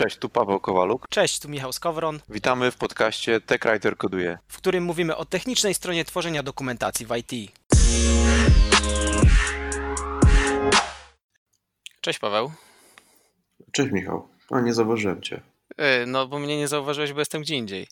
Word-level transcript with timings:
Cześć, 0.00 0.18
tu 0.18 0.28
Paweł 0.28 0.60
Kowaluk. 0.60 1.08
Cześć, 1.08 1.40
tu 1.40 1.48
Michał 1.48 1.72
Skowron. 1.72 2.20
Witamy 2.28 2.70
w 2.70 2.76
podcaście 2.76 3.40
TechWriter 3.40 3.96
Koduje, 3.96 4.38
w 4.48 4.56
którym 4.56 4.84
mówimy 4.84 5.16
o 5.16 5.24
technicznej 5.24 5.74
stronie 5.74 6.04
tworzenia 6.04 6.42
dokumentacji 6.42 7.06
w 7.06 7.16
IT. 7.16 7.52
Cześć 12.00 12.18
Paweł. 12.18 12.52
Cześć 13.72 13.92
Michał. 13.92 14.28
A 14.50 14.60
nie 14.60 14.74
zauważyłem 14.74 15.22
cię. 15.22 15.40
E, 15.76 16.06
no, 16.06 16.26
bo 16.26 16.38
mnie 16.38 16.56
nie 16.56 16.68
zauważyłeś, 16.68 17.12
bo 17.12 17.18
jestem 17.18 17.42
gdzie 17.42 17.56
indziej. 17.56 17.86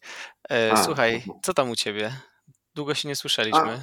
E, 0.51 0.73
A, 0.73 0.85
Słuchaj, 0.85 1.23
co 1.43 1.55
tam 1.55 1.71
u 1.71 1.77
ciebie? 1.77 2.13
Długo 2.75 2.95
się 2.95 3.09
nie 3.09 3.17
słyszeliśmy. 3.17 3.61
A, 3.61 3.79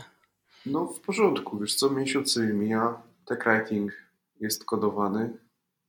no 0.66 0.86
w 0.86 1.02
porządku, 1.02 1.60
wiesz 1.60 1.76
co, 1.76 1.90
miesiąc 1.90 2.38
mija, 2.38 3.02
TechWriting 3.26 3.92
jest 4.40 4.66
kodowany 4.66 5.38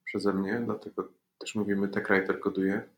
przeze 0.05 0.33
mnie, 0.33 0.63
dlatego 0.65 1.09
też 1.39 1.55
mówimy 1.55 1.89
TechWriter 1.89 2.41
koduje. 2.41 2.97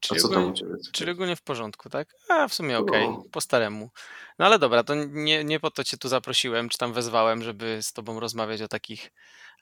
Czyli, 0.00 0.20
co 0.20 0.28
ogólnie, 0.28 0.60
tam 0.60 0.76
czyli 0.92 1.10
ogólnie 1.10 1.36
w 1.36 1.42
porządku, 1.42 1.90
tak? 1.90 2.08
A 2.28 2.48
w 2.48 2.54
sumie 2.54 2.78
okej, 2.78 3.04
okay, 3.04 3.16
no. 3.16 3.24
po 3.32 3.40
staremu. 3.40 3.90
No 4.38 4.46
ale 4.46 4.58
dobra, 4.58 4.84
to 4.84 4.94
nie, 4.94 5.44
nie 5.44 5.60
po 5.60 5.70
to 5.70 5.84
cię 5.84 5.96
tu 5.96 6.08
zaprosiłem, 6.08 6.68
czy 6.68 6.78
tam 6.78 6.92
wezwałem, 6.92 7.42
żeby 7.42 7.78
z 7.82 7.92
tobą 7.92 8.20
rozmawiać 8.20 8.62
o 8.62 8.68
takich 8.68 9.12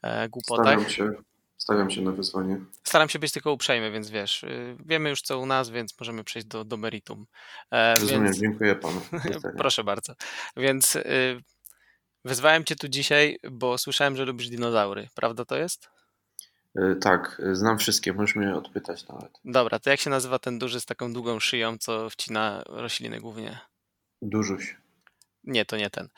e, 0.02 0.28
głupotach. 0.28 0.66
Stawiam 0.66 0.90
się, 0.90 1.10
stawiam 1.56 1.90
się 1.90 2.02
na 2.02 2.12
wyzwanie. 2.12 2.60
Staram 2.84 3.08
się 3.08 3.18
być 3.18 3.32
tylko 3.32 3.52
uprzejmy, 3.52 3.90
więc 3.90 4.10
wiesz, 4.10 4.42
y, 4.42 4.76
wiemy 4.86 5.10
już 5.10 5.22
co 5.22 5.38
u 5.38 5.46
nas, 5.46 5.70
więc 5.70 6.00
możemy 6.00 6.24
przejść 6.24 6.48
do, 6.48 6.64
do 6.64 6.76
meritum. 6.76 7.26
E, 7.70 7.94
Rozumiem, 7.94 8.24
więc... 8.24 8.38
dziękuję 8.38 8.74
panu. 8.74 9.00
Proszę 9.58 9.84
bardzo. 9.84 10.14
Więc 10.56 10.96
y, 10.96 11.40
wezwałem 12.24 12.64
cię 12.64 12.76
tu 12.76 12.88
dzisiaj, 12.88 13.38
bo 13.50 13.78
słyszałem, 13.78 14.16
że 14.16 14.24
lubisz 14.24 14.48
dinozaury. 14.48 15.08
Prawda 15.14 15.44
to 15.44 15.56
jest? 15.56 15.93
E, 16.76 16.96
tak, 16.96 17.42
znam 17.52 17.78
wszystkie, 17.78 18.12
możesz 18.12 18.36
mnie 18.36 18.54
odpytać 18.54 19.08
nawet. 19.08 19.30
Dobra, 19.44 19.78
to 19.78 19.90
jak 19.90 20.00
się 20.00 20.10
nazywa 20.10 20.38
ten 20.38 20.58
duży 20.58 20.80
z 20.80 20.86
taką 20.86 21.12
długą 21.12 21.40
szyją, 21.40 21.78
co 21.78 22.10
wcina 22.10 22.62
rośliny 22.66 23.20
głównie? 23.20 23.58
Dużuś. 24.22 24.76
Nie, 25.44 25.64
to 25.64 25.76
nie 25.76 25.90
ten. 25.90 26.08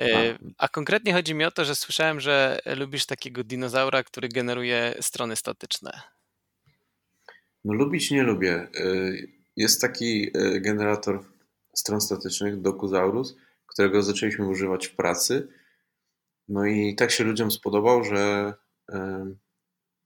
E, 0.00 0.38
a. 0.58 0.68
Konkretnie 0.68 1.12
chodzi 1.12 1.34
mi 1.34 1.44
o 1.44 1.50
to, 1.50 1.64
że 1.64 1.74
słyszałem, 1.74 2.20
że 2.20 2.60
lubisz 2.76 3.06
takiego 3.06 3.44
dinozaura, 3.44 4.02
który 4.02 4.28
generuje 4.28 4.94
strony 5.00 5.36
statyczne. 5.36 6.00
No 7.64 7.74
lubić 7.74 8.10
nie 8.10 8.22
lubię. 8.22 8.54
E, 8.54 8.68
jest 9.56 9.80
taki 9.80 10.32
generator 10.60 11.24
stron 11.74 12.00
statycznych, 12.00 12.60
Dokuzaurus, 12.60 13.36
którego 13.66 14.02
zaczęliśmy 14.02 14.48
używać 14.48 14.86
w 14.86 14.96
pracy. 14.96 15.48
No 16.48 16.66
i 16.66 16.94
tak 16.94 17.10
się 17.10 17.24
ludziom 17.24 17.50
spodobał, 17.50 18.04
że 18.04 18.54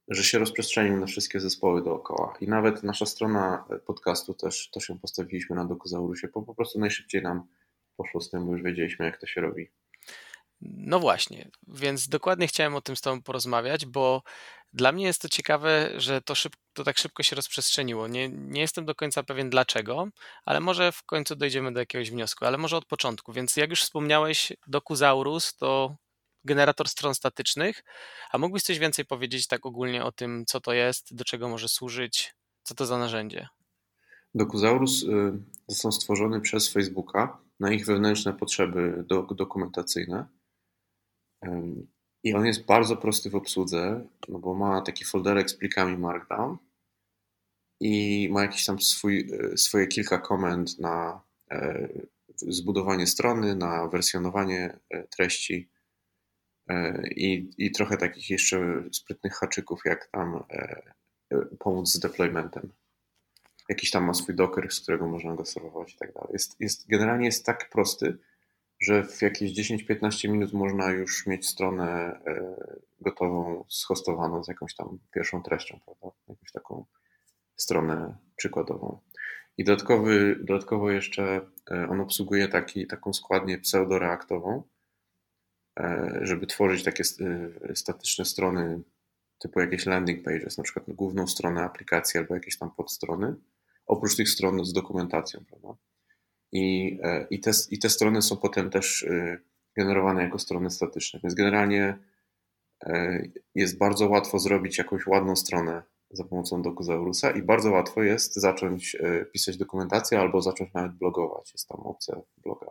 że 0.08 0.24
się 0.24 0.38
rozprzestrzenił 0.38 0.96
na 0.96 1.06
wszystkie 1.06 1.40
zespoły 1.40 1.84
dookoła. 1.84 2.34
I 2.40 2.48
nawet 2.48 2.82
nasza 2.82 3.06
strona 3.06 3.64
podcastu 3.86 4.34
też, 4.34 4.70
też 4.70 4.88
ją 4.88 4.98
postawiliśmy 4.98 5.56
na 5.56 5.64
Dokuzaurusie, 5.64 6.28
bo 6.34 6.42
po 6.42 6.54
prostu 6.54 6.78
najszybciej 6.78 7.22
nam 7.22 7.46
poszło 7.96 8.20
z 8.20 8.30
tym, 8.30 8.46
bo 8.46 8.52
już 8.52 8.62
wiedzieliśmy, 8.62 9.06
jak 9.06 9.20
to 9.20 9.26
się 9.26 9.40
robi. 9.40 9.70
No 10.60 11.00
właśnie, 11.00 11.50
więc 11.68 12.08
dokładnie 12.08 12.46
chciałem 12.46 12.74
o 12.74 12.80
tym 12.80 12.96
z 12.96 13.00
Tobą 13.00 13.22
porozmawiać, 13.22 13.86
bo 13.86 14.22
dla 14.72 14.92
mnie 14.92 15.04
jest 15.04 15.22
to 15.22 15.28
ciekawe, 15.28 15.90
że 15.96 16.20
to, 16.20 16.34
to 16.72 16.84
tak 16.84 16.98
szybko 16.98 17.22
się 17.22 17.36
rozprzestrzeniło. 17.36 18.08
Nie, 18.08 18.28
nie 18.28 18.60
jestem 18.60 18.84
do 18.84 18.94
końca 18.94 19.22
pewien 19.22 19.50
dlaczego, 19.50 20.08
ale 20.44 20.60
może 20.60 20.92
w 20.92 21.02
końcu 21.02 21.36
dojdziemy 21.36 21.72
do 21.72 21.80
jakiegoś 21.80 22.10
wniosku, 22.10 22.44
ale 22.44 22.58
może 22.58 22.76
od 22.76 22.86
początku. 22.86 23.32
Więc 23.32 23.56
jak 23.56 23.70
już 23.70 23.82
wspomniałeś, 23.82 24.52
Dokuzaurus 24.66 25.56
to 25.56 25.96
generator 26.44 26.88
stron 26.88 27.14
statycznych. 27.14 27.84
A 28.30 28.38
mógłbyś 28.38 28.62
coś 28.62 28.78
więcej 28.78 29.04
powiedzieć 29.04 29.46
tak 29.46 29.66
ogólnie 29.66 30.04
o 30.04 30.12
tym, 30.12 30.44
co 30.46 30.60
to 30.60 30.72
jest, 30.72 31.14
do 31.14 31.24
czego 31.24 31.48
może 31.48 31.68
służyć, 31.68 32.34
co 32.62 32.74
to 32.74 32.86
za 32.86 32.98
narzędzie? 32.98 33.48
Dokuzaurus 34.34 35.02
y, 35.02 35.06
został 35.68 35.92
stworzony 35.92 36.40
przez 36.40 36.72
Facebooka 36.72 37.38
na 37.60 37.72
ich 37.72 37.86
wewnętrzne 37.86 38.32
potrzeby 38.32 39.04
dokumentacyjne. 39.36 40.26
I 42.24 42.34
on 42.34 42.46
jest 42.46 42.64
bardzo 42.64 42.96
prosty 42.96 43.30
w 43.30 43.34
obsłudze, 43.34 44.06
no 44.28 44.38
bo 44.38 44.54
ma 44.54 44.82
taki 44.82 45.04
folderek 45.04 45.50
z 45.50 45.54
plikami 45.54 45.96
Markdown 45.96 46.56
i 47.80 48.28
ma 48.32 48.42
jakiś 48.42 48.64
tam 48.64 48.80
swój, 48.80 49.30
y, 49.52 49.58
swoje 49.58 49.86
kilka 49.86 50.18
komend 50.18 50.78
na 50.78 51.20
e, 51.50 51.88
zbudowanie 52.36 53.06
strony, 53.06 53.56
na 53.56 53.88
wersjonowanie 53.88 54.78
e, 54.90 55.08
treści 55.08 55.68
i, 57.16 57.50
i 57.58 57.70
trochę 57.72 57.96
takich 57.96 58.30
jeszcze 58.30 58.84
sprytnych 58.92 59.34
haczyków, 59.34 59.80
jak 59.84 60.06
tam 60.06 60.44
e, 60.50 60.82
e, 61.30 61.36
pomóc 61.58 61.88
z 61.88 61.98
deploymentem. 61.98 62.72
Jakiś 63.68 63.90
tam 63.90 64.04
ma 64.04 64.14
swój 64.14 64.34
docker, 64.34 64.72
z 64.72 64.80
którego 64.80 65.08
można 65.08 65.34
go 65.34 65.44
serwować 65.44 65.94
i 65.94 65.98
tak 65.98 66.12
dalej. 66.12 66.30
Jest, 66.32 66.60
jest, 66.60 66.88
generalnie 66.88 67.26
jest 67.26 67.46
tak 67.46 67.70
prosty, 67.70 68.18
że 68.80 69.04
w 69.04 69.22
jakieś 69.22 69.52
10-15 69.70 70.28
minut 70.28 70.52
można 70.52 70.90
już 70.90 71.26
mieć 71.26 71.48
stronę 71.48 72.20
gotową, 73.00 73.64
schostowaną 73.68 74.44
z 74.44 74.48
jakąś 74.48 74.74
tam 74.74 74.98
pierwszą 75.14 75.42
treścią, 75.42 75.80
prawda? 75.84 76.16
Jakąś 76.28 76.52
taką 76.52 76.84
stronę 77.56 78.16
przykładową. 78.36 79.00
I 79.58 79.64
dodatkowy, 79.64 80.36
dodatkowo 80.40 80.90
jeszcze 80.90 81.40
on 81.88 82.00
obsługuje 82.00 82.48
taki, 82.48 82.86
taką 82.86 83.12
składnię 83.12 83.58
pseudoreaktową, 83.58 84.62
E, 84.62 84.73
żeby 86.22 86.46
tworzyć 86.46 86.84
takie 86.84 87.04
e, 87.70 87.76
statyczne 87.76 88.24
strony 88.24 88.82
typu 89.38 89.60
jakieś 89.60 89.86
landing 89.86 90.24
pages, 90.24 90.58
na 90.58 90.64
przykład 90.64 90.86
główną 90.88 91.26
stronę 91.26 91.62
aplikacji 91.62 92.18
albo 92.18 92.34
jakieś 92.34 92.58
tam 92.58 92.70
podstrony, 92.70 93.34
oprócz 93.86 94.16
tych 94.16 94.28
stron 94.28 94.64
z 94.64 94.72
dokumentacją, 94.72 95.44
prawda? 95.48 95.74
I, 96.52 96.98
e, 97.02 97.26
i, 97.30 97.40
te, 97.40 97.50
I 97.70 97.78
te 97.78 97.90
strony 97.90 98.22
są 98.22 98.36
potem 98.36 98.70
też 98.70 99.06
generowane 99.76 100.22
jako 100.22 100.38
strony 100.38 100.70
statyczne, 100.70 101.20
więc 101.22 101.34
generalnie 101.34 101.98
jest 103.54 103.78
bardzo 103.78 104.08
łatwo 104.08 104.38
zrobić 104.38 104.78
jakąś 104.78 105.06
ładną 105.06 105.36
stronę 105.36 105.82
za 106.10 106.24
pomocą 106.24 106.62
Dokuzaurusa 106.62 107.30
i 107.30 107.42
bardzo 107.42 107.70
łatwo 107.70 108.02
jest 108.02 108.34
zacząć 108.34 108.96
pisać 109.32 109.56
dokumentację 109.56 110.20
albo 110.20 110.42
zacząć 110.42 110.72
nawet 110.74 110.92
blogować. 110.92 111.52
Jest 111.52 111.68
tam 111.68 111.80
opcja 111.80 112.20
bloga. 112.44 112.66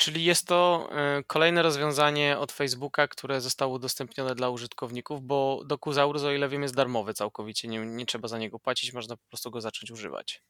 Czyli 0.00 0.24
jest 0.24 0.46
to 0.46 0.88
e, 0.92 1.22
kolejne 1.26 1.62
rozwiązanie 1.62 2.38
od 2.38 2.52
Facebooka, 2.52 3.08
które 3.08 3.40
zostało 3.40 3.74
udostępnione 3.74 4.34
dla 4.34 4.50
użytkowników, 4.50 5.22
bo 5.22 5.62
Dokuzaurus, 5.66 6.22
o 6.22 6.32
ile 6.32 6.48
wiem, 6.48 6.62
jest 6.62 6.74
darmowy 6.74 7.14
całkowicie, 7.14 7.68
nie, 7.68 7.86
nie 7.86 8.06
trzeba 8.06 8.28
za 8.28 8.38
niego 8.38 8.58
płacić, 8.58 8.92
można 8.92 9.16
po 9.16 9.28
prostu 9.28 9.50
go 9.50 9.60
zacząć 9.60 9.90
używać. 9.90 10.42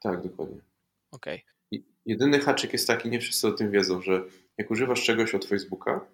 Tak, 0.00 0.22
dokładnie. 0.22 0.60
Okej. 1.12 1.44
Okay. 1.72 1.84
Jedyny 2.06 2.40
haczyk 2.40 2.72
jest 2.72 2.86
taki, 2.86 3.10
nie 3.10 3.20
wszyscy 3.20 3.48
o 3.48 3.52
tym 3.52 3.70
wiedzą, 3.70 4.02
że 4.02 4.22
jak 4.58 4.70
używasz 4.70 5.04
czegoś 5.04 5.34
od 5.34 5.44
Facebooka, 5.44 6.06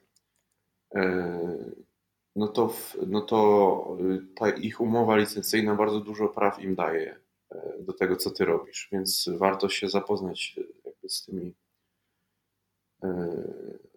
e, 0.94 1.74
no 2.36 2.48
to, 2.48 2.74
no 3.06 3.20
to 3.20 3.98
y, 4.00 4.34
ta 4.34 4.50
ich 4.50 4.80
umowa 4.80 5.16
licencyjna 5.16 5.74
bardzo 5.74 6.00
dużo 6.00 6.28
praw 6.28 6.62
im 6.62 6.74
daje 6.74 7.20
e, 7.50 7.72
do 7.80 7.92
tego, 7.92 8.16
co 8.16 8.30
ty 8.30 8.44
robisz, 8.44 8.88
więc 8.92 9.28
warto 9.38 9.68
się 9.68 9.88
zapoznać 9.88 10.56
z 11.08 11.24
tymi 11.24 11.54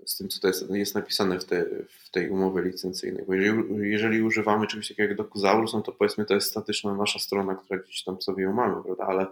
z 0.06 0.18
tym, 0.18 0.30
co 0.30 0.40
to 0.40 0.48
jest, 0.48 0.70
jest 0.70 0.96
napisane 0.96 1.40
w, 1.40 1.46
te, 1.46 1.66
w 1.88 2.12
tej 2.12 2.30
umowie 2.30 2.62
licencyjnej. 2.62 3.26
Bo 3.26 3.34
jeżeli, 3.34 3.90
jeżeli 3.92 4.22
używamy 4.22 4.68
czegoś 4.68 4.88
takiego 4.88 5.10
jak 5.10 5.18
Dokuzaurus, 5.18 5.74
no 5.74 5.82
to 5.82 5.92
powiedzmy 5.92 6.26
to 6.26 6.34
jest 6.34 6.50
statyczna 6.50 6.96
nasza 6.96 7.20
strona, 7.20 7.56
która 7.56 7.80
gdzieś 7.80 8.04
tam 8.04 8.22
sobie 8.22 8.44
ją 8.44 8.54
mamy, 8.54 8.84
prawda? 8.84 9.04
Ale 9.04 9.28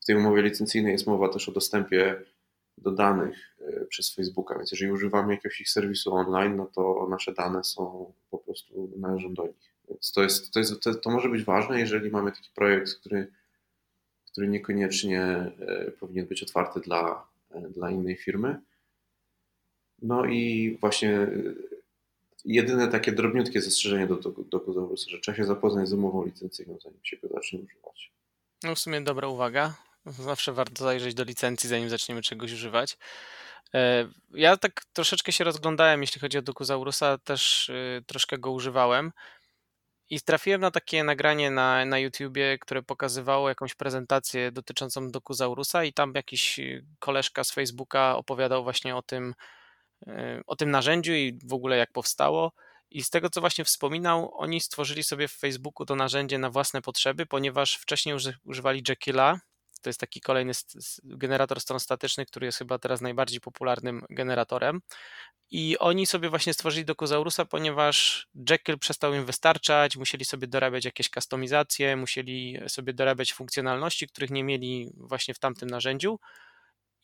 w 0.00 0.04
tej 0.04 0.16
umowie 0.16 0.42
licencyjnej 0.42 0.92
jest 0.92 1.06
mowa 1.06 1.28
też 1.28 1.48
o 1.48 1.52
dostępie 1.52 2.16
do 2.78 2.90
danych 2.90 3.56
e, 3.60 3.84
przez 3.84 4.14
Facebooka, 4.14 4.58
więc 4.58 4.72
jeżeli 4.72 4.92
używamy 4.92 5.34
jakiegoś 5.34 5.60
ich 5.60 5.70
serwisu 5.70 6.14
online, 6.14 6.56
no 6.56 6.66
to 6.66 7.06
nasze 7.10 7.34
dane 7.34 7.64
są 7.64 8.12
po 8.30 8.38
prostu 8.38 8.90
należą 8.96 9.34
do 9.34 9.46
nich. 9.46 9.74
Więc 9.88 10.12
to, 10.12 10.22
jest, 10.22 10.52
to, 10.52 10.58
jest, 10.58 10.80
to, 10.80 10.94
to 10.94 11.10
może 11.10 11.28
być 11.28 11.44
ważne, 11.44 11.80
jeżeli 11.80 12.10
mamy 12.10 12.32
taki 12.32 12.50
projekt, 12.54 12.94
który, 12.94 13.26
który 14.32 14.48
niekoniecznie 14.48 15.22
e, 15.22 15.90
powinien 16.00 16.26
być 16.26 16.42
otwarty 16.42 16.80
dla, 16.80 17.26
e, 17.50 17.60
dla 17.60 17.90
innej 17.90 18.16
firmy 18.16 18.60
no 20.04 20.24
i 20.24 20.76
właśnie 20.80 21.20
y, 21.20 21.54
jedyne 22.44 22.88
takie 22.88 23.12
drobniutkie 23.12 23.60
zastrzeżenie 23.60 24.06
do, 24.06 24.16
do, 24.16 24.30
do 24.30 24.96
że 25.08 25.18
trzeba 25.18 25.36
się 25.36 25.44
zapoznać 25.44 25.88
z 25.88 25.92
umową 25.92 26.24
licencyjną, 26.24 26.78
zanim 26.82 27.00
się 27.02 27.16
go 27.16 27.28
zacznie 27.28 27.58
używać. 27.58 28.12
No 28.62 28.74
w 28.74 28.78
sumie 28.78 29.00
dobra 29.00 29.28
uwaga. 29.28 29.74
Zawsze 30.06 30.52
warto 30.52 30.84
zajrzeć 30.84 31.14
do 31.14 31.24
licencji, 31.24 31.68
zanim 31.68 31.88
zaczniemy 31.88 32.22
czegoś 32.22 32.52
używać. 32.52 32.98
E, 33.74 34.08
ja 34.34 34.56
tak 34.56 34.84
troszeczkę 34.92 35.32
się 35.32 35.44
rozglądałem, 35.44 36.00
jeśli 36.00 36.20
chodzi 36.20 36.38
o 36.38 36.42
Dokuzaurusa, 36.42 37.18
też 37.18 37.68
y, 37.68 38.02
troszkę 38.06 38.38
go 38.38 38.52
używałem 38.52 39.12
i 40.10 40.20
trafiłem 40.20 40.60
na 40.60 40.70
takie 40.70 41.04
nagranie 41.04 41.50
na, 41.50 41.84
na 41.84 41.98
YouTubie, 41.98 42.58
które 42.58 42.82
pokazywało 42.82 43.48
jakąś 43.48 43.74
prezentację 43.74 44.52
dotyczącą 44.52 45.10
Dokuzaurusa 45.10 45.84
i 45.84 45.92
tam 45.92 46.12
jakiś 46.14 46.58
y, 46.58 46.84
koleżka 46.98 47.44
z 47.44 47.52
Facebooka 47.52 48.16
opowiadał 48.16 48.62
właśnie 48.62 48.96
o 48.96 49.02
tym, 49.02 49.34
o 50.46 50.56
tym 50.56 50.70
narzędziu 50.70 51.12
i 51.12 51.38
w 51.44 51.52
ogóle 51.52 51.76
jak 51.76 51.92
powstało. 51.92 52.52
I 52.90 53.02
z 53.02 53.10
tego, 53.10 53.30
co 53.30 53.40
właśnie 53.40 53.64
wspominał, 53.64 54.34
oni 54.34 54.60
stworzyli 54.60 55.04
sobie 55.04 55.28
w 55.28 55.32
Facebooku 55.32 55.86
to 55.86 55.96
narzędzie 55.96 56.38
na 56.38 56.50
własne 56.50 56.82
potrzeby, 56.82 57.26
ponieważ 57.26 57.76
wcześniej 57.76 58.16
używali 58.44 58.82
Jekylla. 58.88 59.40
To 59.82 59.88
jest 59.88 60.00
taki 60.00 60.20
kolejny 60.20 60.52
generator 61.04 61.60
stron 61.60 61.80
statycznych, 61.80 62.28
który 62.28 62.46
jest 62.46 62.58
chyba 62.58 62.78
teraz 62.78 63.00
najbardziej 63.00 63.40
popularnym 63.40 64.04
generatorem. 64.10 64.80
I 65.50 65.78
oni 65.78 66.06
sobie 66.06 66.28
właśnie 66.28 66.54
stworzyli 66.54 66.84
Dokuzaurusa, 66.84 67.44
ponieważ 67.44 68.26
Jekyll 68.50 68.78
przestał 68.78 69.14
im 69.14 69.26
wystarczać, 69.26 69.96
musieli 69.96 70.24
sobie 70.24 70.46
dorabiać 70.46 70.84
jakieś 70.84 71.10
kustomizacje, 71.10 71.96
musieli 71.96 72.60
sobie 72.68 72.92
dorabiać 72.92 73.32
funkcjonalności, 73.32 74.06
których 74.06 74.30
nie 74.30 74.44
mieli 74.44 74.90
właśnie 74.96 75.34
w 75.34 75.38
tamtym 75.38 75.70
narzędziu 75.70 76.18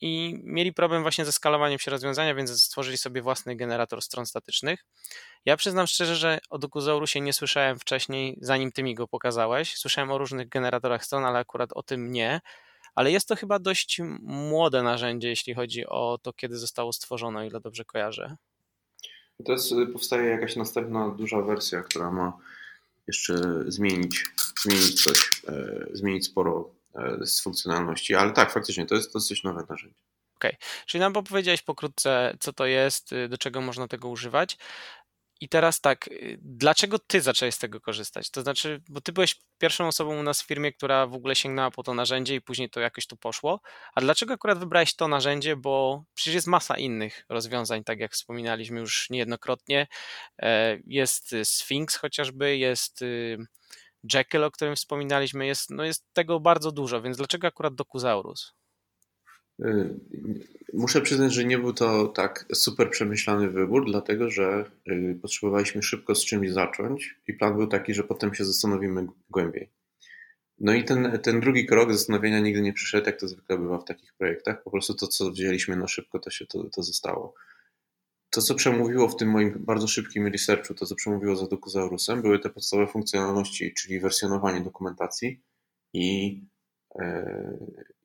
i 0.01 0.39
mieli 0.43 0.73
problem 0.73 1.01
właśnie 1.01 1.25
ze 1.25 1.31
skalowaniem 1.31 1.79
się 1.79 1.91
rozwiązania, 1.91 2.35
więc 2.35 2.63
stworzyli 2.63 2.97
sobie 2.97 3.21
własny 3.21 3.55
generator 3.55 4.01
stron 4.01 4.25
statycznych. 4.25 4.85
Ja 5.45 5.57
przyznam 5.57 5.87
szczerze, 5.87 6.15
że 6.15 6.39
o 6.49 6.57
Dokuzaurusie 6.57 7.21
nie 7.21 7.33
słyszałem 7.33 7.79
wcześniej, 7.79 8.37
zanim 8.41 8.71
ty 8.71 8.83
mi 8.83 8.95
go 8.95 9.07
pokazałeś. 9.07 9.77
Słyszałem 9.77 10.11
o 10.11 10.17
różnych 10.17 10.49
generatorach 10.49 11.05
stron, 11.05 11.25
ale 11.25 11.39
akurat 11.39 11.69
o 11.73 11.83
tym 11.83 12.11
nie. 12.11 12.41
Ale 12.95 13.11
jest 13.11 13.27
to 13.27 13.35
chyba 13.35 13.59
dość 13.59 14.01
młode 14.21 14.83
narzędzie, 14.83 15.29
jeśli 15.29 15.53
chodzi 15.53 15.85
o 15.85 16.19
to, 16.21 16.33
kiedy 16.33 16.57
zostało 16.57 16.93
stworzone, 16.93 17.47
ile 17.47 17.59
dobrze 17.59 17.85
kojarzę. 17.85 18.35
To 19.45 19.51
jest, 19.51 19.73
powstaje 19.93 20.29
jakaś 20.29 20.55
następna 20.55 21.09
duża 21.09 21.41
wersja, 21.41 21.83
która 21.83 22.11
ma 22.11 22.37
jeszcze 23.07 23.63
zmienić, 23.67 24.25
zmienić 24.61 25.03
coś, 25.03 25.41
e, 25.47 25.85
zmienić 25.93 26.25
sporo 26.25 26.69
z 27.25 27.41
funkcjonalności, 27.41 28.15
ale 28.15 28.31
tak, 28.31 28.51
faktycznie 28.51 28.85
to 28.85 28.95
jest 28.95 29.13
dosyć 29.13 29.43
nowe 29.43 29.65
narzędzie. 29.69 29.99
Okej, 30.35 30.51
okay. 30.51 30.85
czyli 30.85 31.01
nam 31.01 31.17
opowiedziałeś 31.17 31.61
pokrótce, 31.61 32.37
co 32.39 32.53
to 32.53 32.65
jest, 32.65 33.13
y, 33.13 33.29
do 33.29 33.37
czego 33.37 33.61
można 33.61 33.87
tego 33.87 34.09
używać. 34.09 34.57
I 35.41 35.49
teraz 35.49 35.81
tak, 35.81 36.07
y, 36.07 36.37
dlaczego 36.41 36.99
ty 36.99 37.21
zacząłeś 37.21 37.55
z 37.55 37.59
tego 37.59 37.81
korzystać? 37.81 38.29
To 38.29 38.41
znaczy, 38.41 38.81
bo 38.89 39.01
ty 39.01 39.11
byłeś 39.11 39.35
pierwszą 39.57 39.87
osobą 39.87 40.19
u 40.19 40.23
nas 40.23 40.41
w 40.41 40.47
firmie, 40.47 40.73
która 40.73 41.07
w 41.07 41.13
ogóle 41.13 41.35
sięgnęła 41.35 41.71
po 41.71 41.83
to 41.83 41.93
narzędzie 41.93 42.35
i 42.35 42.41
później 42.41 42.69
to 42.69 42.79
jakoś 42.79 43.07
tu 43.07 43.17
poszło. 43.17 43.61
A 43.95 44.01
dlaczego 44.01 44.33
akurat 44.33 44.59
wybrałeś 44.59 44.95
to 44.95 45.07
narzędzie? 45.07 45.55
Bo 45.55 46.03
przecież 46.13 46.33
jest 46.33 46.47
masa 46.47 46.77
innych 46.77 47.25
rozwiązań, 47.29 47.83
tak 47.83 47.99
jak 47.99 48.11
wspominaliśmy 48.11 48.79
już 48.79 49.09
niejednokrotnie. 49.09 49.87
E, 50.41 50.77
jest 50.87 51.35
Sphinx 51.43 51.95
chociażby, 51.95 52.57
jest 52.57 53.01
y, 53.01 53.37
Jekyll, 54.13 54.43
o 54.43 54.51
którym 54.51 54.75
wspominaliśmy, 54.75 55.45
jest, 55.45 55.69
no 55.69 55.83
jest 55.83 56.05
tego 56.13 56.39
bardzo 56.39 56.71
dużo, 56.71 57.01
więc 57.01 57.17
dlaczego 57.17 57.47
akurat 57.47 57.75
Dokuzaurus? 57.75 58.53
Y, 59.59 59.99
muszę 60.73 61.01
przyznać, 61.01 61.33
że 61.33 61.45
nie 61.45 61.57
był 61.57 61.73
to 61.73 62.07
tak 62.07 62.45
super 62.53 62.89
przemyślany 62.89 63.49
wybór, 63.49 63.85
dlatego 63.85 64.29
że 64.29 64.65
y, 64.87 65.19
potrzebowaliśmy 65.21 65.83
szybko 65.83 66.15
z 66.15 66.25
czymś 66.25 66.51
zacząć 66.51 67.15
i 67.27 67.33
plan 67.33 67.57
był 67.57 67.67
taki, 67.67 67.93
że 67.93 68.03
potem 68.03 68.33
się 68.33 68.45
zastanowimy 68.45 69.07
głębiej. 69.29 69.69
No 70.59 70.73
i 70.73 70.83
ten, 70.83 71.19
ten 71.23 71.39
drugi 71.39 71.65
krok 71.65 71.93
zastanowienia 71.93 72.39
nigdy 72.39 72.61
nie 72.61 72.73
przyszedł, 72.73 73.05
jak 73.05 73.19
to 73.19 73.27
zwykle 73.27 73.57
bywa 73.57 73.77
w 73.77 73.85
takich 73.85 74.13
projektach. 74.13 74.63
Po 74.63 74.71
prostu 74.71 74.93
to, 74.93 75.07
co 75.07 75.31
wzięliśmy 75.31 75.75
na 75.75 75.87
szybko, 75.87 76.19
to 76.19 76.29
się 76.29 76.45
to, 76.45 76.63
to 76.63 76.83
zostało 76.83 77.33
to, 78.31 78.41
co 78.41 78.55
przemówiło 78.55 79.09
w 79.09 79.15
tym 79.15 79.29
moim 79.29 79.65
bardzo 79.65 79.87
szybkim 79.87 80.27
researchu, 80.27 80.73
to, 80.73 80.85
co 80.85 80.95
przemówiło 80.95 81.35
za 81.35 81.47
Dokuzaurusem, 81.47 82.21
były 82.21 82.39
te 82.39 82.49
podstawowe 82.49 82.91
funkcjonalności, 82.91 83.73
czyli 83.73 83.99
wersjonowanie 83.99 84.61
dokumentacji 84.61 85.41
i, 85.93 86.41
e, 86.99 87.57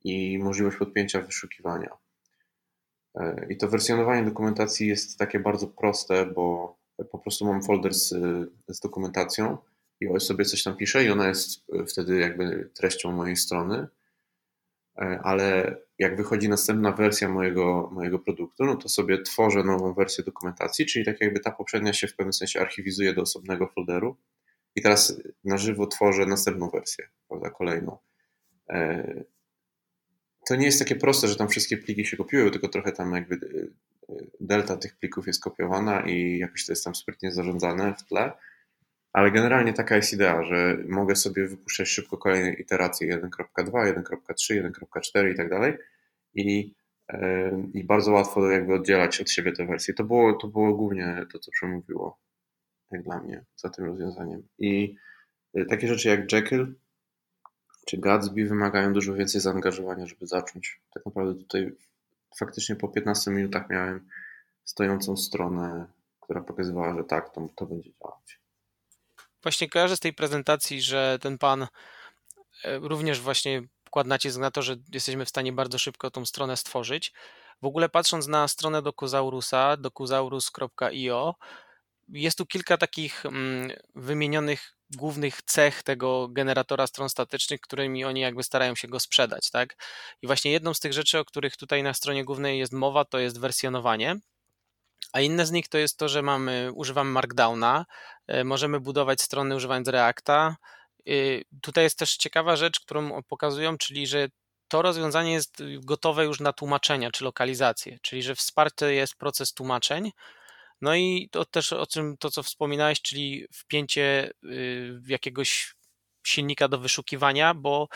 i 0.04 0.38
możliwość 0.38 0.76
podpięcia 0.76 1.22
wyszukiwania. 1.22 1.90
E, 3.14 3.46
I 3.50 3.56
to 3.56 3.68
wersjonowanie 3.68 4.24
dokumentacji 4.24 4.88
jest 4.88 5.18
takie 5.18 5.40
bardzo 5.40 5.66
proste, 5.66 6.26
bo 6.26 6.76
po 7.10 7.18
prostu 7.18 7.46
mam 7.46 7.62
folder 7.62 7.94
z, 7.94 8.08
z 8.68 8.80
dokumentacją 8.80 9.58
i 10.00 10.20
sobie 10.20 10.44
coś 10.44 10.62
tam 10.62 10.76
piszę 10.76 11.04
i 11.04 11.10
ona 11.10 11.28
jest 11.28 11.66
wtedy 11.88 12.18
jakby 12.18 12.70
treścią 12.74 13.12
mojej 13.12 13.36
strony, 13.36 13.76
e, 13.76 13.88
ale 15.22 15.76
jak 15.98 16.16
wychodzi 16.16 16.48
następna 16.48 16.92
wersja 16.92 17.28
mojego, 17.28 17.90
mojego 17.92 18.18
produktu, 18.18 18.64
no 18.64 18.76
to 18.76 18.88
sobie 18.88 19.22
tworzę 19.22 19.64
nową 19.64 19.94
wersję 19.94 20.24
dokumentacji, 20.24 20.86
czyli 20.86 21.04
tak 21.04 21.20
jakby 21.20 21.40
ta 21.40 21.50
poprzednia 21.50 21.92
się 21.92 22.06
w 22.06 22.16
pewnym 22.16 22.32
sensie 22.32 22.60
archiwizuje 22.60 23.14
do 23.14 23.22
osobnego 23.22 23.66
folderu 23.66 24.16
i 24.74 24.82
teraz 24.82 25.20
na 25.44 25.58
żywo 25.58 25.86
tworzę 25.86 26.26
następną 26.26 26.70
wersję, 26.70 27.08
prawda, 27.28 27.50
kolejną. 27.50 27.98
E, 28.70 29.24
to 30.48 30.56
nie 30.56 30.66
jest 30.66 30.78
takie 30.78 30.96
proste, 30.96 31.28
że 31.28 31.36
tam 31.36 31.48
wszystkie 31.48 31.76
pliki 31.76 32.06
się 32.06 32.16
kopiują, 32.16 32.50
tylko 32.50 32.68
trochę 32.68 32.92
tam 32.92 33.14
jakby 33.14 33.34
e, 34.08 34.14
delta 34.40 34.76
tych 34.76 34.96
plików 34.96 35.26
jest 35.26 35.42
kopiowana 35.42 36.00
i 36.00 36.38
jakoś 36.38 36.66
to 36.66 36.72
jest 36.72 36.84
tam 36.84 36.94
sprytnie 36.94 37.32
zarządzane 37.32 37.94
w 37.94 38.02
tle. 38.02 38.32
Ale 39.16 39.30
generalnie 39.30 39.72
taka 39.72 39.96
jest 39.96 40.12
idea, 40.12 40.44
że 40.44 40.78
mogę 40.88 41.16
sobie 41.16 41.48
wypuszczać 41.48 41.88
szybko 41.88 42.18
kolejne 42.18 42.52
iteracje 42.52 43.18
1.2, 43.18 43.32
1.3, 43.56 44.70
1.4 44.70 45.30
i 45.32 45.36
tak 45.36 45.50
dalej. 45.50 45.74
I, 46.34 46.74
I 47.74 47.84
bardzo 47.84 48.12
łatwo 48.12 48.50
jakby 48.50 48.74
oddzielać 48.74 49.20
od 49.20 49.30
siebie 49.30 49.52
te 49.52 49.66
wersje. 49.66 49.94
To 49.94 50.04
było, 50.04 50.32
to 50.32 50.48
było 50.48 50.74
głównie 50.74 51.26
to, 51.32 51.38
co 51.38 51.50
przemówiło 51.50 52.18
jak 52.90 53.02
dla 53.02 53.20
mnie 53.20 53.44
za 53.56 53.70
tym 53.70 53.84
rozwiązaniem. 53.84 54.42
I 54.58 54.96
e, 55.54 55.64
takie 55.64 55.88
rzeczy 55.88 56.08
jak 56.08 56.32
Jekyll 56.32 56.74
czy 57.86 57.98
Gatsby 57.98 58.44
wymagają 58.44 58.92
dużo 58.92 59.14
więcej 59.14 59.40
zaangażowania, 59.40 60.06
żeby 60.06 60.26
zacząć. 60.26 60.80
Tak 60.94 61.06
naprawdę 61.06 61.34
tutaj 61.34 61.72
faktycznie 62.38 62.76
po 62.76 62.88
15 62.88 63.30
minutach 63.30 63.70
miałem 63.70 64.08
stojącą 64.64 65.16
stronę, 65.16 65.86
która 66.20 66.40
pokazywała, 66.40 66.94
że 66.96 67.04
tak, 67.04 67.34
to, 67.34 67.48
to 67.56 67.66
będzie 67.66 67.90
działać. 68.02 68.45
Właśnie 69.42 69.68
kojarzę 69.68 69.96
z 69.96 70.00
tej 70.00 70.14
prezentacji, 70.14 70.82
że 70.82 71.18
ten 71.20 71.38
pan 71.38 71.62
e, 71.62 71.68
również 72.78 73.20
właśnie 73.20 73.62
kładł 73.90 74.08
nacisk 74.08 74.38
na 74.38 74.50
to, 74.50 74.62
że 74.62 74.76
jesteśmy 74.92 75.24
w 75.24 75.28
stanie 75.28 75.52
bardzo 75.52 75.78
szybko 75.78 76.10
tą 76.10 76.26
stronę 76.26 76.56
stworzyć. 76.56 77.12
W 77.62 77.66
ogóle 77.66 77.88
patrząc 77.88 78.26
na 78.26 78.48
stronę 78.48 78.82
Dokuzaurusa, 78.82 79.76
dokuzaurus.io, 79.76 81.34
jest 82.08 82.38
tu 82.38 82.46
kilka 82.46 82.76
takich 82.76 83.26
mm, 83.26 83.70
wymienionych 83.94 84.76
głównych 84.90 85.42
cech 85.42 85.82
tego 85.82 86.28
generatora 86.28 86.86
stron 86.86 87.08
statycznych, 87.08 87.60
którymi 87.60 88.04
oni 88.04 88.20
jakby 88.20 88.42
starają 88.42 88.74
się 88.74 88.88
go 88.88 89.00
sprzedać, 89.00 89.50
tak? 89.50 89.76
I 90.22 90.26
właśnie 90.26 90.50
jedną 90.52 90.74
z 90.74 90.80
tych 90.80 90.92
rzeczy, 90.92 91.18
o 91.18 91.24
których 91.24 91.56
tutaj 91.56 91.82
na 91.82 91.94
stronie 91.94 92.24
głównej 92.24 92.58
jest 92.58 92.72
mowa, 92.72 93.04
to 93.04 93.18
jest 93.18 93.40
wersjonowanie. 93.40 94.16
A 95.12 95.20
inne 95.20 95.46
z 95.46 95.52
nich 95.52 95.68
to 95.68 95.78
jest 95.78 95.98
to, 95.98 96.08
że 96.08 96.22
mamy, 96.22 96.70
używamy 96.74 97.10
Markdowna, 97.10 97.86
e, 98.26 98.44
możemy 98.44 98.80
budować 98.80 99.22
strony 99.22 99.56
używając 99.56 99.88
Reacta. 99.88 100.56
E, 101.06 101.12
tutaj 101.62 101.84
jest 101.84 101.98
też 101.98 102.16
ciekawa 102.16 102.56
rzecz, 102.56 102.80
którą 102.80 103.22
pokazują, 103.22 103.78
czyli 103.78 104.06
że 104.06 104.28
to 104.68 104.82
rozwiązanie 104.82 105.32
jest 105.32 105.62
gotowe 105.80 106.24
już 106.24 106.40
na 106.40 106.52
tłumaczenia 106.52 107.10
czy 107.10 107.24
lokalizację, 107.24 107.98
czyli 108.02 108.22
że 108.22 108.34
wsparty 108.34 108.94
jest 108.94 109.14
proces 109.14 109.52
tłumaczeń. 109.52 110.12
No 110.80 110.94
i 110.94 111.28
to 111.32 111.44
też 111.44 111.72
o 111.72 111.86
czym 111.86 112.16
to, 112.16 112.30
co 112.30 112.42
wspominałeś, 112.42 113.02
czyli 113.02 113.46
wpięcie 113.52 114.30
y, 114.44 115.00
jakiegoś 115.06 115.74
silnika 116.26 116.68
do 116.68 116.78
wyszukiwania, 116.78 117.54
bo 117.54 117.88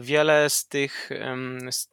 Wiele 0.00 0.50
z 0.50 0.68
tych 0.68 1.10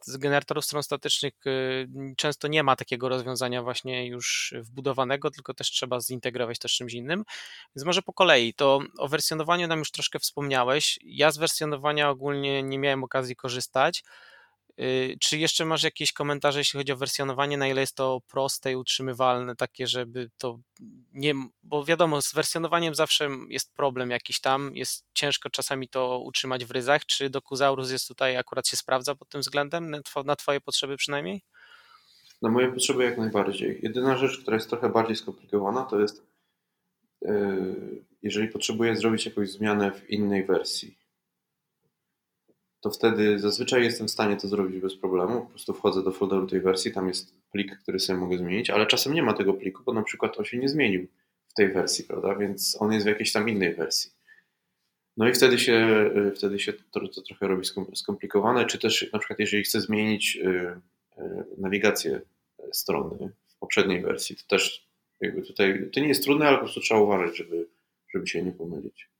z 0.02 0.16
generatorów 0.16 0.64
stron 0.64 0.82
statycznych 0.82 1.34
y, 1.46 1.88
często 2.16 2.48
nie 2.48 2.62
ma 2.62 2.76
takiego 2.76 3.08
rozwiązania 3.08 3.62
właśnie 3.62 4.06
już 4.06 4.54
wbudowanego, 4.60 5.30
tylko 5.30 5.54
też 5.54 5.70
trzeba 5.70 6.00
zintegrować 6.00 6.58
to 6.58 6.68
z 6.68 6.72
czymś 6.72 6.92
innym. 6.92 7.24
Więc 7.76 7.86
może 7.86 8.02
po 8.02 8.12
kolei, 8.12 8.54
to 8.54 8.80
o 8.98 9.08
wersjonowaniu 9.08 9.68
nam 9.68 9.78
już 9.78 9.90
troszkę 9.90 10.18
wspomniałeś. 10.18 10.98
Ja 11.02 11.30
z 11.30 11.38
wersjonowania 11.38 12.10
ogólnie 12.10 12.62
nie 12.62 12.78
miałem 12.78 13.04
okazji 13.04 13.36
korzystać. 13.36 14.04
Y, 14.80 15.16
czy 15.20 15.38
jeszcze 15.38 15.64
masz 15.64 15.82
jakieś 15.82 16.12
komentarze, 16.12 16.58
jeśli 16.58 16.78
chodzi 16.78 16.92
o 16.92 16.96
wersjonowanie, 16.96 17.58
na 17.58 17.68
ile 17.68 17.80
jest 17.80 17.96
to 17.96 18.20
proste 18.28 18.72
i 18.72 18.76
utrzymywalne, 18.76 19.56
takie, 19.56 19.86
żeby 19.86 20.30
to 20.38 20.58
nie. 21.12 21.34
Bo 21.62 21.84
wiadomo, 21.84 22.22
z 22.22 22.34
wersjonowaniem 22.34 22.94
zawsze 22.94 23.28
jest 23.48 23.74
problem 23.74 24.10
jakiś 24.10 24.40
tam, 24.40 24.76
jest 24.76 25.04
ciężko 25.14 25.50
czasami 25.50 25.88
to 25.88 26.18
utrzymać 26.18 26.64
w 26.64 26.70
ryzach. 26.70 27.06
Czy 27.06 27.30
Dokuzaurus 27.30 27.90
jest 27.90 28.08
tutaj 28.08 28.36
akurat 28.36 28.68
się 28.68 28.76
sprawdza 28.76 29.14
pod 29.14 29.28
tym 29.28 29.40
względem, 29.40 29.96
na 30.24 30.36
Twoje 30.36 30.60
potrzeby 30.60 30.96
przynajmniej? 30.96 31.42
Na 32.42 32.50
moje 32.50 32.72
potrzeby 32.72 33.04
jak 33.04 33.18
najbardziej. 33.18 33.80
Jedyna 33.82 34.16
rzecz, 34.16 34.38
która 34.38 34.54
jest 34.54 34.70
trochę 34.70 34.88
bardziej 34.88 35.16
skomplikowana, 35.16 35.82
to 35.82 36.00
jest, 36.00 36.22
yy, 37.22 38.04
jeżeli 38.22 38.48
potrzebuję 38.48 38.96
zrobić 38.96 39.26
jakąś 39.26 39.50
zmianę 39.50 39.92
w 39.92 40.10
innej 40.10 40.46
wersji 40.46 40.97
to 42.80 42.90
wtedy 42.90 43.38
zazwyczaj 43.38 43.82
jestem 43.82 44.08
w 44.08 44.10
stanie 44.10 44.36
to 44.36 44.48
zrobić 44.48 44.80
bez 44.80 44.96
problemu. 44.96 45.40
Po 45.40 45.46
prostu 45.46 45.74
wchodzę 45.74 46.02
do 46.02 46.10
folderu 46.10 46.46
tej 46.46 46.60
wersji, 46.60 46.92
tam 46.92 47.08
jest 47.08 47.34
plik, 47.52 47.78
który 47.78 48.00
sobie 48.00 48.18
mogę 48.18 48.38
zmienić, 48.38 48.70
ale 48.70 48.86
czasem 48.86 49.14
nie 49.14 49.22
ma 49.22 49.32
tego 49.32 49.54
pliku, 49.54 49.82
bo 49.84 49.92
na 49.92 50.02
przykład 50.02 50.38
on 50.38 50.44
się 50.44 50.58
nie 50.58 50.68
zmienił 50.68 51.06
w 51.48 51.54
tej 51.54 51.72
wersji, 51.72 52.04
prawda? 52.04 52.34
Więc 52.34 52.76
on 52.80 52.92
jest 52.92 53.06
w 53.06 53.08
jakiejś 53.08 53.32
tam 53.32 53.48
innej 53.48 53.74
wersji. 53.74 54.10
No 55.16 55.28
i 55.28 55.32
wtedy 55.34 55.58
się, 55.58 56.10
y, 56.16 56.32
wtedy 56.36 56.58
się 56.58 56.72
to, 56.72 57.08
to 57.08 57.22
trochę 57.22 57.48
robi 57.48 57.62
skomplikowane, 57.94 58.66
czy 58.66 58.78
też 58.78 59.10
na 59.12 59.18
przykład 59.18 59.38
jeżeli 59.38 59.62
chcę 59.62 59.80
zmienić 59.80 60.36
y, 60.36 60.48
y, 61.18 61.44
nawigację 61.58 62.20
strony 62.72 63.32
w 63.48 63.58
poprzedniej 63.58 64.02
wersji, 64.02 64.36
to 64.36 64.42
też 64.48 64.88
Jakby 65.20 65.42
tutaj 65.42 65.90
to 65.92 66.00
nie 66.00 66.08
jest 66.08 66.24
trudne, 66.24 66.48
ale 66.48 66.56
po 66.56 66.64
prostu 66.64 66.80
trzeba 66.80 67.00
uważać, 67.00 67.36
żeby, 67.36 67.68
żeby 68.14 68.26
się 68.26 68.42
nie 68.42 68.52
pomylić. 68.52 69.10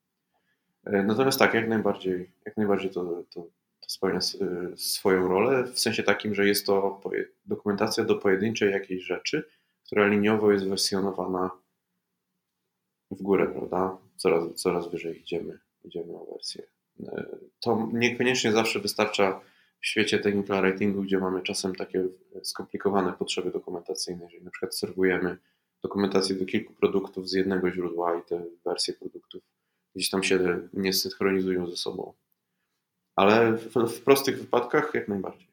E, 0.88 1.02
natomiast 1.02 1.38
tak, 1.38 1.54
jak 1.54 1.68
najbardziej, 1.68 2.30
jak 2.44 2.56
najbardziej 2.56 2.90
to, 2.90 3.24
to, 3.30 3.42
to 3.80 3.88
spełnia 3.88 4.20
swoją 4.76 5.28
rolę, 5.28 5.64
w 5.64 5.78
sensie 5.78 6.02
takim, 6.02 6.34
że 6.34 6.48
jest 6.48 6.66
to 6.66 7.00
dokumentacja 7.46 8.04
do 8.04 8.14
pojedynczej 8.14 8.72
jakiejś 8.72 9.04
rzeczy, 9.04 9.48
która 9.86 10.06
liniowo 10.06 10.52
jest 10.52 10.68
wersjonowana 10.68 11.50
w 13.10 13.22
górę, 13.22 13.46
prawda? 13.46 13.98
Coraz, 14.16 14.54
coraz 14.54 14.90
wyżej 14.90 15.20
idziemy, 15.20 15.58
idziemy 15.84 16.12
o 16.12 16.26
wersję. 16.32 16.62
E, 17.02 17.26
to 17.60 17.88
niekoniecznie 17.92 18.52
zawsze 18.52 18.80
wystarcza 18.80 19.40
w 19.80 19.86
świecie 19.86 20.18
technical 20.18 20.62
writingu, 20.62 21.02
gdzie 21.02 21.18
mamy 21.18 21.42
czasem 21.42 21.74
takie 21.74 22.04
skomplikowane 22.42 23.12
potrzeby 23.12 23.50
dokumentacyjne, 23.50 24.24
jeżeli 24.24 24.44
na 24.44 24.50
przykład 24.50 24.76
serwujemy 24.76 25.36
dokumentację 25.82 26.36
do 26.36 26.46
kilku 26.46 26.74
produktów 26.74 27.28
z 27.28 27.32
jednego 27.32 27.70
źródła 27.70 28.18
i 28.18 28.22
te 28.22 28.44
wersje 28.64 28.94
produktów 28.94 29.42
gdzieś 29.98 30.10
tam 30.10 30.22
się 30.22 30.60
nie 30.72 30.92
synchronizują 30.92 31.70
ze 31.70 31.76
sobą. 31.76 32.14
Ale 33.16 33.52
w, 33.52 33.74
w 33.74 34.02
prostych 34.02 34.38
wypadkach 34.38 34.94
jak 34.94 35.08
najbardziej. 35.08 35.48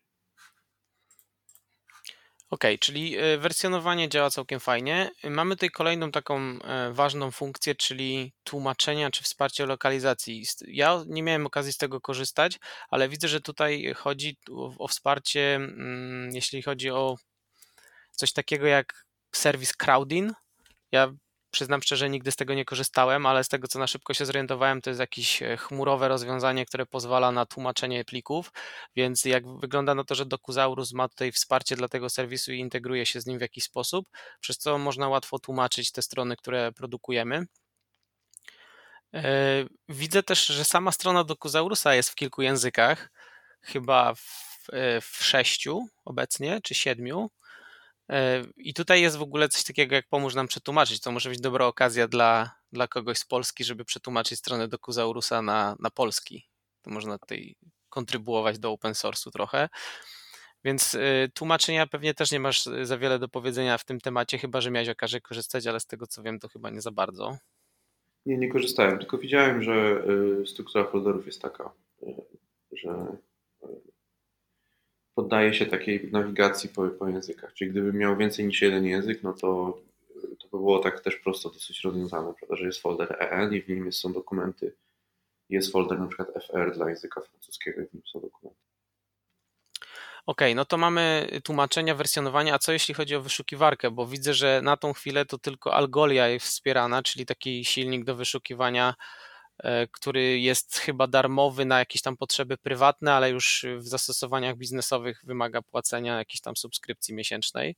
Ok, 2.49 2.63
czyli 2.79 3.17
e, 3.17 3.37
wersjonowanie 3.37 4.09
działa 4.09 4.29
całkiem 4.29 4.59
fajnie. 4.59 5.11
Mamy 5.23 5.55
tutaj 5.55 5.69
kolejną 5.69 6.11
taką 6.11 6.39
e, 6.39 6.91
ważną 6.93 7.31
funkcję, 7.31 7.75
czyli 7.75 8.33
tłumaczenia 8.43 9.11
czy 9.11 9.23
wsparcie 9.23 9.65
lokalizacji. 9.65 10.43
Ja 10.67 11.03
nie 11.07 11.23
miałem 11.23 11.45
okazji 11.45 11.73
z 11.73 11.77
tego 11.77 12.01
korzystać, 12.01 12.59
ale 12.89 13.09
widzę, 13.09 13.27
że 13.27 13.41
tutaj 13.41 13.93
chodzi 13.93 14.37
o 14.79 14.87
wsparcie, 14.87 15.55
mm, 15.55 16.35
jeśli 16.35 16.61
chodzi 16.61 16.89
o 16.89 17.15
coś 18.11 18.33
takiego 18.33 18.67
jak 18.67 19.05
serwis 19.35 19.73
Crowdin. 19.73 20.33
Ja 20.91 21.13
Przyznam 21.55 21.81
szczerze, 21.81 22.09
nigdy 22.09 22.31
z 22.31 22.35
tego 22.35 22.53
nie 22.53 22.65
korzystałem, 22.65 23.25
ale 23.25 23.43
z 23.43 23.47
tego 23.47 23.67
co 23.67 23.79
na 23.79 23.87
szybko 23.87 24.13
się 24.13 24.25
zorientowałem, 24.25 24.81
to 24.81 24.89
jest 24.89 24.99
jakieś 24.99 25.41
e, 25.41 25.57
chmurowe 25.57 26.07
rozwiązanie, 26.07 26.65
które 26.65 26.85
pozwala 26.85 27.31
na 27.31 27.45
tłumaczenie 27.45 28.05
plików, 28.05 28.51
więc 28.95 29.25
jak 29.25 29.59
wygląda 29.59 29.95
na 29.95 30.03
to, 30.03 30.15
że 30.15 30.25
Dokuzaurus 30.25 30.93
ma 30.93 31.09
tutaj 31.09 31.31
wsparcie 31.31 31.75
dla 31.75 31.87
tego 31.87 32.09
serwisu 32.09 32.51
i 32.51 32.59
integruje 32.59 33.05
się 33.05 33.21
z 33.21 33.25
nim 33.25 33.37
w 33.37 33.41
jakiś 33.41 33.63
sposób, 33.63 34.09
przez 34.39 34.57
co 34.57 34.77
można 34.77 35.09
łatwo 35.09 35.39
tłumaczyć 35.39 35.91
te 35.91 36.01
strony, 36.01 36.35
które 36.35 36.71
produkujemy. 36.71 37.45
E, 39.13 39.23
widzę 39.89 40.23
też, 40.23 40.45
że 40.45 40.65
sama 40.65 40.91
strona 40.91 41.23
Dokuzaurusa 41.23 41.95
jest 41.95 42.09
w 42.09 42.15
kilku 42.15 42.41
językach, 42.41 43.11
chyba 43.61 44.15
w, 44.15 44.67
e, 44.73 45.01
w 45.01 45.25
sześciu 45.25 45.87
obecnie, 46.05 46.59
czy 46.63 46.75
siedmiu. 46.75 47.29
E, 48.09 48.43
I 48.57 48.73
tutaj 48.73 49.01
jest 49.01 49.17
w 49.17 49.21
ogóle 49.21 49.49
coś 49.49 49.63
takiego, 49.63 49.95
jak 49.95 50.07
pomóż 50.07 50.35
nam 50.35 50.47
przetłumaczyć. 50.47 51.01
To 51.01 51.11
może 51.11 51.29
być 51.29 51.41
dobra 51.41 51.65
okazja 51.65 52.07
dla, 52.07 52.55
dla 52.71 52.87
kogoś 52.87 53.17
z 53.17 53.25
Polski, 53.25 53.63
żeby 53.63 53.85
przetłumaczyć 53.85 54.39
stronę 54.39 54.67
Dokuzaurusa 54.67 55.41
na, 55.41 55.75
na 55.79 55.89
polski. 55.89 56.47
To 56.81 56.91
można 56.91 57.17
tutaj 57.17 57.55
kontrybuować 57.89 58.59
do 58.59 58.71
open 58.71 58.93
source'u 58.93 59.31
trochę. 59.31 59.69
Więc 60.63 60.93
y, 60.93 61.31
tłumaczenia 61.33 61.87
pewnie 61.87 62.13
też 62.13 62.31
nie 62.31 62.39
masz 62.39 62.63
za 62.63 62.97
wiele 62.97 63.19
do 63.19 63.29
powiedzenia 63.29 63.77
w 63.77 63.85
tym 63.85 63.99
temacie, 63.99 64.37
chyba 64.37 64.61
że 64.61 64.71
miałeś 64.71 64.89
okazję 64.89 65.21
korzystać, 65.21 65.67
ale 65.67 65.79
z 65.79 65.85
tego 65.85 66.07
co 66.07 66.23
wiem, 66.23 66.39
to 66.39 66.47
chyba 66.47 66.69
nie 66.69 66.81
za 66.81 66.91
bardzo. 66.91 67.37
Nie, 68.25 68.37
nie 68.37 68.51
korzystałem, 68.51 68.99
tylko 68.99 69.17
widziałem, 69.17 69.63
że 69.63 70.03
struktura 70.45 70.85
folderów 70.85 71.25
jest 71.25 71.41
taka, 71.41 71.71
że 72.71 73.17
poddaje 75.15 75.53
się 75.53 75.65
takiej 75.65 76.11
nawigacji 76.11 76.69
po, 76.69 76.87
po 76.87 77.07
językach. 77.07 77.53
Czyli 77.53 77.71
gdybym 77.71 77.97
miał 77.97 78.17
więcej 78.17 78.45
niż 78.45 78.61
jeden 78.61 78.85
język, 78.85 79.23
no 79.23 79.33
to, 79.33 79.77
to 80.39 80.47
by 80.51 80.57
było 80.57 80.79
tak 80.79 81.01
też 81.01 81.15
prosto 81.15 81.49
dosyć 81.49 81.81
rozwiązane, 81.81 82.33
prawda, 82.33 82.55
że 82.55 82.65
jest 82.65 82.81
folder 82.81 83.17
EN 83.19 83.53
i 83.53 83.61
w 83.61 83.69
nim 83.69 83.91
są 83.91 84.13
dokumenty. 84.13 84.75
Jest 85.49 85.71
folder 85.71 85.99
na 85.99 86.07
przykład 86.07 86.29
FR 86.47 86.75
dla 86.75 86.89
języka 86.89 87.21
francuskiego 87.21 87.81
i 87.81 87.85
w 87.85 87.93
nim 87.93 88.03
są 88.05 88.19
dokumenty. 88.19 88.59
OK, 90.25 90.41
no 90.55 90.65
to 90.65 90.77
mamy 90.77 91.27
tłumaczenia, 91.43 91.95
wersjonowania, 91.95 92.53
a 92.53 92.59
co 92.59 92.71
jeśli 92.71 92.93
chodzi 92.93 93.15
o 93.15 93.21
wyszukiwarkę? 93.21 93.91
Bo 93.91 94.07
widzę, 94.07 94.33
że 94.33 94.61
na 94.63 94.77
tą 94.77 94.93
chwilę 94.93 95.25
to 95.25 95.37
tylko 95.37 95.73
Algolia 95.73 96.27
jest 96.27 96.45
wspierana, 96.45 97.03
czyli 97.03 97.25
taki 97.25 97.65
silnik 97.65 98.03
do 98.03 98.15
wyszukiwania 98.15 98.95
który 99.91 100.39
jest 100.39 100.77
chyba 100.77 101.07
darmowy 101.07 101.65
na 101.65 101.79
jakieś 101.79 102.01
tam 102.01 102.17
potrzeby 102.17 102.57
prywatne, 102.57 103.13
ale 103.13 103.29
już 103.29 103.65
w 103.77 103.87
zastosowaniach 103.87 104.57
biznesowych 104.57 105.21
wymaga 105.25 105.61
płacenia 105.61 106.17
jakiejś 106.17 106.41
tam 106.41 106.55
subskrypcji 106.55 107.13
miesięcznej. 107.13 107.75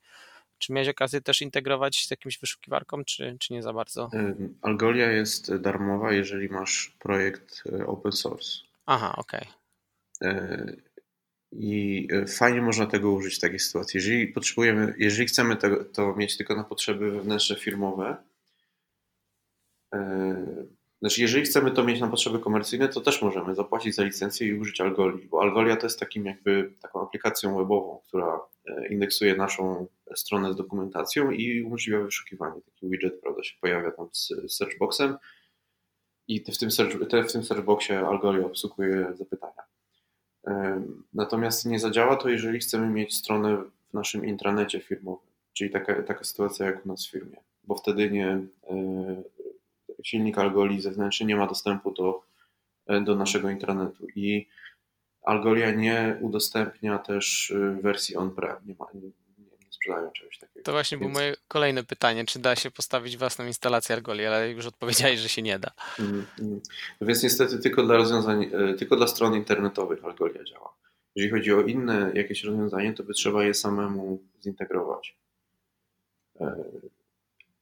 Czy 0.58 0.74
miałeś 0.74 0.90
okazję 0.90 1.22
też 1.22 1.42
integrować 1.42 2.06
z 2.06 2.12
jakimś 2.12 2.40
wyszukiwarką, 2.40 3.04
czy, 3.06 3.38
czy 3.40 3.54
nie 3.54 3.64
za 3.64 3.74
bardzo? 3.74 4.10
Algolia 4.62 5.12
jest 5.12 5.56
darmowa, 5.56 6.14
jeżeli 6.14 6.50
masz 6.50 6.96
projekt 7.00 7.64
e, 7.80 7.88
open 7.88 8.12
source. 8.12 8.52
Aha, 8.86 9.14
okej. 9.18 9.48
Okay. 10.22 10.32
E, 10.32 10.74
I 11.52 12.08
fajnie 12.28 12.62
można 12.62 12.86
tego 12.86 13.12
użyć 13.12 13.36
w 13.36 13.40
takiej 13.40 13.60
sytuacji. 13.60 13.98
Jeżeli 13.98 14.28
potrzebujemy, 14.28 14.94
jeżeli 14.98 15.28
chcemy 15.28 15.56
to, 15.56 15.84
to 15.84 16.16
mieć 16.16 16.38
tylko 16.38 16.56
na 16.56 16.64
potrzeby 16.64 17.12
wewnętrzne 17.12 17.56
firmowe, 17.56 18.18
znaczy, 21.00 21.22
jeżeli 21.22 21.46
chcemy 21.46 21.72
to 21.72 21.84
mieć 21.84 22.00
na 22.00 22.08
potrzeby 22.08 22.40
komercyjne, 22.40 22.88
to 22.88 23.02
też 23.02 23.22
możemy 23.22 23.56
zapłacić 23.56 23.96
za 23.96 24.04
licencję 24.04 24.48
i 24.48 24.60
użyć 24.60 24.82
Algoli, 24.82 25.28
bo 25.28 25.42
Algolia 25.42 25.76
to 25.76 25.86
jest 25.86 26.00
takim 26.00 26.26
jakby 26.26 26.74
taką 26.82 27.02
aplikacją 27.02 27.58
webową, 27.58 28.02
która 28.08 28.40
e, 28.66 28.88
indeksuje 28.88 29.36
naszą 29.36 29.88
stronę 30.16 30.54
z 30.54 30.56
dokumentacją 30.56 31.32
i 31.32 31.64
umożliwia 31.64 32.00
wyszukiwanie. 32.00 32.62
Taki 32.62 32.90
widget, 32.90 33.22
prawda, 33.22 33.44
się 33.44 33.56
pojawia 33.62 33.92
tam 33.92 34.10
z 34.12 34.34
searchboxem 34.50 35.18
i 36.28 36.44
w 36.52 36.58
tym, 36.58 36.72
search, 36.72 36.96
w 37.28 37.32
tym 37.32 37.44
searchboxie 37.44 38.00
Algolia 38.00 38.46
obsługuje 38.46 39.14
zapytania. 39.14 39.64
Natomiast 41.14 41.66
nie 41.66 41.80
zadziała 41.80 42.16
to, 42.16 42.30
jeżeli 42.30 42.60
chcemy 42.60 42.90
mieć 42.90 43.16
stronę 43.16 43.64
w 43.90 43.94
naszym 43.94 44.26
intranecie 44.26 44.80
firmowym, 44.80 45.30
czyli 45.54 45.70
taka, 45.70 46.04
taka 46.04 46.24
sytuacja 46.24 46.66
jak 46.66 46.86
u 46.86 46.88
nas 46.88 47.08
w 47.08 47.12
firmie, 47.12 47.38
bo 47.64 47.76
wtedy 47.76 48.12
nie 48.12 48.28
e, 48.28 49.24
silnik 50.04 50.38
Algoli 50.38 50.82
zewnętrzny 50.82 51.26
nie 51.26 51.36
ma 51.36 51.48
dostępu 51.48 51.92
do, 51.92 52.22
e, 52.88 53.02
do 53.02 53.16
naszego 53.16 53.50
intranetu 53.50 54.08
i 54.16 54.48
Algolia 55.22 55.72
nie 55.72 56.18
udostępnia 56.22 56.98
też 56.98 57.52
e, 57.52 57.82
wersji 57.82 58.16
on-prem, 58.16 58.58
nie, 58.66 58.76
ma, 58.80 58.86
nie, 58.94 59.02
nie 59.66 59.72
sprzedają 59.72 60.12
czegoś 60.12 60.38
takiego. 60.38 60.64
To 60.64 60.72
właśnie 60.72 60.98
Więc... 60.98 61.12
było 61.12 61.24
moje 61.24 61.36
kolejne 61.48 61.84
pytanie, 61.84 62.26
czy 62.26 62.40
da 62.40 62.56
się 62.56 62.72
postawić 62.72 63.18
własną 63.18 63.46
instalację 63.46 63.96
Algoli, 63.96 64.26
ale 64.26 64.52
już 64.52 64.66
odpowiedziałeś, 64.66 65.20
że 65.20 65.30
się 65.30 65.42
nie 65.42 65.60
da. 65.60 65.72
Mm, 66.00 66.26
mm. 66.40 66.62
Więc 67.02 67.24
niestety 67.24 67.60
tylko 67.60 67.84
dla 67.84 67.98
rozwiązań, 67.98 68.44
e, 68.44 68.74
tylko 68.74 68.96
dla 68.96 69.08
stron 69.08 69.36
internetowych 69.36 70.06
Algolia 70.06 70.44
działa. 70.44 70.74
Jeżeli 71.16 71.32
chodzi 71.32 71.54
o 71.54 71.62
inne 71.62 72.12
jakieś 72.14 72.44
rozwiązanie, 72.44 72.94
to 72.94 73.04
by 73.04 73.14
trzeba 73.14 73.44
je 73.44 73.54
samemu 73.54 74.24
zintegrować. 74.44 75.18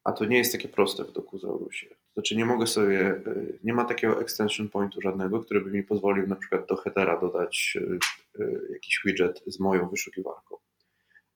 A 0.03 0.11
to 0.11 0.25
nie 0.25 0.37
jest 0.37 0.51
takie 0.51 0.67
proste 0.67 1.03
w 1.03 1.11
Dokuzaurusie. 1.11 1.95
Znaczy 2.15 2.35
nie 2.35 2.45
mogę 2.45 2.67
sobie, 2.67 3.09
e, 3.09 3.21
nie 3.63 3.73
ma 3.73 3.85
takiego 3.85 4.21
extension 4.21 4.69
pointu 4.69 5.01
żadnego, 5.01 5.39
który 5.39 5.61
by 5.61 5.71
mi 5.71 5.83
pozwolił 5.83 6.27
na 6.27 6.35
przykład 6.35 6.67
do 6.67 6.75
headera 6.75 7.19
dodać 7.19 7.77
e, 7.81 8.43
e, 8.43 8.51
jakiś 8.71 9.01
widget 9.05 9.43
z 9.47 9.59
moją 9.59 9.89
wyszukiwarką. 9.89 10.55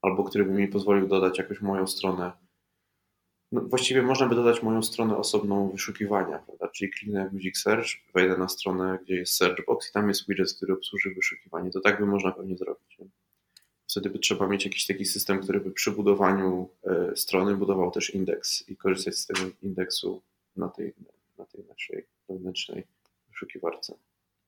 Albo 0.01 0.23
który 0.23 0.45
by 0.45 0.51
mi 0.51 0.67
pozwolił 0.67 1.07
dodać 1.07 1.37
jakąś 1.37 1.61
moją 1.61 1.87
stronę. 1.87 2.31
No, 3.51 3.61
właściwie 3.61 4.01
można 4.01 4.27
by 4.27 4.35
dodać 4.35 4.63
moją 4.63 4.83
stronę 4.83 5.17
osobną 5.17 5.69
wyszukiwania, 5.69 6.39
prawda? 6.39 6.67
Czyli 6.67 6.91
kliknę 6.91 7.29
guzik 7.33 7.57
search, 7.57 7.87
wejdę 8.13 8.37
na 8.37 8.47
stronę, 8.47 8.99
gdzie 9.03 9.15
jest 9.15 9.33
search 9.33 9.65
box 9.65 9.89
i 9.89 9.93
tam 9.93 10.07
jest 10.07 10.27
widget, 10.27 10.53
który 10.53 10.73
obsłuży 10.73 11.13
wyszukiwanie. 11.15 11.71
To 11.71 11.81
tak 11.81 11.99
by 11.99 12.05
można 12.05 12.31
pewnie 12.31 12.57
zrobić. 12.57 12.97
Wtedy 13.89 14.09
by 14.09 14.19
trzeba 14.19 14.47
mieć 14.47 14.65
jakiś 14.65 14.85
taki 14.85 15.05
system, 15.05 15.39
który 15.39 15.59
by 15.59 15.71
przy 15.71 15.91
budowaniu 15.91 16.69
strony 17.15 17.55
budował 17.55 17.91
też 17.91 18.09
indeks 18.09 18.69
i 18.69 18.77
korzystać 18.77 19.17
z 19.17 19.25
tego 19.25 19.41
indeksu 19.61 20.21
na 20.59 20.69
tej, 20.69 20.93
na 21.37 21.45
tej 21.45 21.63
naszej 21.65 22.07
wewnętrznej 22.29 22.87
wyszukiwarce. 23.29 23.95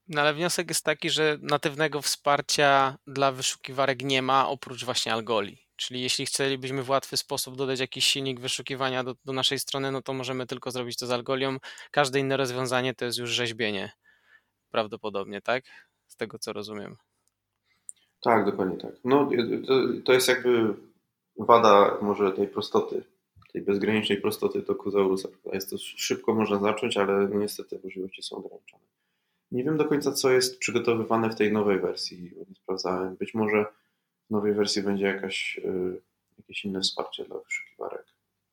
No 0.07 0.21
ale 0.21 0.33
wniosek 0.33 0.69
jest 0.69 0.85
taki, 0.85 1.09
że 1.09 1.37
natywnego 1.41 2.01
wsparcia 2.01 2.97
dla 3.07 3.31
wyszukiwarek 3.31 4.03
nie 4.03 4.21
ma 4.21 4.49
oprócz 4.49 4.85
właśnie 4.85 5.13
Algoli. 5.13 5.57
Czyli 5.75 6.01
jeśli 6.01 6.25
chcielibyśmy 6.25 6.83
w 6.83 6.89
łatwy 6.89 7.17
sposób 7.17 7.55
dodać 7.55 7.79
jakiś 7.79 8.05
silnik 8.05 8.39
wyszukiwania 8.39 9.03
do, 9.03 9.15
do 9.25 9.33
naszej 9.33 9.59
strony, 9.59 9.91
no 9.91 10.01
to 10.01 10.13
możemy 10.13 10.47
tylko 10.47 10.71
zrobić 10.71 10.97
to 10.97 11.07
z 11.07 11.11
Algolią. 11.11 11.57
Każde 11.91 12.19
inne 12.19 12.37
rozwiązanie 12.37 12.93
to 12.93 13.05
jest 13.05 13.17
już 13.17 13.29
rzeźbienie. 13.29 13.91
Prawdopodobnie, 14.71 15.41
tak? 15.41 15.63
Z 16.07 16.15
tego 16.15 16.39
co 16.39 16.53
rozumiem. 16.53 16.97
Tak, 18.21 18.45
dokładnie 18.45 18.77
tak. 18.77 18.91
No, 19.03 19.29
to, 19.67 19.73
to 20.05 20.13
jest 20.13 20.27
jakby 20.27 20.75
wada 21.37 21.97
może 22.01 22.31
tej 22.31 22.47
prostoty, 22.47 23.03
tej 23.51 23.61
bezgranicznej 23.61 24.21
prostoty 24.21 24.61
Tokuzaurusa. 24.61 25.29
Jest 25.53 25.69
to 25.69 25.77
szybko 25.77 26.33
można 26.33 26.59
zacząć, 26.59 26.97
ale 26.97 27.27
no 27.27 27.39
niestety 27.39 27.79
możliwości 27.83 28.23
są 28.23 28.35
ograniczone. 28.35 28.83
Nie 29.51 29.63
wiem 29.63 29.77
do 29.77 29.85
końca, 29.85 30.11
co 30.11 30.31
jest 30.31 30.59
przygotowywane 30.59 31.29
w 31.29 31.35
tej 31.35 31.53
nowej 31.53 31.79
wersji. 31.79 32.31
Nie 32.49 32.55
sprawdzałem. 32.55 33.15
Być 33.15 33.33
może 33.33 33.65
w 34.27 34.31
nowej 34.31 34.53
wersji 34.53 34.83
będzie 34.83 35.05
jakaś, 35.05 35.57
y, 35.65 36.01
jakieś 36.37 36.65
inne 36.65 36.81
wsparcie 36.81 37.25
dla 37.25 37.37
wyszukiwarek. 37.37 38.05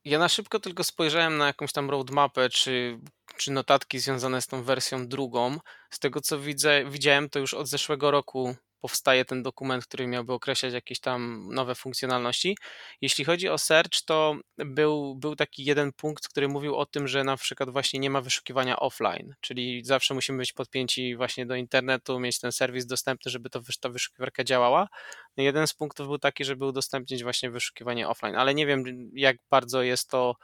Ja 0.05 0.19
na 0.19 0.29
szybko 0.29 0.61
tylko 0.61 0.85
spojrzałem 0.85 1.39
na 1.39 1.47
jakąś 1.47 1.73
tam 1.73 1.91
roadmapę, 1.91 2.49
czy, 2.49 2.99
czy 3.37 3.53
notatki 3.53 3.99
związane 3.99 4.43
z 4.43 4.47
tą 4.47 4.63
wersją 4.63 5.09
drugą. 5.09 5.59
Z 5.91 5.99
tego 5.99 6.21
co 6.21 6.39
widzę, 6.39 6.85
widziałem, 6.91 7.29
to 7.29 7.39
już 7.39 7.55
od 7.55 7.69
zeszłego 7.69 8.11
roku 8.11 8.55
powstaje 8.81 9.25
ten 9.25 9.43
dokument, 9.43 9.87
który 9.87 10.07
miałby 10.07 10.33
określać 10.33 10.73
jakieś 10.73 11.01
tam 11.01 11.49
nowe 11.55 11.75
funkcjonalności. 11.75 12.57
Jeśli 13.01 13.25
chodzi 13.25 13.49
o 13.49 13.59
search, 13.59 14.03
to 14.05 14.37
był, 14.59 15.15
był 15.15 15.37
taki 15.37 15.65
jeden 15.65 15.93
punkt, 15.93 16.29
który 16.29 16.49
mówił 16.49 16.77
o 16.77 16.87
tym, 16.87 17.09
że 17.09 17.25
na 17.25 17.37
przykład 17.37 17.71
właśnie 17.71 18.01
nie 18.01 18.11
ma 18.11 18.21
wyszukiwania 18.21 18.79
offline, 18.79 19.35
czyli 19.41 19.85
zawsze 19.85 20.15
musimy 20.15 20.39
być 20.39 20.53
podpięci 20.53 21.17
właśnie 21.17 21.47
do 21.47 21.55
internetu, 21.55 22.21
mieć 22.21 22.41
ten 22.41 22.53
serwis 22.53 22.87
dostępny, 22.87 23.31
żeby 23.31 23.51
to, 23.51 23.61
ta 23.81 23.89
wyszukiwarka 23.89 24.45
działała. 24.45 24.89
No 25.37 25.43
jeden 25.43 25.67
z 25.67 25.75
punktów 25.75 26.07
był 26.07 26.19
taki, 26.19 26.45
żeby 26.45 26.67
udostępnić 26.67 27.23
właśnie 27.23 27.51
wyszukiwanie 27.51 28.09
offline, 28.09 28.37
ale 28.37 28.55
nie 28.55 28.67
wiem 28.67 28.85
jak 29.13 29.37
bardzo 29.51 29.83
jest 29.83 30.11
to 30.11 30.35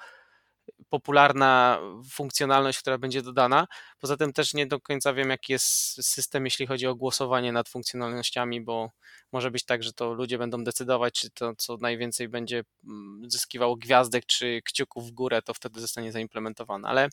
popularna 0.88 1.78
funkcjonalność, 2.10 2.78
która 2.78 2.98
będzie 2.98 3.22
dodana. 3.22 3.66
Poza 3.98 4.16
tym 4.16 4.32
też 4.32 4.54
nie 4.54 4.66
do 4.66 4.80
końca 4.80 5.12
wiem, 5.12 5.30
jaki 5.30 5.52
jest 5.52 5.66
system, 6.06 6.44
jeśli 6.44 6.66
chodzi 6.66 6.86
o 6.86 6.94
głosowanie 6.94 7.52
nad 7.52 7.68
funkcjonalnościami, 7.68 8.60
bo 8.60 8.90
może 9.32 9.50
być 9.50 9.64
tak, 9.64 9.82
że 9.82 9.92
to 9.92 10.12
ludzie 10.12 10.38
będą 10.38 10.64
decydować, 10.64 11.14
czy 11.14 11.30
to, 11.30 11.54
co 11.56 11.76
najwięcej 11.76 12.28
będzie 12.28 12.64
mm, 12.84 13.30
zyskiwało 13.30 13.76
gwiazdek, 13.76 14.26
czy 14.26 14.62
kciuków 14.64 15.08
w 15.08 15.10
górę, 15.10 15.42
to 15.42 15.54
wtedy 15.54 15.80
zostanie 15.80 16.12
zaimplementowane. 16.12 16.88
Ale 16.88 17.08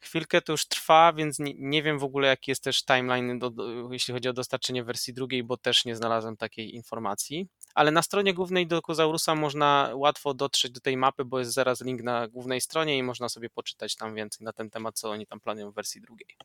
chwilkę 0.00 0.42
to 0.42 0.52
już 0.52 0.66
trwa, 0.66 1.12
więc 1.12 1.38
nie, 1.38 1.54
nie 1.58 1.82
wiem 1.82 1.98
w 1.98 2.04
ogóle, 2.04 2.28
jaki 2.28 2.50
jest 2.50 2.64
też 2.64 2.84
timeline, 2.84 3.38
do, 3.38 3.50
do, 3.50 3.92
jeśli 3.92 4.14
chodzi 4.14 4.28
o 4.28 4.32
dostarczenie 4.32 4.84
wersji 4.84 5.14
drugiej, 5.14 5.44
bo 5.44 5.56
też 5.56 5.84
nie 5.84 5.96
znalazłem 5.96 6.36
takiej 6.36 6.74
informacji. 6.74 7.48
Ale 7.76 7.90
na 7.90 8.02
stronie 8.02 8.34
głównej 8.34 8.66
do 8.66 8.82
Kozaurusa 8.82 9.34
można 9.34 9.90
łatwo 9.94 10.34
dotrzeć 10.34 10.72
do 10.72 10.80
tej 10.80 10.96
mapy, 10.96 11.24
bo 11.24 11.38
jest 11.38 11.52
zaraz 11.52 11.80
link 11.80 12.02
na 12.02 12.28
głównej 12.28 12.60
stronie 12.60 12.98
i 12.98 13.02
można 13.02 13.28
sobie 13.28 13.50
poczytać 13.50 13.96
tam 13.96 14.14
więcej 14.14 14.44
na 14.44 14.52
ten 14.52 14.70
temat, 14.70 14.98
co 14.98 15.10
oni 15.10 15.26
tam 15.26 15.40
planują 15.40 15.70
w 15.70 15.74
wersji 15.74 16.00
drugiej. 16.00 16.36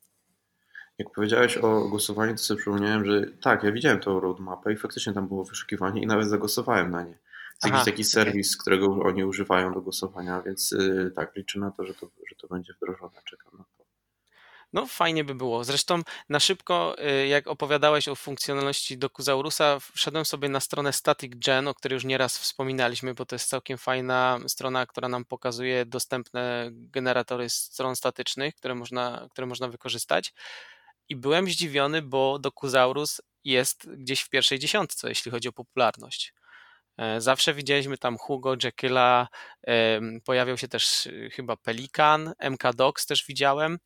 Jak 0.98 1.12
powiedziałeś 1.16 1.58
o 1.58 1.90
głosowaniu, 1.90 2.32
to 2.32 2.38
sobie 2.38 2.58
przypomniałem, 2.58 3.06
że 3.06 3.22
tak, 3.42 3.64
ja 3.64 3.72
widziałem 3.72 4.00
tą 4.00 4.20
roadmapę 4.20 4.74
i 4.74 4.78
faktycznie 4.78 5.14
tam 5.14 5.28
było 5.28 5.46
wyszukiwanie 5.46 6.02
i 6.02 6.08
nawet 6.08 6.28
zagłosowałem 6.28 6.92
na 6.92 7.04
nie. 7.04 7.12
Jest 7.12 7.64
jakiś 7.64 7.86
taki 7.86 8.04
serwis, 8.04 8.58
którego 8.58 9.00
oni 9.04 9.24
używają 9.24 9.74
do 9.74 9.82
głosowania, 9.82 10.42
więc 10.42 10.72
yy, 10.72 11.12
tak, 11.16 11.36
liczę 11.36 11.60
na 11.60 11.72
to, 11.72 11.86
że 11.86 11.94
to, 11.94 12.08
że 12.30 12.36
to 12.36 12.48
będzie 12.48 12.74
wdrożone. 12.74 13.22
Czekam 13.26 13.52
na 13.58 13.64
to. 13.78 13.81
No, 14.74 14.88
fajnie 14.88 15.24
by 15.24 15.36
było. 15.36 15.64
Zresztą 15.64 16.02
na 16.30 16.40
szybko, 16.40 16.96
y, 17.24 17.28
jak 17.28 17.48
opowiadałeś 17.48 18.08
o 18.08 18.16
funkcjonalności 18.16 18.98
Dokuzaurusa, 18.98 19.80
wszedłem 19.96 20.26
sobie 20.26 20.50
na 20.50 20.60
stronę 20.60 20.94
Static 20.94 21.34
Gen, 21.36 21.68
o 21.68 21.74
której 21.74 21.94
już 21.94 22.04
nieraz 22.04 22.38
wspominaliśmy, 22.38 23.14
bo 23.14 23.26
to 23.26 23.36
jest 23.36 23.50
całkiem 23.50 23.78
fajna 23.78 24.40
strona, 24.48 24.86
która 24.86 25.10
nam 25.10 25.26
pokazuje 25.26 25.86
dostępne 25.86 26.70
generatory 26.72 27.50
stron 27.50 27.96
statycznych, 27.96 28.56
które 28.56 28.76
można, 28.76 29.28
które 29.32 29.48
można 29.48 29.68
wykorzystać. 29.68 30.34
I 31.10 31.16
byłem 31.16 31.48
zdziwiony, 31.48 32.02
bo 32.02 32.40
Dokuzaurus 32.40 33.22
jest 33.44 33.90
gdzieś 33.96 34.22
w 34.22 34.30
pierwszej 34.30 34.60
dziesiątce, 34.60 35.10
jeśli 35.10 35.32
chodzi 35.32 35.50
o 35.50 35.52
popularność. 35.54 36.34
E, 36.98 37.22
zawsze 37.22 37.54
widzieliśmy 37.54 37.98
tam 37.98 38.18
Hugo, 38.18 38.56
Jekylla, 38.64 39.28
pojawiał 40.26 40.58
się 40.58 40.68
też 40.68 41.06
y, 41.06 41.30
chyba 41.34 41.58
Pelikan, 41.58 42.34
MK 42.40 42.74
Docs 42.74 43.06
też 43.06 43.26
widziałem, 43.28 43.80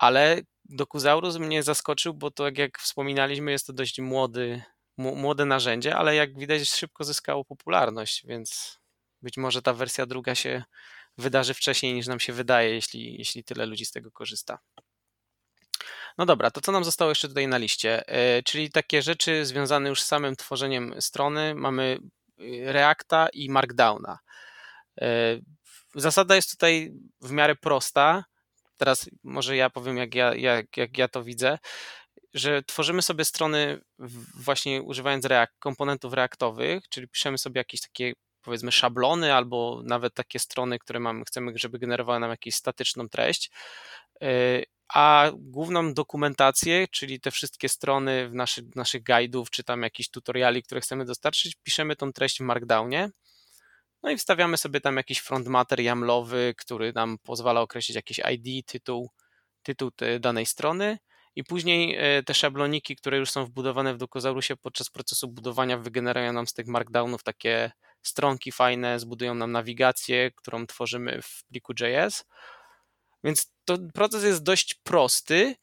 ale 0.00 0.42
Dokuzaurus 0.64 1.36
mnie 1.36 1.62
zaskoczył, 1.62 2.14
bo 2.14 2.30
to 2.30 2.48
jak 2.56 2.78
wspominaliśmy 2.78 3.50
jest 3.50 3.66
to 3.66 3.72
dość 3.72 4.00
młody, 4.00 4.62
młode 4.96 5.44
narzędzie, 5.44 5.96
ale 5.96 6.14
jak 6.14 6.38
widać 6.38 6.68
szybko 6.68 7.04
zyskało 7.04 7.44
popularność, 7.44 8.26
więc 8.26 8.78
być 9.22 9.36
może 9.36 9.62
ta 9.62 9.72
wersja 9.72 10.06
druga 10.06 10.34
się 10.34 10.64
wydarzy 11.18 11.54
wcześniej 11.54 11.94
niż 11.94 12.06
nam 12.06 12.20
się 12.20 12.32
wydaje, 12.32 12.74
jeśli, 12.74 13.18
jeśli 13.18 13.44
tyle 13.44 13.66
ludzi 13.66 13.84
z 13.84 13.90
tego 13.90 14.10
korzysta. 14.10 14.58
No 16.18 16.26
dobra, 16.26 16.50
to 16.50 16.60
co 16.60 16.72
nam 16.72 16.84
zostało 16.84 17.10
jeszcze 17.10 17.28
tutaj 17.28 17.48
na 17.48 17.58
liście? 17.58 18.08
E, 18.08 18.42
czyli 18.42 18.70
takie 18.70 19.02
rzeczy 19.02 19.46
związane 19.46 19.88
już 19.88 20.02
z 20.02 20.06
samym 20.06 20.36
tworzeniem 20.36 20.94
strony. 21.00 21.54
Mamy 21.54 21.98
y, 22.40 22.72
Reacta 22.72 23.28
i 23.32 23.50
Markdowna. 23.50 24.18
E, 25.00 25.38
zasada 25.94 26.36
jest 26.36 26.50
tutaj 26.50 26.92
w 27.20 27.30
miarę 27.30 27.56
prosta. 27.56 28.24
Teraz 28.80 29.10
może 29.22 29.56
ja 29.56 29.70
powiem, 29.70 29.96
jak 29.96 30.14
ja, 30.14 30.34
jak, 30.34 30.76
jak 30.76 30.98
ja 30.98 31.08
to 31.08 31.24
widzę, 31.24 31.58
że 32.34 32.62
tworzymy 32.62 33.02
sobie 33.02 33.24
strony 33.24 33.80
właśnie 34.34 34.82
używając 34.82 35.24
React, 35.24 35.52
komponentów 35.58 36.12
reaktowych, 36.12 36.88
czyli 36.88 37.08
piszemy 37.08 37.38
sobie 37.38 37.58
jakieś 37.58 37.80
takie 37.80 38.12
powiedzmy 38.42 38.72
szablony 38.72 39.34
albo 39.34 39.82
nawet 39.84 40.14
takie 40.14 40.38
strony, 40.38 40.78
które 40.78 41.00
mamy, 41.00 41.24
chcemy, 41.24 41.52
żeby 41.56 41.78
generowały 41.78 42.20
nam 42.20 42.30
jakąś 42.30 42.54
statyczną 42.54 43.08
treść 43.08 43.50
e, 44.22 44.62
a 44.94 45.30
główną 45.34 45.94
dokumentację, 45.94 46.88
czyli 46.88 47.20
te 47.20 47.30
wszystkie 47.30 47.68
strony 47.68 48.28
w 48.28 48.34
naszych, 48.34 48.64
naszych 48.76 49.02
guide'ów, 49.02 49.50
czy 49.50 49.64
tam 49.64 49.82
jakichś 49.82 50.08
tutoriali, 50.08 50.62
które 50.62 50.80
chcemy 50.80 51.04
dostarczyć, 51.04 51.56
piszemy 51.62 51.96
tą 51.96 52.12
treść 52.12 52.38
w 52.38 52.40
Markdownie. 52.40 53.10
No 54.02 54.10
i 54.10 54.16
wstawiamy 54.16 54.56
sobie 54.56 54.80
tam 54.80 54.96
jakiś 54.96 55.18
front 55.18 55.46
matter 55.46 55.80
YAMLowy, 55.80 56.54
który 56.58 56.92
nam 56.92 57.18
pozwala 57.18 57.60
określić 57.60 57.96
jakiś 57.96 58.20
ID, 58.32 58.66
tytuł, 58.66 59.10
tytuł 59.62 59.90
danej 60.20 60.46
strony. 60.46 60.98
I 61.36 61.44
później 61.44 61.96
e, 61.98 62.22
te 62.22 62.34
szabloniki, 62.34 62.96
które 62.96 63.18
już 63.18 63.30
są 63.30 63.44
wbudowane 63.44 63.94
w 63.94 63.98
Dokuzaurusie 63.98 64.56
podczas 64.56 64.90
procesu 64.90 65.28
budowania, 65.28 65.78
wygenerują 65.78 66.32
nam 66.32 66.46
z 66.46 66.52
tych 66.52 66.66
markdownów 66.66 67.22
takie 67.22 67.72
stronki 68.02 68.52
fajne, 68.52 69.00
zbudują 69.00 69.34
nam 69.34 69.52
nawigację, 69.52 70.30
którą 70.30 70.66
tworzymy 70.66 71.22
w 71.22 71.44
pliku 71.44 71.72
JS. 71.72 72.24
Więc 73.24 73.52
to 73.64 73.78
proces 73.94 74.24
jest 74.24 74.42
dość 74.42 74.74
prosty. 74.74 75.56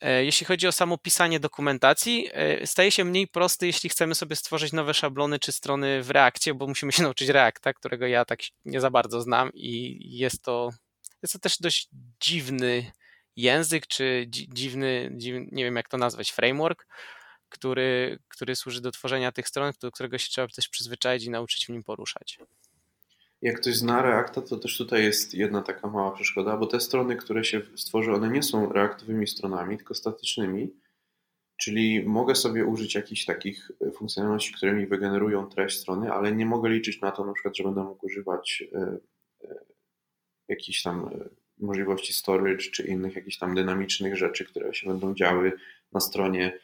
E, 0.00 0.24
jeśli 0.24 0.46
chodzi 0.46 0.68
o 0.68 0.72
samo 0.72 0.98
pisanie 0.98 1.40
dokumentacji, 1.40 2.28
e, 2.32 2.66
staje 2.66 2.90
się 2.90 3.04
mniej 3.04 3.28
prosty, 3.28 3.66
jeśli 3.66 3.90
chcemy 3.90 4.14
sobie 4.14 4.36
stworzyć 4.36 4.72
nowe 4.72 4.94
szablony 4.94 5.38
czy 5.38 5.52
strony 5.52 6.02
w 6.02 6.10
Reakcie, 6.10 6.54
bo 6.54 6.66
musimy 6.66 6.92
się 6.92 7.02
nauczyć 7.08 7.28
Reacta, 7.28 7.74
którego 7.74 8.06
ja 8.06 8.24
tak 8.24 8.40
nie 8.64 8.80
za 8.80 8.90
bardzo 8.90 9.20
znam 9.20 9.50
i 9.54 9.98
jest 10.18 10.42
to, 10.42 10.70
jest 11.22 11.32
to 11.32 11.38
też 11.38 11.58
dość 11.58 11.88
dziwny 12.20 12.92
język, 13.36 13.86
czy 13.86 14.26
dziwny, 14.28 15.10
dziwny, 15.16 15.48
nie 15.52 15.64
wiem 15.64 15.76
jak 15.76 15.88
to 15.88 15.98
nazwać, 15.98 16.30
framework, 16.30 16.86
który, 17.48 18.18
który 18.28 18.56
służy 18.56 18.80
do 18.80 18.90
tworzenia 18.90 19.32
tych 19.32 19.48
stron, 19.48 19.72
do 19.80 19.92
którego 19.92 20.18
się 20.18 20.28
trzeba 20.28 20.48
też 20.48 20.68
przyzwyczaić 20.68 21.24
i 21.24 21.30
nauczyć 21.30 21.66
w 21.66 21.68
nim 21.68 21.84
poruszać. 21.84 22.38
Jak 23.42 23.60
ktoś 23.60 23.76
zna 23.76 24.02
Reacta, 24.02 24.42
to 24.42 24.56
też 24.56 24.78
tutaj 24.78 25.04
jest 25.04 25.34
jedna 25.34 25.62
taka 25.62 25.88
mała 25.88 26.10
przeszkoda, 26.10 26.56
bo 26.56 26.66
te 26.66 26.80
strony, 26.80 27.16
które 27.16 27.44
się 27.44 27.60
stworzy, 27.76 28.12
one 28.12 28.28
nie 28.30 28.42
są 28.42 28.72
reaktowymi 28.72 29.26
stronami, 29.26 29.76
tylko 29.76 29.94
statycznymi. 29.94 30.70
Czyli 31.56 32.04
mogę 32.06 32.34
sobie 32.34 32.66
użyć 32.66 32.94
jakichś 32.94 33.24
takich 33.24 33.70
e, 33.80 33.90
funkcjonalności, 33.90 34.54
które 34.54 34.72
mi 34.72 34.86
wygenerują 34.86 35.46
treść 35.46 35.78
strony, 35.78 36.12
ale 36.12 36.32
nie 36.32 36.46
mogę 36.46 36.68
liczyć 36.68 37.00
na 37.00 37.10
to, 37.10 37.24
na 37.24 37.32
przykład, 37.32 37.56
że 37.56 37.64
będę 37.64 37.82
mógł 37.82 38.06
używać 38.06 38.64
e, 38.72 38.98
e, 39.44 39.64
jakichś 40.48 40.82
tam 40.82 41.10
możliwości 41.58 42.12
storage 42.12 42.70
czy 42.70 42.82
innych 42.82 43.16
jakichś 43.16 43.38
tam 43.38 43.54
dynamicznych 43.54 44.16
rzeczy, 44.16 44.44
które 44.44 44.74
się 44.74 44.88
będą 44.88 45.14
działy 45.14 45.52
na 45.92 46.00
stronie 46.00 46.58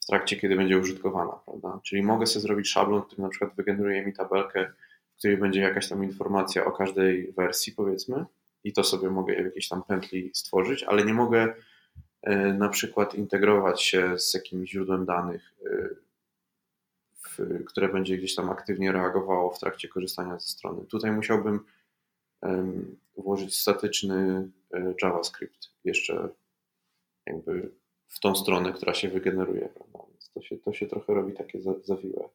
w 0.00 0.06
trakcie, 0.06 0.36
kiedy 0.36 0.56
będzie 0.56 0.78
użytkowana, 0.78 1.32
prawda? 1.44 1.80
Czyli 1.84 2.02
mogę 2.02 2.26
sobie 2.26 2.42
zrobić 2.42 2.68
szablon, 2.68 3.02
który 3.02 3.22
na 3.22 3.28
przykład 3.28 3.56
wygeneruje 3.56 4.06
mi 4.06 4.12
tabelkę 4.12 4.72
w 5.18 5.20
której 5.20 5.36
będzie 5.36 5.60
jakaś 5.60 5.88
tam 5.88 6.04
informacja 6.04 6.64
o 6.64 6.72
każdej 6.72 7.32
wersji, 7.32 7.72
powiedzmy, 7.72 8.24
i 8.64 8.72
to 8.72 8.84
sobie 8.84 9.10
mogę 9.10 9.42
w 9.42 9.44
jakiejś 9.44 9.68
tam 9.68 9.82
pętli 9.82 10.30
stworzyć, 10.34 10.82
ale 10.82 11.04
nie 11.04 11.14
mogę 11.14 11.54
e, 12.22 12.36
na 12.52 12.68
przykład 12.68 13.14
integrować 13.14 13.82
się 13.82 14.18
z 14.18 14.34
jakimś 14.34 14.70
źródłem 14.70 15.06
danych, 15.06 15.54
e, 15.66 17.58
które 17.66 17.88
będzie 17.88 18.16
gdzieś 18.16 18.34
tam 18.34 18.50
aktywnie 18.50 18.92
reagowało 18.92 19.50
w 19.50 19.58
trakcie 19.58 19.88
korzystania 19.88 20.38
ze 20.38 20.48
strony. 20.48 20.84
Tutaj 20.84 21.12
musiałbym 21.12 21.60
włożyć 23.16 23.58
statyczny 23.58 24.48
e, 24.74 24.94
JavaScript 25.02 25.70
jeszcze 25.84 26.28
jakby 27.26 27.70
w 28.08 28.20
tą 28.20 28.34
stronę, 28.34 28.72
która 28.72 28.94
się 28.94 29.08
wygeneruje. 29.08 29.68
Prawda? 29.68 29.98
Więc 30.10 30.30
to 30.34 30.42
się, 30.42 30.58
to 30.58 30.72
się 30.72 30.86
trochę 30.86 31.14
robi 31.14 31.32
takie 31.32 31.60
zawiłe 31.84 32.28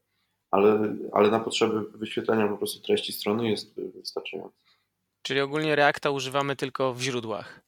ale, 0.54 0.96
ale 1.12 1.32
na 1.32 1.40
potrzeby 1.40 1.86
wyświetlenia 1.94 2.48
po 2.48 2.58
prostu 2.58 2.82
treści 2.82 3.14
strony 3.14 3.50
jest 3.50 3.74
wystarczający. 3.96 4.58
Czyli 5.22 5.42
ogólnie 5.42 5.76
Reacta 5.76 6.10
używamy 6.10 6.56
tylko 6.56 6.94
w 6.94 7.02
źródłach 7.02 7.62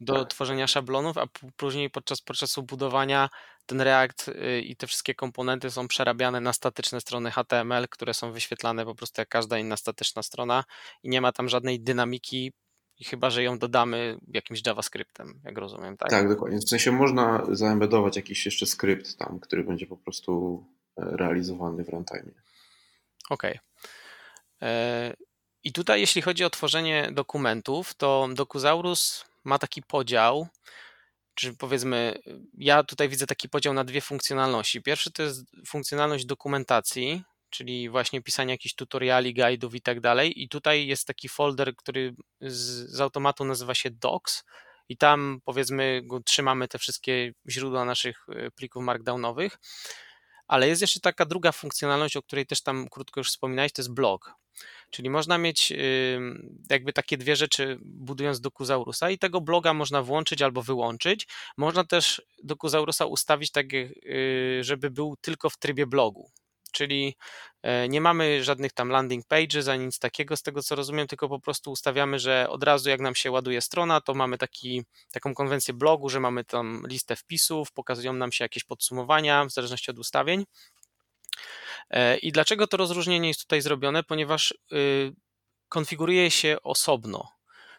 do 0.00 0.14
tak. 0.14 0.30
tworzenia 0.30 0.66
szablonów, 0.66 1.18
a 1.18 1.26
później 1.56 1.90
podczas 1.90 2.20
procesu 2.20 2.62
budowania 2.62 3.28
ten 3.66 3.80
React 3.80 4.28
y, 4.28 4.60
i 4.60 4.76
te 4.76 4.86
wszystkie 4.86 5.14
komponenty 5.14 5.70
są 5.70 5.88
przerabiane 5.88 6.40
na 6.40 6.52
statyczne 6.52 7.00
strony 7.00 7.30
HTML, 7.30 7.88
które 7.90 8.14
są 8.14 8.32
wyświetlane 8.32 8.84
po 8.84 8.94
prostu 8.94 9.20
jak 9.20 9.28
każda 9.28 9.58
inna 9.58 9.76
statyczna 9.76 10.22
strona 10.22 10.64
i 11.02 11.08
nie 11.08 11.20
ma 11.20 11.32
tam 11.32 11.48
żadnej 11.48 11.80
dynamiki, 11.80 12.52
chyba 13.04 13.30
że 13.30 13.42
ją 13.42 13.58
dodamy 13.58 14.18
jakimś 14.28 14.66
JavaScriptem, 14.66 15.40
jak 15.44 15.58
rozumiem, 15.58 15.96
tak? 15.96 16.10
Tak, 16.10 16.28
dokładnie. 16.28 16.58
W 16.58 16.68
sensie 16.68 16.92
można 16.92 17.46
zaembedować 17.52 18.16
jakiś 18.16 18.46
jeszcze 18.46 18.66
skrypt 18.66 19.16
tam, 19.16 19.40
który 19.40 19.64
będzie 19.64 19.86
po 19.86 19.96
prostu 19.96 20.64
realizowany 20.96 21.84
w 21.84 21.88
runtime. 21.88 22.32
Okej. 23.30 23.50
Okay. 23.50 23.58
E, 24.62 25.14
I 25.64 25.72
tutaj, 25.72 26.00
jeśli 26.00 26.22
chodzi 26.22 26.44
o 26.44 26.50
tworzenie 26.50 27.08
dokumentów, 27.12 27.94
to 27.94 28.28
Dokuzaurus 28.34 29.24
ma 29.44 29.58
taki 29.58 29.82
podział, 29.82 30.48
czy 31.34 31.54
powiedzmy, 31.54 32.18
ja 32.58 32.84
tutaj 32.84 33.08
widzę 33.08 33.26
taki 33.26 33.48
podział 33.48 33.74
na 33.74 33.84
dwie 33.84 34.00
funkcjonalności. 34.00 34.82
Pierwszy 34.82 35.12
to 35.12 35.22
jest 35.22 35.44
funkcjonalność 35.66 36.26
dokumentacji, 36.26 37.22
czyli 37.50 37.88
właśnie 37.88 38.22
pisanie 38.22 38.54
jakichś 38.54 38.74
tutoriali, 38.74 39.34
guide'ów 39.34 39.74
i 39.74 39.80
tak 39.80 40.00
dalej. 40.00 40.42
I 40.42 40.48
tutaj 40.48 40.86
jest 40.86 41.06
taki 41.06 41.28
folder, 41.28 41.76
który 41.76 42.14
z, 42.40 42.56
z 42.96 43.00
automatu 43.00 43.44
nazywa 43.44 43.74
się 43.74 43.90
Docs 43.90 44.44
i 44.88 44.96
tam 44.96 45.40
powiedzmy 45.44 46.02
trzymamy 46.24 46.68
te 46.68 46.78
wszystkie 46.78 47.32
źródła 47.48 47.84
naszych 47.84 48.26
e, 48.28 48.50
plików 48.50 48.82
markdownowych. 48.82 49.58
Ale 50.48 50.68
jest 50.68 50.80
jeszcze 50.80 51.00
taka 51.00 51.24
druga 51.24 51.52
funkcjonalność, 51.52 52.16
o 52.16 52.22
której 52.22 52.46
też 52.46 52.62
tam 52.62 52.88
krótko 52.88 53.20
już 53.20 53.28
wspominałeś, 53.28 53.72
to 53.72 53.82
jest 53.82 53.92
blog. 53.92 54.34
Czyli 54.90 55.10
można 55.10 55.38
mieć 55.38 55.72
jakby 56.70 56.92
takie 56.92 57.16
dwie 57.16 57.36
rzeczy 57.36 57.78
budując 57.82 58.40
Dokuzaurusa 58.40 59.10
i 59.10 59.18
tego 59.18 59.40
bloga 59.40 59.74
można 59.74 60.02
włączyć 60.02 60.42
albo 60.42 60.62
wyłączyć. 60.62 61.26
Można 61.56 61.84
też 61.84 62.22
Dokuzaurusa 62.42 63.06
ustawić 63.06 63.50
tak, 63.50 63.66
y, 63.74 64.60
żeby 64.60 64.90
był 64.90 65.16
tylko 65.20 65.50
w 65.50 65.58
trybie 65.58 65.86
blogu. 65.86 66.30
Czyli 66.76 67.16
e, 67.62 67.88
nie 67.88 68.00
mamy 68.00 68.44
żadnych 68.44 68.72
tam 68.72 68.88
landing 68.88 69.26
pages 69.26 69.68
ani 69.68 69.84
nic 69.84 69.98
takiego, 69.98 70.36
z 70.36 70.42
tego 70.42 70.62
co 70.62 70.74
rozumiem, 70.74 71.06
tylko 71.06 71.28
po 71.28 71.40
prostu 71.40 71.70
ustawiamy, 71.70 72.18
że 72.18 72.46
od 72.48 72.64
razu 72.64 72.90
jak 72.90 73.00
nam 73.00 73.14
się 73.14 73.30
ładuje 73.30 73.60
strona, 73.60 74.00
to 74.00 74.14
mamy 74.14 74.38
taki, 74.38 74.84
taką 75.12 75.34
konwencję 75.34 75.74
blogu, 75.74 76.08
że 76.08 76.20
mamy 76.20 76.44
tam 76.44 76.82
listę 76.86 77.16
wpisów, 77.16 77.72
pokazują 77.72 78.12
nam 78.12 78.32
się 78.32 78.44
jakieś 78.44 78.64
podsumowania 78.64 79.44
w 79.44 79.50
zależności 79.50 79.90
od 79.90 79.98
ustawień. 79.98 80.44
E, 81.90 82.16
I 82.16 82.32
dlaczego 82.32 82.66
to 82.66 82.76
rozróżnienie 82.76 83.28
jest 83.28 83.40
tutaj 83.40 83.60
zrobione? 83.60 84.02
Ponieważ 84.02 84.54
y, 84.72 85.12
konfiguruje 85.68 86.30
się 86.30 86.56
osobno, 86.62 87.28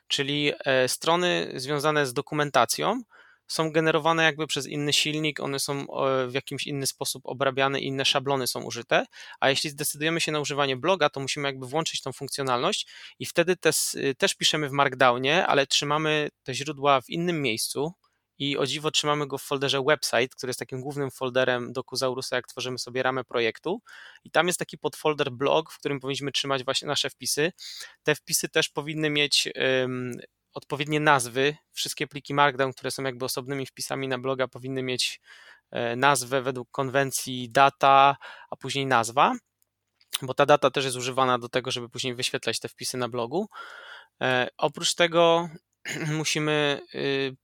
czyli 0.08 0.52
e, 0.66 0.88
strony 0.88 1.52
związane 1.56 2.06
z 2.06 2.14
dokumentacją 2.14 3.02
są 3.48 3.72
generowane 3.72 4.24
jakby 4.24 4.48
przez 4.48 4.68
inny 4.68 4.94
silnik, 4.94 5.40
one 5.40 5.60
są 5.60 5.86
w 6.28 6.34
jakimś 6.34 6.68
inny 6.68 6.88
sposób 6.88 7.26
obrabiane, 7.26 7.80
inne 7.80 8.06
szablony 8.06 8.48
są 8.48 8.64
użyte, 8.64 9.06
a 9.40 9.50
jeśli 9.50 9.70
zdecydujemy 9.70 10.22
się 10.22 10.32
na 10.32 10.40
używanie 10.40 10.78
bloga, 10.78 11.10
to 11.10 11.20
musimy 11.20 11.48
jakby 11.48 11.68
włączyć 11.68 12.02
tą 12.02 12.14
funkcjonalność 12.14 12.88
i 13.20 13.26
wtedy 13.26 13.56
też, 13.56 13.78
też 14.18 14.36
piszemy 14.36 14.70
w 14.70 14.72
Markdownie, 14.72 15.48
ale 15.48 15.68
trzymamy 15.68 16.30
te 16.44 16.54
źródła 16.54 17.02
w 17.02 17.10
innym 17.10 17.42
miejscu, 17.42 17.94
i 18.40 18.58
o 18.58 18.66
dziwo 18.66 18.92
trzymamy 18.92 19.28
go 19.28 19.38
w 19.38 19.44
folderze 19.44 19.84
website, 19.84 20.28
który 20.28 20.50
jest 20.50 20.60
takim 20.60 20.82
głównym 20.82 21.12
folderem 21.12 21.74
Dokuzaurusa, 21.74 22.36
jak 22.36 22.48
tworzymy 22.48 22.80
sobie 22.80 23.04
ramę 23.04 23.24
projektu. 23.24 23.82
I 24.24 24.32
tam 24.32 24.48
jest 24.48 24.60
taki 24.60 24.78
podfolder 24.78 25.32
blog, 25.32 25.72
w 25.72 25.80
którym 25.80 26.00
powinniśmy 26.00 26.32
trzymać 26.32 26.64
właśnie 26.64 26.88
nasze 26.88 27.10
wpisy. 27.10 27.52
Te 28.04 28.16
wpisy 28.16 28.50
też 28.50 28.70
powinny 28.70 29.10
mieć 29.10 29.50
odpowiednie 30.58 31.00
nazwy. 31.00 31.56
Wszystkie 31.72 32.08
pliki 32.08 32.34
Markdown, 32.34 32.74
które 32.74 32.92
są 32.92 33.04
jakby 33.04 33.26
osobnymi 33.26 33.66
wpisami 33.66 34.08
na 34.08 34.18
bloga, 34.18 34.48
powinny 34.48 34.84
mieć 34.84 35.22
e, 35.72 35.96
nazwę 35.96 36.42
według 36.42 36.72
konwencji 36.72 37.50
data, 37.50 38.18
a 38.50 38.56
później 38.56 38.86
nazwa, 38.86 39.34
bo 40.22 40.34
ta 40.34 40.46
data 40.46 40.72
też 40.72 40.86
jest 40.86 40.98
używana 40.98 41.40
do 41.40 41.50
tego, 41.50 41.72
żeby 41.72 41.90
później 41.90 42.16
wyświetlać 42.16 42.60
te 42.60 42.70
wpisy 42.70 42.98
na 42.98 43.10
blogu. 43.10 43.48
E, 44.22 44.48
oprócz 44.58 44.96
tego 44.96 45.50
musimy 46.20 46.82
y, 46.96 47.36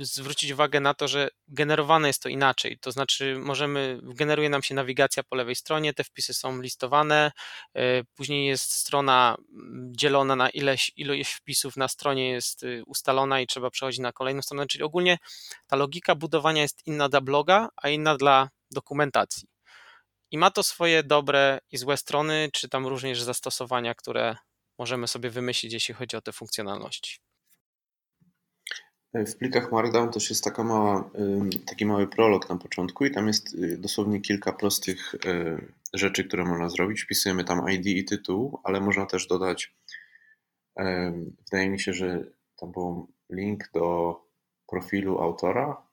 zwrócić 0.00 0.50
uwagę 0.50 0.80
na 0.80 0.94
to, 0.94 1.08
że 1.08 1.28
generowane 1.48 2.08
jest 2.08 2.22
to 2.22 2.28
inaczej. 2.28 2.78
To 2.78 2.92
znaczy, 2.92 3.36
możemy, 3.38 4.00
generuje 4.02 4.48
nam 4.50 4.62
się 4.62 4.74
nawigacja 4.74 5.22
po 5.22 5.36
lewej 5.36 5.54
stronie, 5.54 5.94
te 5.94 6.04
wpisy 6.04 6.34
są 6.34 6.60
listowane, 6.60 7.32
e, 7.74 8.04
później 8.04 8.46
jest 8.46 8.72
strona 8.72 9.36
mm, 9.52 9.92
dzielona 9.96 10.36
na 10.36 10.50
ileś, 10.50 10.92
ilość 10.96 11.30
wpisów 11.30 11.76
na 11.76 11.88
stronie 11.88 12.30
jest 12.30 12.62
y, 12.62 12.82
ustalona 12.86 13.40
i 13.40 13.46
trzeba 13.46 13.70
przechodzić 13.70 14.00
na 14.00 14.12
kolejną 14.12 14.42
stronę. 14.42 14.66
Czyli 14.66 14.84
ogólnie 14.84 15.18
ta 15.66 15.76
logika 15.76 16.14
budowania 16.14 16.62
jest 16.62 16.86
inna 16.86 17.08
dla 17.08 17.20
bloga, 17.20 17.68
a 17.76 17.88
inna 17.88 18.16
dla 18.16 18.48
dokumentacji. 18.70 19.48
I 20.30 20.38
ma 20.38 20.50
to 20.50 20.62
swoje 20.62 21.02
dobre 21.02 21.58
i 21.70 21.76
złe 21.76 21.96
strony, 21.96 22.48
czy 22.52 22.68
tam 22.68 22.86
również 22.86 23.22
zastosowania, 23.22 23.94
które 23.94 24.36
możemy 24.78 25.08
sobie 25.08 25.30
wymyślić, 25.30 25.72
jeśli 25.72 25.94
chodzi 25.94 26.16
o 26.16 26.20
te 26.20 26.32
funkcjonalności. 26.32 27.29
W 29.14 29.36
plikach 29.36 29.72
Markdown 29.72 30.12
też 30.12 30.30
jest 30.30 30.44
taka 30.44 30.64
mała, 30.64 31.10
taki 31.66 31.86
mały 31.86 32.06
prolog 32.06 32.48
na 32.48 32.56
początku 32.56 33.04
i 33.04 33.10
tam 33.10 33.26
jest 33.26 33.54
y, 33.54 33.76
dosłownie 33.78 34.20
kilka 34.20 34.52
prostych 34.52 35.14
y, 35.14 35.18
rzeczy, 35.94 36.24
które 36.24 36.44
można 36.44 36.68
zrobić. 36.68 37.02
Wpisujemy 37.02 37.44
tam 37.44 37.70
ID 37.70 37.86
i 37.86 38.04
tytuł, 38.04 38.60
ale 38.64 38.80
można 38.80 39.06
też 39.06 39.26
dodać, 39.26 39.74
wydaje 41.50 41.70
mi 41.70 41.80
się, 41.80 41.92
że 41.92 42.24
tam 42.56 42.72
był 42.72 43.12
link 43.30 43.70
do 43.74 44.16
profilu 44.68 45.18
autora 45.18 45.86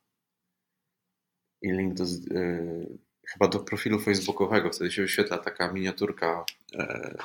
i 1.62 1.72
link 1.72 1.94
do, 1.94 2.04
y, 2.04 2.98
chyba 3.28 3.48
do 3.48 3.60
profilu 3.60 4.00
facebookowego. 4.00 4.72
Wtedy 4.72 4.92
się 4.92 5.02
wyświetla 5.02 5.38
taka 5.38 5.72
miniaturka 5.72 6.46
e, 6.76 7.18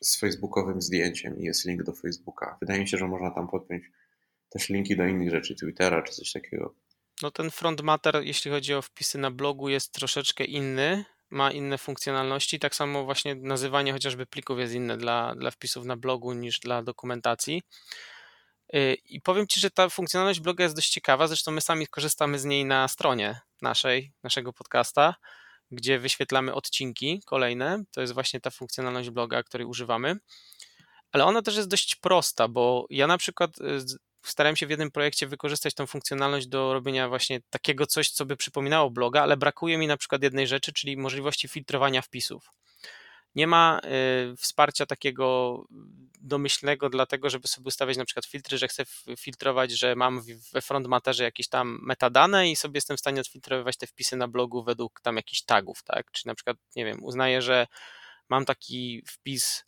z 0.00 0.20
facebookowym 0.20 0.82
zdjęciem 0.82 1.38
i 1.38 1.44
jest 1.44 1.66
link 1.66 1.82
do 1.82 1.92
Facebooka. 1.92 2.56
Wydaje 2.60 2.80
mi 2.80 2.88
się, 2.88 2.98
że 2.98 3.08
można 3.08 3.30
tam 3.30 3.48
podpiąć 3.48 3.90
też 4.50 4.68
linki 4.68 4.96
do 4.96 5.06
innych 5.06 5.30
rzeczy, 5.30 5.54
Twittera 5.54 6.02
czy 6.02 6.12
coś 6.12 6.32
takiego. 6.32 6.74
No 7.22 7.30
ten 7.30 7.50
front 7.50 7.80
matter, 7.80 8.22
jeśli 8.24 8.50
chodzi 8.50 8.74
o 8.74 8.82
wpisy 8.82 9.18
na 9.18 9.30
blogu, 9.30 9.68
jest 9.68 9.92
troszeczkę 9.92 10.44
inny, 10.44 11.04
ma 11.30 11.50
inne 11.50 11.78
funkcjonalności. 11.78 12.58
Tak 12.58 12.74
samo 12.74 13.04
właśnie 13.04 13.34
nazywanie 13.34 13.92
chociażby 13.92 14.26
plików 14.26 14.58
jest 14.58 14.74
inne 14.74 14.96
dla, 14.96 15.34
dla 15.34 15.50
wpisów 15.50 15.84
na 15.84 15.96
blogu 15.96 16.32
niż 16.32 16.60
dla 16.60 16.82
dokumentacji. 16.82 17.62
Y, 18.74 18.96
I 19.04 19.20
powiem 19.20 19.46
Ci, 19.46 19.60
że 19.60 19.70
ta 19.70 19.88
funkcjonalność 19.88 20.40
bloga 20.40 20.64
jest 20.64 20.76
dość 20.76 20.90
ciekawa. 20.90 21.26
Zresztą 21.26 21.52
my 21.52 21.60
sami 21.60 21.86
korzystamy 21.86 22.38
z 22.38 22.44
niej 22.44 22.64
na 22.64 22.88
stronie 22.88 23.40
naszej, 23.62 24.12
naszego 24.22 24.52
podcasta, 24.52 25.14
gdzie 25.70 25.98
wyświetlamy 25.98 26.54
odcinki 26.54 27.20
kolejne. 27.26 27.84
To 27.90 28.00
jest 28.00 28.14
właśnie 28.14 28.40
ta 28.40 28.50
funkcjonalność 28.50 29.10
bloga, 29.10 29.42
której 29.42 29.66
używamy. 29.66 30.16
Ale 31.12 31.24
ona 31.24 31.42
też 31.42 31.56
jest 31.56 31.68
dość 31.68 31.96
prosta, 31.96 32.48
bo 32.48 32.86
ja 32.90 33.06
na 33.06 33.18
przykład 33.18 33.60
y, 33.60 33.80
starałem 34.22 34.56
się 34.56 34.66
w 34.66 34.70
jednym 34.70 34.90
projekcie 34.90 35.26
wykorzystać 35.26 35.74
tą 35.74 35.86
funkcjonalność 35.86 36.46
do 36.46 36.72
robienia 36.72 37.08
właśnie 37.08 37.40
takiego 37.50 37.86
coś, 37.86 38.10
co 38.10 38.26
by 38.26 38.36
przypominało 38.36 38.90
bloga, 38.90 39.22
ale 39.22 39.36
brakuje 39.36 39.78
mi 39.78 39.86
na 39.86 39.96
przykład 39.96 40.22
jednej 40.22 40.46
rzeczy, 40.46 40.72
czyli 40.72 40.96
możliwości 40.96 41.48
filtrowania 41.48 42.02
wpisów. 42.02 42.50
Nie 43.34 43.46
ma 43.46 43.80
y, 44.32 44.36
wsparcia 44.36 44.86
takiego 44.86 45.58
domyślnego 46.20 46.90
dlatego, 46.90 47.30
żeby 47.30 47.48
sobie 47.48 47.68
ustawiać 47.68 47.96
na 47.96 48.04
przykład 48.04 48.26
filtry, 48.26 48.58
że 48.58 48.68
chcę 48.68 48.84
filtrować, 49.18 49.70
że 49.70 49.96
mam 49.96 50.22
we 50.52 50.60
frontmaterze 50.60 51.24
jakieś 51.24 51.48
tam 51.48 51.78
metadane 51.82 52.50
i 52.50 52.56
sobie 52.56 52.76
jestem 52.76 52.96
w 52.96 53.00
stanie 53.00 53.20
odfiltrowywać 53.20 53.76
te 53.76 53.86
wpisy 53.86 54.16
na 54.16 54.28
blogu 54.28 54.62
według 54.62 55.00
tam 55.00 55.16
jakichś 55.16 55.42
tagów, 55.42 55.82
tak? 55.82 56.10
Czy 56.10 56.26
na 56.26 56.34
przykład, 56.34 56.56
nie 56.76 56.84
wiem, 56.84 57.04
uznaję, 57.04 57.42
że 57.42 57.66
mam 58.28 58.44
taki 58.44 59.02
wpis 59.06 59.64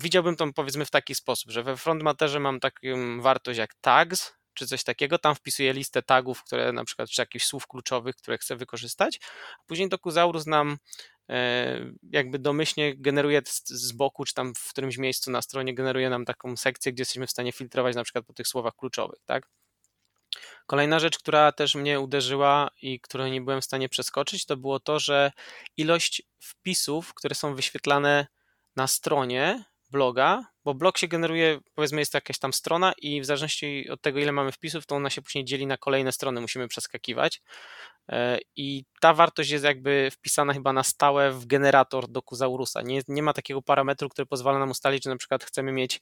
widziałbym 0.00 0.36
to 0.36 0.52
powiedzmy 0.52 0.84
w 0.84 0.90
taki 0.90 1.14
sposób, 1.14 1.50
że 1.50 1.62
we 1.62 1.76
frontmaterze 1.76 2.40
mam 2.40 2.60
taką 2.60 3.20
wartość 3.20 3.58
jak 3.58 3.74
tags, 3.74 4.32
czy 4.54 4.66
coś 4.66 4.84
takiego, 4.84 5.18
tam 5.18 5.34
wpisuję 5.34 5.72
listę 5.72 6.02
tagów, 6.02 6.44
które 6.44 6.72
na 6.72 6.84
przykład, 6.84 7.10
czy 7.10 7.22
jakichś 7.22 7.44
słów 7.44 7.66
kluczowych, 7.66 8.16
które 8.16 8.38
chcę 8.38 8.56
wykorzystać, 8.56 9.20
a 9.60 9.64
później 9.66 9.88
Dokuzaurus 9.88 10.46
nam 10.46 10.78
e, 11.28 11.80
jakby 12.12 12.38
domyślnie 12.38 12.96
generuje 12.96 13.42
z 13.64 13.92
boku, 13.92 14.24
czy 14.24 14.34
tam 14.34 14.54
w 14.54 14.68
którymś 14.68 14.98
miejscu 14.98 15.30
na 15.30 15.42
stronie 15.42 15.74
generuje 15.74 16.10
nam 16.10 16.24
taką 16.24 16.56
sekcję, 16.56 16.92
gdzie 16.92 17.00
jesteśmy 17.00 17.26
w 17.26 17.30
stanie 17.30 17.52
filtrować 17.52 17.96
na 17.96 18.04
przykład 18.04 18.26
po 18.26 18.32
tych 18.32 18.48
słowach 18.48 18.74
kluczowych, 18.76 19.18
tak? 19.26 19.48
Kolejna 20.66 20.98
rzecz, 20.98 21.18
która 21.18 21.52
też 21.52 21.74
mnie 21.74 22.00
uderzyła 22.00 22.70
i 22.82 23.00
której 23.00 23.32
nie 23.32 23.40
byłem 23.40 23.60
w 23.60 23.64
stanie 23.64 23.88
przeskoczyć, 23.88 24.46
to 24.46 24.56
było 24.56 24.80
to, 24.80 25.00
że 25.00 25.32
ilość 25.76 26.22
wpisów, 26.40 27.14
które 27.14 27.34
są 27.34 27.54
wyświetlane 27.54 28.26
na 28.78 28.86
stronie 28.86 29.64
bloga, 29.90 30.44
bo 30.64 30.74
blog 30.74 30.98
się 30.98 31.08
generuje, 31.08 31.60
powiedzmy 31.74 32.00
jest 32.00 32.12
to 32.12 32.16
jakaś 32.16 32.38
tam 32.38 32.52
strona 32.52 32.92
i 33.02 33.20
w 33.20 33.24
zależności 33.24 33.90
od 33.90 34.02
tego, 34.02 34.18
ile 34.18 34.32
mamy 34.32 34.52
wpisów, 34.52 34.86
to 34.86 34.96
ona 34.96 35.10
się 35.10 35.22
później 35.22 35.44
dzieli 35.44 35.66
na 35.66 35.76
kolejne 35.76 36.12
strony, 36.12 36.40
musimy 36.40 36.68
przeskakiwać. 36.68 37.42
E, 38.08 38.38
I 38.56 38.84
ta 39.00 39.14
wartość 39.14 39.50
jest 39.50 39.64
jakby 39.64 40.08
wpisana 40.12 40.52
chyba 40.52 40.72
na 40.72 40.82
stałe 40.82 41.32
w 41.32 41.46
generator 41.46 42.08
Dokuzaurusa. 42.08 42.82
Nie, 42.82 43.02
nie 43.08 43.22
ma 43.22 43.32
takiego 43.32 43.62
parametru, 43.62 44.08
który 44.08 44.26
pozwala 44.26 44.58
nam 44.58 44.70
ustalić, 44.70 45.04
że 45.04 45.10
na 45.10 45.16
przykład 45.16 45.44
chcemy 45.44 45.72
mieć 45.72 46.00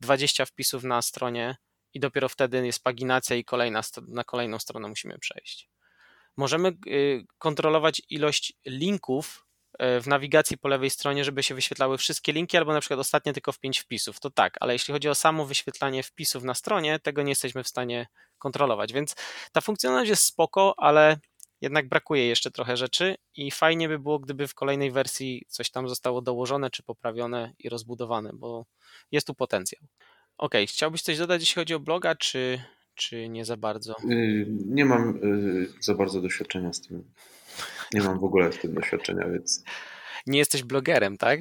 20 0.00 0.44
wpisów 0.46 0.84
na 0.84 1.02
stronie 1.02 1.56
i 1.94 2.00
dopiero 2.00 2.28
wtedy 2.28 2.66
jest 2.66 2.82
paginacja 2.82 3.36
i 3.36 3.44
kolejna, 3.44 3.80
na 4.08 4.24
kolejną 4.24 4.58
stronę 4.58 4.88
musimy 4.88 5.18
przejść. 5.18 5.68
Możemy 6.36 6.68
y, 6.86 7.26
kontrolować 7.38 8.02
ilość 8.08 8.52
linków 8.66 9.43
w 9.80 10.06
nawigacji 10.06 10.58
po 10.58 10.68
lewej 10.68 10.90
stronie, 10.90 11.24
żeby 11.24 11.42
się 11.42 11.54
wyświetlały 11.54 11.98
wszystkie 11.98 12.32
linki, 12.32 12.56
albo 12.56 12.72
na 12.72 12.80
przykład 12.80 13.00
ostatnie 13.00 13.32
tylko 13.32 13.52
w 13.52 13.58
5 13.58 13.78
wpisów. 13.78 14.20
To 14.20 14.30
tak, 14.30 14.56
ale 14.60 14.72
jeśli 14.72 14.92
chodzi 14.92 15.08
o 15.08 15.14
samo 15.14 15.46
wyświetlanie 15.46 16.02
wpisów 16.02 16.44
na 16.44 16.54
stronie, 16.54 16.98
tego 16.98 17.22
nie 17.22 17.30
jesteśmy 17.30 17.62
w 17.62 17.68
stanie 17.68 18.06
kontrolować. 18.38 18.92
Więc 18.92 19.14
ta 19.52 19.60
funkcjonalność 19.60 20.10
jest 20.10 20.24
spoko, 20.24 20.74
ale 20.76 21.16
jednak 21.60 21.88
brakuje 21.88 22.26
jeszcze 22.26 22.50
trochę 22.50 22.76
rzeczy 22.76 23.16
i 23.36 23.50
fajnie 23.50 23.88
by 23.88 23.98
było, 23.98 24.18
gdyby 24.18 24.48
w 24.48 24.54
kolejnej 24.54 24.90
wersji 24.90 25.44
coś 25.48 25.70
tam 25.70 25.88
zostało 25.88 26.22
dołożone, 26.22 26.70
czy 26.70 26.82
poprawione 26.82 27.52
i 27.58 27.68
rozbudowane, 27.68 28.30
bo 28.34 28.66
jest 29.12 29.26
tu 29.26 29.34
potencjał. 29.34 29.82
Ok, 30.38 30.54
chciałbyś 30.66 31.02
coś 31.02 31.18
dodać, 31.18 31.42
jeśli 31.42 31.54
chodzi 31.54 31.74
o 31.74 31.80
bloga, 31.80 32.14
czy, 32.14 32.62
czy 32.94 33.28
nie 33.28 33.44
za 33.44 33.56
bardzo? 33.56 33.94
Y, 34.10 34.46
nie 34.48 34.84
mam 34.84 35.16
y, 35.16 35.68
za 35.80 35.94
bardzo 35.94 36.20
doświadczenia 36.20 36.72
z 36.72 36.80
tym. 36.80 37.04
Nie 37.92 38.00
mam 38.00 38.20
w 38.20 38.24
ogóle 38.24 38.50
w 38.50 38.58
tym 38.58 38.74
doświadczenia, 38.74 39.28
więc. 39.28 39.64
Nie 40.26 40.38
jesteś 40.38 40.62
blogerem, 40.62 41.18
tak? 41.18 41.40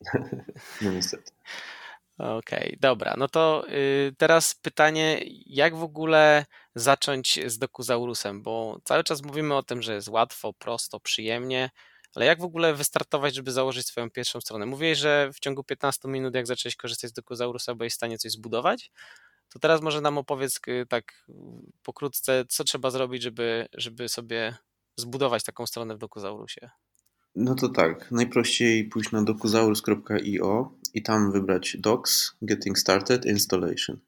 No 0.82 0.92
niestety. 0.92 1.32
Okej, 2.18 2.68
okay, 2.68 2.76
dobra. 2.80 3.14
No 3.18 3.28
to 3.28 3.64
y, 3.68 4.14
teraz 4.18 4.54
pytanie, 4.54 5.20
jak 5.46 5.76
w 5.76 5.82
ogóle 5.82 6.46
zacząć 6.74 7.40
z 7.46 7.58
Dokuzaurusem? 7.58 8.42
Bo 8.42 8.80
cały 8.84 9.04
czas 9.04 9.22
mówimy 9.22 9.54
o 9.54 9.62
tym, 9.62 9.82
że 9.82 9.94
jest 9.94 10.08
łatwo, 10.08 10.52
prosto, 10.52 11.00
przyjemnie, 11.00 11.70
ale 12.14 12.26
jak 12.26 12.40
w 12.40 12.44
ogóle 12.44 12.74
wystartować, 12.74 13.34
żeby 13.34 13.52
założyć 13.52 13.86
swoją 13.86 14.10
pierwszą 14.10 14.40
stronę? 14.40 14.66
Mówiłeś, 14.66 14.98
że 14.98 15.30
w 15.34 15.40
ciągu 15.40 15.64
15 15.64 16.08
minut, 16.08 16.34
jak 16.34 16.46
zacząłeś 16.46 16.76
korzystać 16.76 17.10
z 17.10 17.12
Dokuzaurusa, 17.12 17.74
byłeś 17.74 17.92
w 17.92 17.96
stanie 17.96 18.18
coś 18.18 18.32
zbudować. 18.32 18.90
To 19.48 19.58
teraz 19.58 19.80
może 19.80 20.00
nam 20.00 20.18
opowiedz 20.18 20.60
y, 20.68 20.86
tak 20.88 21.24
pokrótce, 21.82 22.44
co 22.48 22.64
trzeba 22.64 22.90
zrobić, 22.90 23.22
żeby, 23.22 23.68
żeby 23.72 24.08
sobie 24.08 24.56
zbudować 24.96 25.44
taką 25.44 25.66
stronę 25.66 25.94
w 25.94 25.98
Dokuzaurusie. 25.98 26.70
No 27.36 27.54
to 27.54 27.68
tak, 27.68 28.10
najprościej 28.10 28.84
pójść 28.84 29.12
na 29.12 29.22
dokuzaurus.io 29.22 30.72
i 30.94 31.02
tam 31.02 31.32
wybrać 31.32 31.76
Docs, 31.80 32.36
Getting 32.42 32.78
Started, 32.78 33.26
Installation. 33.26 33.98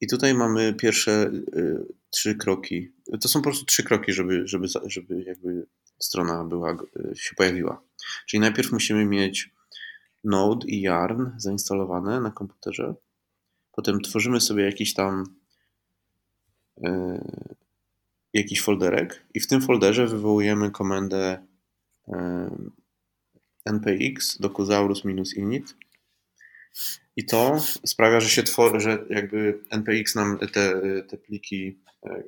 I 0.00 0.06
tutaj 0.06 0.34
mamy 0.34 0.74
pierwsze 0.74 1.30
y, 1.56 1.86
trzy 2.10 2.34
kroki. 2.34 2.92
To 3.20 3.28
są 3.28 3.40
po 3.40 3.44
prostu 3.44 3.64
trzy 3.64 3.82
kroki, 3.82 4.12
żeby, 4.12 4.48
żeby, 4.48 4.66
żeby 4.86 5.22
jakby 5.22 5.66
strona 5.98 6.44
była, 6.44 6.72
y, 6.72 7.16
się 7.16 7.34
pojawiła. 7.34 7.82
Czyli 8.26 8.40
najpierw 8.40 8.72
musimy 8.72 9.04
mieć 9.04 9.50
Node 10.24 10.66
i 10.66 10.80
Yarn 10.80 11.26
zainstalowane 11.36 12.20
na 12.20 12.30
komputerze. 12.30 12.94
Potem 13.72 14.00
tworzymy 14.00 14.40
sobie 14.40 14.64
jakiś 14.64 14.94
tam 14.94 15.24
y, 16.78 17.20
jakiś 18.32 18.62
folderek 18.62 19.26
i 19.34 19.40
w 19.40 19.46
tym 19.46 19.62
folderze 19.62 20.06
wywołujemy 20.06 20.70
komendę 20.70 21.46
npx 23.64 24.40
dokuzaurus-init 24.40 25.74
i 27.16 27.26
to 27.26 27.58
sprawia, 27.86 28.20
że 28.20 28.28
się 28.28 28.42
tworzy, 28.42 28.80
że 28.80 29.06
jakby 29.10 29.64
npx 29.70 30.14
nam 30.14 30.38
te, 30.38 30.80
te 31.08 31.18
pliki 31.18 31.80
e, 32.06 32.22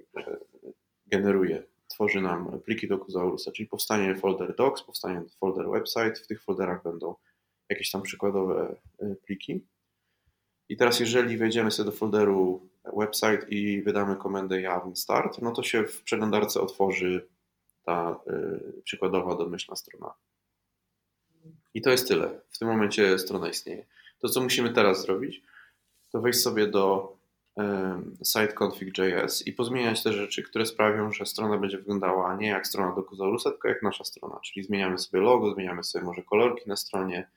generuje, 1.07 1.63
tworzy 1.89 2.21
nam 2.21 2.61
pliki 2.61 2.89
dokuzaurusa, 2.89 3.53
czyli 3.53 3.69
powstanie 3.69 4.15
folder 4.15 4.57
docs, 4.57 4.83
powstanie 4.83 5.23
folder 5.41 5.67
website, 5.71 6.19
w 6.19 6.27
tych 6.27 6.43
folderach 6.43 6.83
będą 6.83 7.15
jakieś 7.69 7.91
tam 7.91 8.03
przykładowe 8.03 8.77
e, 8.99 9.15
pliki. 9.15 9.67
I 10.69 10.77
teraz 10.77 11.01
jeżeli 11.01 11.37
wejdziemy 11.37 11.71
sobie 11.71 11.91
do 11.91 11.97
folderu 11.97 12.71
website 12.85 13.49
i 13.49 13.83
wydamy 13.83 14.17
komendę 14.17 14.61
yarn 14.61 14.95
start, 14.95 15.43
no 15.43 15.53
to 15.53 15.63
się 15.63 15.85
w 15.85 16.03
przeglądarce 16.03 16.61
otworzy 16.61 17.27
ta 17.85 18.21
y, 18.27 18.83
przykładowa 18.85 19.37
domyślna 19.37 19.77
strona. 19.77 20.15
I 21.75 21.83
to 21.83 21.91
jest 21.91 22.09
tyle. 22.09 22.41
W 22.51 22.59
tym 22.59 22.69
momencie 22.69 23.19
strona 23.19 23.49
istnieje. 23.49 23.87
To, 24.19 24.29
co 24.29 24.41
musimy 24.41 24.73
teraz 24.73 25.03
zrobić, 25.03 25.43
to 26.13 26.21
wejść 26.21 26.41
sobie 26.41 26.67
do 26.67 27.17
siteconfig.js 28.25 29.47
i 29.47 29.53
pozmieniać 29.53 30.03
te 30.03 30.13
rzeczy, 30.13 30.43
które 30.43 30.67
sprawią, 30.67 31.13
że 31.13 31.27
strona 31.27 31.59
będzie 31.59 31.79
wyglądała 31.79 32.37
nie 32.37 32.49
jak 32.49 32.67
strona 32.67 32.95
do 32.95 33.03
Kuzaurusa, 33.03 33.51
tylko 33.51 33.69
jak 33.69 33.83
nasza 33.83 34.05
strona. 34.05 34.41
Czyli 34.41 34.67
zmieniamy 34.67 34.99
sobie 34.99 35.21
logo, 35.21 35.55
zmieniamy 35.55 35.85
sobie 35.85 36.05
może 36.05 36.23
kolorki 36.23 36.69
na 36.69 36.77
stronie, 36.77 37.29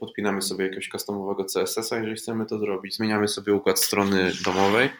podpinamy 0.00 0.42
sobie 0.42 0.64
jakiegoś 0.64 0.88
customowego 0.88 1.44
CSS-a, 1.44 1.96
jeżeli 1.96 2.16
chcemy 2.16 2.46
to 2.46 2.58
zrobić, 2.58 2.96
zmieniamy 2.96 3.28
sobie 3.28 3.54
układ 3.54 3.78
strony 3.78 4.32
domowej 4.44 4.90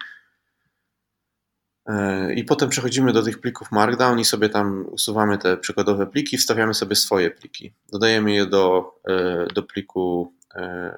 E, 1.88 2.34
I 2.34 2.44
potem 2.44 2.68
przechodzimy 2.68 3.12
do 3.12 3.22
tych 3.22 3.40
plików 3.40 3.72
Markdown 3.72 4.18
i 4.18 4.24
sobie 4.24 4.48
tam 4.48 4.86
usuwamy 4.90 5.38
te 5.38 5.56
przykładowe 5.56 6.06
pliki, 6.06 6.38
wstawiamy 6.38 6.74
sobie 6.74 6.96
swoje 6.96 7.30
pliki. 7.30 7.74
Dodajemy 7.92 8.32
je 8.32 8.46
do, 8.46 8.94
e, 9.08 9.46
do 9.54 9.62
pliku 9.62 10.32
e, 10.54 10.94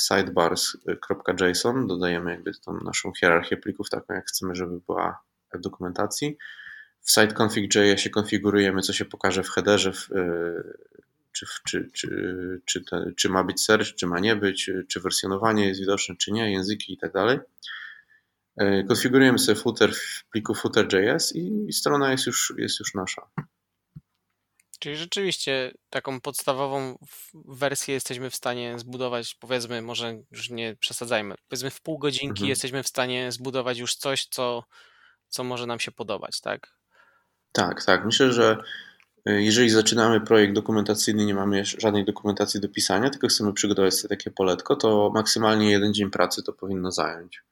sidebars.json, 0.00 1.86
dodajemy 1.86 2.30
jakby 2.30 2.52
tą 2.54 2.78
naszą 2.84 3.12
hierarchię 3.20 3.56
plików, 3.56 3.90
taką 3.90 4.14
jak 4.14 4.26
chcemy, 4.26 4.54
żeby 4.54 4.80
była 4.86 5.22
w 5.54 5.60
dokumentacji. 5.60 6.36
W 7.00 7.10
siteconfig.jsie 7.10 8.10
konfigurujemy, 8.10 8.82
co 8.82 8.92
się 8.92 9.04
pokaże 9.04 9.42
w 9.42 9.48
headerze, 9.48 9.92
w, 9.92 10.08
czy, 11.32 11.46
czy, 11.68 11.90
czy, 11.92 12.08
czy, 12.64 12.84
te, 12.84 13.12
czy 13.16 13.28
ma 13.28 13.44
być 13.44 13.60
search, 13.60 13.94
czy 13.94 14.06
ma 14.06 14.20
nie 14.20 14.36
być, 14.36 14.70
czy 14.88 15.00
wersjonowanie 15.00 15.68
jest 15.68 15.80
widoczne, 15.80 16.16
czy 16.16 16.32
nie, 16.32 16.52
języki 16.52 16.92
i 16.92 16.98
tak 16.98 17.12
dalej. 17.12 17.38
E, 18.56 18.84
konfigurujemy 18.84 19.38
sobie 19.38 19.60
footer 19.60 19.94
w 19.94 20.24
pliku 20.30 20.54
footer.js 20.54 21.32
i 21.36 21.72
strona 21.72 22.10
jest 22.10 22.26
już, 22.26 22.52
jest 22.58 22.80
już 22.80 22.94
nasza. 22.94 23.22
Czyli 24.78 24.96
rzeczywiście 24.96 25.72
taką 25.90 26.20
podstawową 26.20 26.98
wersję 27.34 27.94
jesteśmy 27.94 28.30
w 28.30 28.34
stanie 28.34 28.78
zbudować, 28.78 29.34
powiedzmy, 29.34 29.82
może 29.82 30.22
już 30.30 30.50
nie 30.50 30.76
przesadzajmy, 30.76 31.34
powiedzmy 31.48 31.70
w 31.70 31.80
pół 31.80 31.98
godzinki 31.98 32.30
mhm. 32.30 32.48
jesteśmy 32.48 32.82
w 32.82 32.88
stanie 32.88 33.32
zbudować 33.32 33.78
już 33.78 33.96
coś, 33.96 34.26
co, 34.26 34.64
co 35.28 35.44
może 35.44 35.66
nam 35.66 35.80
się 35.80 35.92
podobać, 35.92 36.40
tak? 36.40 36.74
Tak, 37.52 37.84
tak. 37.84 38.04
Myślę, 38.04 38.32
że 38.32 38.56
jeżeli 39.26 39.70
zaczynamy 39.70 40.20
projekt 40.20 40.54
dokumentacyjny, 40.54 41.24
nie 41.24 41.34
mamy 41.34 41.64
żadnej 41.64 42.04
dokumentacji 42.04 42.60
do 42.60 42.68
pisania, 42.68 43.10
tylko 43.10 43.28
chcemy 43.28 43.52
przygotować 43.52 43.94
sobie 43.94 44.16
takie 44.16 44.30
poletko, 44.30 44.76
to 44.76 45.10
maksymalnie 45.14 45.70
jeden 45.70 45.94
dzień 45.94 46.10
pracy 46.10 46.42
to 46.42 46.52
powinno 46.52 46.92
zająć 46.92 47.42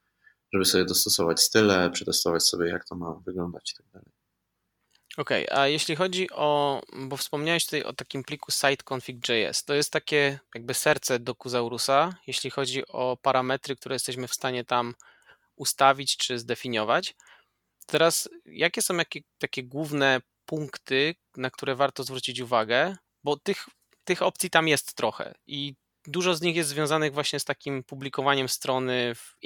żeby 0.53 0.65
sobie 0.65 0.85
dostosować 0.85 1.41
style, 1.41 1.91
przetestować 1.91 2.43
sobie, 2.43 2.69
jak 2.69 2.85
to 2.85 2.95
ma 2.95 3.15
wyglądać 3.27 3.73
i 3.73 3.77
tak 3.77 3.87
dalej. 3.87 4.09
Okej, 5.17 5.47
okay, 5.47 5.59
a 5.59 5.69
jeśli 5.69 5.97
chodzi 5.97 6.31
o, 6.31 6.81
bo 6.93 7.17
wspomniałeś 7.17 7.65
tutaj 7.65 7.83
o 7.83 7.93
takim 7.93 8.25
pliku 8.25 8.53
siteconfig.js, 8.53 9.65
to 9.65 9.75
jest 9.75 9.93
takie 9.93 10.39
jakby 10.55 10.75
serce 10.75 11.19
Dokuzaurusa, 11.19 12.15
jeśli 12.27 12.51
chodzi 12.51 12.87
o 12.89 13.17
parametry, 13.23 13.77
które 13.77 13.95
jesteśmy 13.95 14.29
w 14.29 14.35
stanie 14.35 14.65
tam 14.65 14.95
ustawić 15.57 16.17
czy 16.17 16.39
zdefiniować. 16.39 17.15
Teraz, 17.87 18.29
jakie 18.47 18.83
są 18.83 18.97
jakie, 18.97 19.21
takie 19.39 19.65
główne 19.65 20.21
punkty, 20.51 21.15
na 21.37 21.51
które 21.51 21.75
warto 21.75 22.05
zwrócić 22.05 22.41
uwagę? 22.41 22.97
Bo 23.25 23.37
tych, 23.37 23.67
tych 24.05 24.23
opcji 24.23 24.51
tam 24.51 24.69
jest 24.69 24.95
trochę 24.95 25.35
i 25.47 25.75
Dużo 26.07 26.35
z 26.35 26.43
nich 26.43 26.57
jest 26.57 26.69
związanych 26.69 27.13
właśnie 27.13 27.41
z 27.41 27.45
takim 27.45 27.85
publikowaniem 27.85 28.49
strony 28.49 29.15
w, 29.15 29.37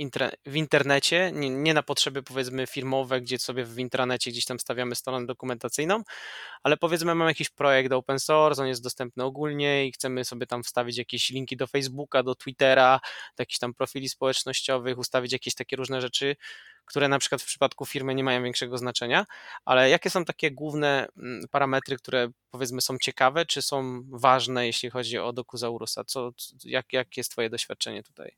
w 0.47 0.57
internecie, 0.57 1.31
nie, 1.35 1.51
nie, 1.51 1.75
na 1.75 1.83
potrzeby 1.83 2.23
powiedzmy 2.23 2.67
firmowe, 2.67 3.21
gdzie 3.21 3.39
sobie 3.39 3.65
w 3.65 3.79
intranecie 3.79 4.31
gdzieś 4.31 4.45
tam 4.45 4.61
stawiamy 4.61 4.95
stronę 4.95 5.27
dokumentacyjną, 5.27 6.03
ale 6.63 6.77
powiedzmy 6.77 7.15
mamy 7.15 7.31
jakiś 7.31 7.51
projekt 7.51 7.93
open 7.93 8.19
source, 8.19 8.63
on 8.63 8.69
jest 8.69 8.83
dostępny 8.83 9.25
ogólnie 9.25 9.87
i 9.87 9.93
chcemy 9.93 10.25
sobie 10.25 10.47
tam 10.47 10.63
wstawić 10.63 10.99
jakieś 10.99 11.31
linki 11.31 11.57
do 11.57 11.67
Facebooka, 11.67 12.23
do 12.23 12.35
Twittera, 12.35 13.01
do 13.37 13.43
jakichś 13.43 13.59
tam 13.59 13.75
profili 13.75 14.09
społecznościowych, 14.09 14.99
ustawić 14.99 15.33
jakieś 15.33 15.55
takie 15.55 15.77
różne 15.77 16.01
rzeczy, 16.01 16.37
które 16.85 17.09
na 17.09 17.19
przykład 17.19 17.43
w 17.43 17.47
przypadku 17.47 17.87
firmy 17.87 18.15
nie 18.15 18.25
mają 18.25 18.43
większego 18.43 18.79
znaczenia, 18.79 19.27
ale 19.65 19.91
jakie 19.91 20.11
są 20.11 20.25
takie 20.25 20.51
główne 20.51 21.07
mm, 21.17 21.49
parametry, 21.51 21.97
które 21.97 22.29
powiedzmy 22.51 22.81
są 22.81 22.99
ciekawe, 22.99 23.47
czy 23.47 23.63
są 23.63 24.03
ważne, 24.09 24.67
jeśli 24.67 24.91
chodzi 24.91 25.19
o 25.19 25.33
Dokuzaurusa? 25.33 26.05
Co, 26.05 26.33
jak, 26.65 26.93
jak 26.93 27.17
jest 27.17 27.31
Twoje 27.31 27.51
doświadczenie 27.51 28.03
tutaj? 28.03 28.37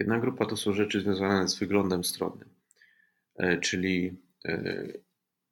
Jedna 0.00 0.18
grupa 0.18 0.46
to 0.46 0.56
są 0.56 0.72
rzeczy 0.72 1.00
związane 1.00 1.48
z 1.48 1.58
wyglądem 1.58 2.04
strony, 2.04 2.44
e, 3.36 3.58
czyli 3.60 4.16
e, 4.44 4.86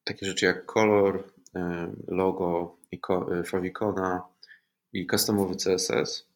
takie 0.04 0.26
rzeczy 0.26 0.46
jak 0.46 0.66
kolor, 0.66 1.32
e, 1.54 1.92
logo, 2.08 2.76
favicona 3.46 4.22
i 4.92 5.06
customowy 5.06 5.54
CSS. 5.56 6.33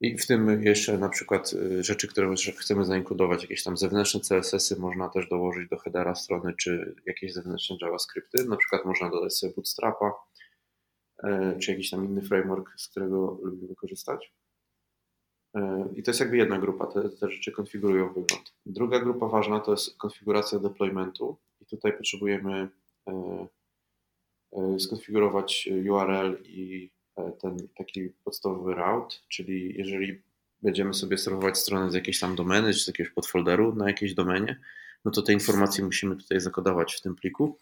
I 0.00 0.18
w 0.18 0.26
tym 0.26 0.62
jeszcze 0.62 0.98
na 0.98 1.08
przykład 1.08 1.52
y, 1.52 1.82
rzeczy, 1.82 2.08
które 2.08 2.34
chcemy 2.58 2.84
zainkludować, 2.84 3.42
jakieś 3.42 3.62
tam 3.62 3.76
zewnętrzne 3.76 4.20
CSS-y 4.20 4.76
można 4.80 5.08
też 5.08 5.28
dołożyć 5.28 5.68
do 5.68 5.78
headera 5.78 6.14
strony, 6.14 6.54
czy 6.58 6.94
jakieś 7.06 7.32
zewnętrzne 7.32 7.76
JavaScripty. 7.80 8.44
Na 8.44 8.56
przykład 8.56 8.84
można 8.84 9.10
dodać 9.10 9.34
sobie 9.34 9.52
Bootstrapa, 9.52 10.12
e, 11.22 11.58
czy 11.58 11.70
jakiś 11.70 11.90
tam 11.90 12.04
inny 12.04 12.22
framework, 12.22 12.70
z 12.76 12.88
którego 12.88 13.38
lubimy 13.42 13.74
korzystać. 13.74 14.34
E, 15.54 15.88
I 15.96 16.02
to 16.02 16.10
jest 16.10 16.20
jakby 16.20 16.36
jedna 16.36 16.58
grupa, 16.58 16.86
te, 16.86 17.08
te 17.08 17.30
rzeczy 17.30 17.52
konfigurują 17.52 18.08
wygląd. 18.08 18.54
Druga 18.66 19.00
grupa 19.00 19.26
ważna 19.26 19.60
to 19.60 19.70
jest 19.70 19.96
konfiguracja 19.96 20.58
deploymentu 20.58 21.36
i 21.60 21.66
tutaj 21.66 21.92
potrzebujemy 21.92 22.68
e, 23.08 23.46
skonfigurować 24.78 25.68
URL 25.90 26.42
i 26.44 26.93
ten 27.42 27.56
taki 27.76 28.08
podstawowy 28.24 28.74
route, 28.74 29.16
czyli 29.28 29.74
jeżeli 29.78 30.22
będziemy 30.62 30.94
sobie 30.94 31.18
sterować 31.18 31.58
stronę 31.58 31.90
z 31.90 31.94
jakiejś 31.94 32.20
tam 32.20 32.36
domeny, 32.36 32.74
czy 32.74 32.80
z 32.80 32.86
jakiegoś 32.86 33.12
podfolderu 33.12 33.74
na 33.74 33.88
jakiejś 33.88 34.14
domenie, 34.14 34.60
no 35.04 35.10
to 35.10 35.22
te 35.22 35.32
informacje 35.32 35.84
musimy 35.84 36.16
tutaj 36.16 36.40
zakodować 36.40 36.94
w 36.94 37.00
tym 37.00 37.14
pliku. 37.16 37.58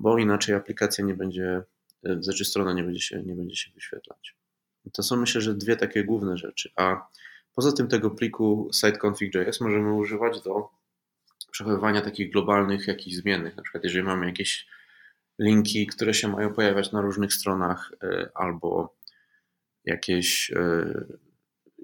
bo 0.00 0.18
inaczej 0.18 0.54
aplikacja 0.54 1.04
nie 1.04 1.14
będzie, 1.14 1.62
znaczy 2.20 2.44
strona 2.44 2.72
nie 2.72 2.82
będzie 2.82 3.00
się, 3.00 3.22
nie 3.22 3.34
będzie 3.34 3.56
się 3.56 3.70
wyświetlać. 3.74 4.36
To 4.92 5.02
są 5.02 5.16
myślę, 5.16 5.40
że 5.40 5.54
dwie 5.54 5.76
takie 5.76 6.04
główne 6.04 6.36
rzeczy. 6.36 6.72
A 6.76 7.08
poza 7.54 7.72
tym 7.72 7.88
tego 7.88 8.10
pliku 8.10 8.70
siteconfig.js 8.74 9.60
możemy 9.60 9.94
używać 9.94 10.42
do 10.42 10.68
przechowywania 11.50 12.00
takich 12.00 12.32
globalnych 12.32 12.86
jakichś 12.86 13.16
zmiennych. 13.16 13.56
Na 13.56 13.62
przykład 13.62 13.84
jeżeli 13.84 14.04
mamy 14.04 14.26
jakieś 14.26 14.66
linki, 15.40 15.86
które 15.86 16.14
się 16.14 16.28
mają 16.28 16.54
pojawiać 16.54 16.92
na 16.92 17.00
różnych 17.00 17.34
stronach 17.34 17.92
albo 18.34 18.96
jakieś 19.84 20.52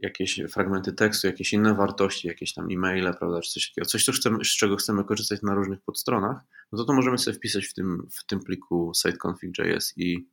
jakieś 0.02 0.40
fragmenty 0.52 0.92
tekstu, 0.92 1.26
jakieś 1.26 1.52
inne 1.52 1.74
wartości, 1.74 2.28
jakieś 2.28 2.54
tam 2.54 2.68
e-maile, 2.70 3.14
prawda, 3.18 3.40
czy 3.40 3.50
coś 3.50 3.68
takiego, 3.68 3.86
coś, 3.86 4.04
co 4.04 4.12
chcemy, 4.12 4.44
z 4.44 4.48
czego 4.48 4.76
chcemy 4.76 5.04
korzystać 5.04 5.42
na 5.42 5.54
różnych 5.54 5.80
podstronach, 5.80 6.40
no 6.72 6.78
to 6.78 6.84
to 6.84 6.92
możemy 6.92 7.18
sobie 7.18 7.36
wpisać 7.36 7.66
w 7.66 7.74
tym, 7.74 8.08
w 8.10 8.26
tym 8.26 8.40
pliku 8.40 8.92
siteconfig.js 8.96 9.92
i 9.96 10.28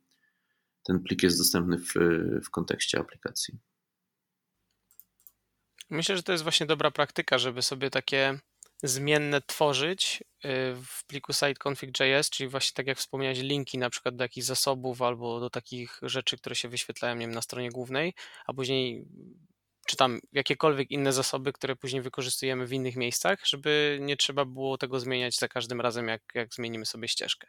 ten 0.82 1.02
plik 1.02 1.22
jest 1.22 1.38
dostępny 1.38 1.78
w, 1.78 1.94
w 2.44 2.50
kontekście 2.50 2.98
aplikacji. 2.98 3.58
Myślę, 5.90 6.16
że 6.16 6.22
to 6.22 6.32
jest 6.32 6.44
właśnie 6.44 6.66
dobra 6.66 6.90
praktyka, 6.90 7.38
żeby 7.38 7.62
sobie 7.62 7.90
takie 7.90 8.38
zmienne 8.84 9.40
tworzyć 9.42 10.24
y, 10.44 10.48
w 10.86 11.04
pliku 11.06 11.32
siteconfig.js, 11.32 12.30
czyli 12.30 12.48
właśnie 12.48 12.74
tak 12.74 12.86
jak 12.86 12.98
wspomniałeś, 12.98 13.38
linki 13.38 13.78
na 13.78 13.90
przykład 13.90 14.16
do 14.16 14.24
jakichś 14.24 14.46
zasobów 14.46 15.02
albo 15.02 15.40
do 15.40 15.50
takich 15.50 15.98
rzeczy, 16.02 16.36
które 16.36 16.54
się 16.54 16.68
wyświetlają 16.68 17.14
nie 17.14 17.26
wiem, 17.26 17.34
na 17.34 17.42
stronie 17.42 17.70
głównej, 17.70 18.14
a 18.46 18.52
później 18.52 19.04
czy 19.86 19.96
tam 19.96 20.20
jakiekolwiek 20.32 20.90
inne 20.90 21.12
zasoby, 21.12 21.52
które 21.52 21.76
później 21.76 22.02
wykorzystujemy 22.02 22.66
w 22.66 22.72
innych 22.72 22.96
miejscach, 22.96 23.46
żeby 23.46 23.98
nie 24.00 24.16
trzeba 24.16 24.44
było 24.44 24.78
tego 24.78 25.00
zmieniać 25.00 25.38
za 25.38 25.48
każdym 25.48 25.80
razem, 25.80 26.08
jak, 26.08 26.22
jak 26.34 26.54
zmienimy 26.54 26.86
sobie 26.86 27.08
ścieżkę. 27.08 27.48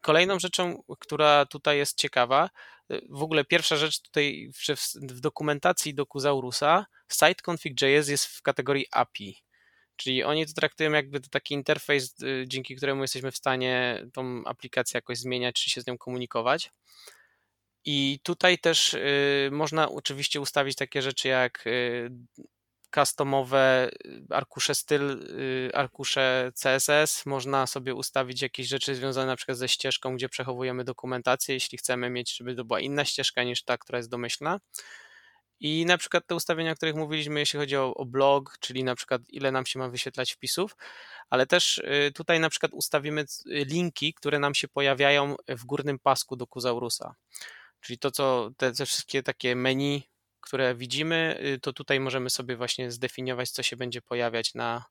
Kolejną 0.00 0.38
rzeczą, 0.38 0.82
która 0.98 1.46
tutaj 1.46 1.78
jest 1.78 1.98
ciekawa, 1.98 2.50
w 3.10 3.22
ogóle 3.22 3.44
pierwsza 3.44 3.76
rzecz 3.76 4.02
tutaj, 4.02 4.50
że 4.60 4.76
w, 4.76 4.80
w 4.94 5.20
dokumentacji 5.20 5.94
Docusaurusa 5.94 6.86
siteconfig.js 7.12 8.08
jest 8.08 8.26
w 8.26 8.42
kategorii 8.42 8.86
API, 8.90 9.45
czyli 9.96 10.24
oni 10.24 10.46
to 10.46 10.52
traktują 10.52 10.92
jakby 10.92 11.20
to 11.20 11.28
taki 11.28 11.54
interfejs, 11.54 12.14
y, 12.22 12.44
dzięki 12.48 12.76
któremu 12.76 13.02
jesteśmy 13.02 13.30
w 13.30 13.36
stanie 13.36 14.04
tą 14.12 14.44
aplikację 14.44 14.98
jakoś 14.98 15.18
zmieniać, 15.18 15.54
czy 15.64 15.70
się 15.70 15.80
z 15.80 15.86
nią 15.86 15.98
komunikować. 15.98 16.70
I 17.84 18.20
tutaj 18.22 18.58
też 18.58 18.94
y, 18.94 19.48
można 19.52 19.88
oczywiście 19.88 20.40
ustawić 20.40 20.76
takie 20.76 21.02
rzeczy 21.02 21.28
jak 21.28 21.66
y, 21.66 22.10
customowe 22.94 23.90
arkusze 24.30 24.74
styl, 24.74 25.28
arkusze 25.74 26.52
CSS. 26.62 27.26
Można 27.26 27.66
sobie 27.66 27.94
ustawić 27.94 28.42
jakieś 28.42 28.68
rzeczy 28.68 28.94
związane 28.94 29.26
na 29.26 29.36
przykład 29.36 29.58
ze 29.58 29.68
ścieżką, 29.68 30.16
gdzie 30.16 30.28
przechowujemy 30.28 30.84
dokumentację, 30.84 31.54
jeśli 31.54 31.78
chcemy 31.78 32.10
mieć, 32.10 32.36
żeby 32.36 32.54
to 32.54 32.64
była 32.64 32.80
inna 32.80 33.04
ścieżka 33.04 33.42
niż 33.42 33.62
ta, 33.62 33.78
która 33.78 33.98
jest 33.98 34.10
domyślna. 34.10 34.60
I 35.60 35.86
na 35.86 35.98
przykład 35.98 36.26
te 36.26 36.34
ustawienia, 36.34 36.72
o 36.72 36.74
których 36.74 36.94
mówiliśmy, 36.94 37.40
jeśli 37.40 37.58
chodzi 37.58 37.76
o, 37.76 37.94
o 37.94 38.04
blog, 38.04 38.56
czyli 38.60 38.84
na 38.84 38.94
przykład 38.94 39.22
ile 39.28 39.52
nam 39.52 39.66
się 39.66 39.78
ma 39.78 39.88
wyświetlać 39.88 40.32
wpisów, 40.32 40.76
ale 41.30 41.46
też 41.46 41.82
tutaj 42.14 42.40
na 42.40 42.50
przykład 42.50 42.72
ustawimy 42.72 43.24
linki, 43.46 44.14
które 44.14 44.38
nam 44.38 44.54
się 44.54 44.68
pojawiają 44.68 45.36
w 45.48 45.64
górnym 45.64 45.98
pasku 45.98 46.36
do 46.36 46.46
Kuzaurusa. 46.46 47.14
Czyli 47.80 47.98
to, 47.98 48.10
co 48.10 48.50
te, 48.56 48.72
te 48.72 48.86
wszystkie 48.86 49.22
takie 49.22 49.56
menu, 49.56 50.08
które 50.40 50.74
widzimy, 50.74 51.38
y, 51.54 51.60
to 51.60 51.72
tutaj 51.72 52.00
możemy 52.00 52.30
sobie 52.30 52.56
właśnie 52.56 52.90
zdefiniować, 52.90 53.50
co 53.50 53.62
się 53.62 53.76
będzie 53.76 54.02
pojawiać 54.02 54.54
na, 54.54 54.84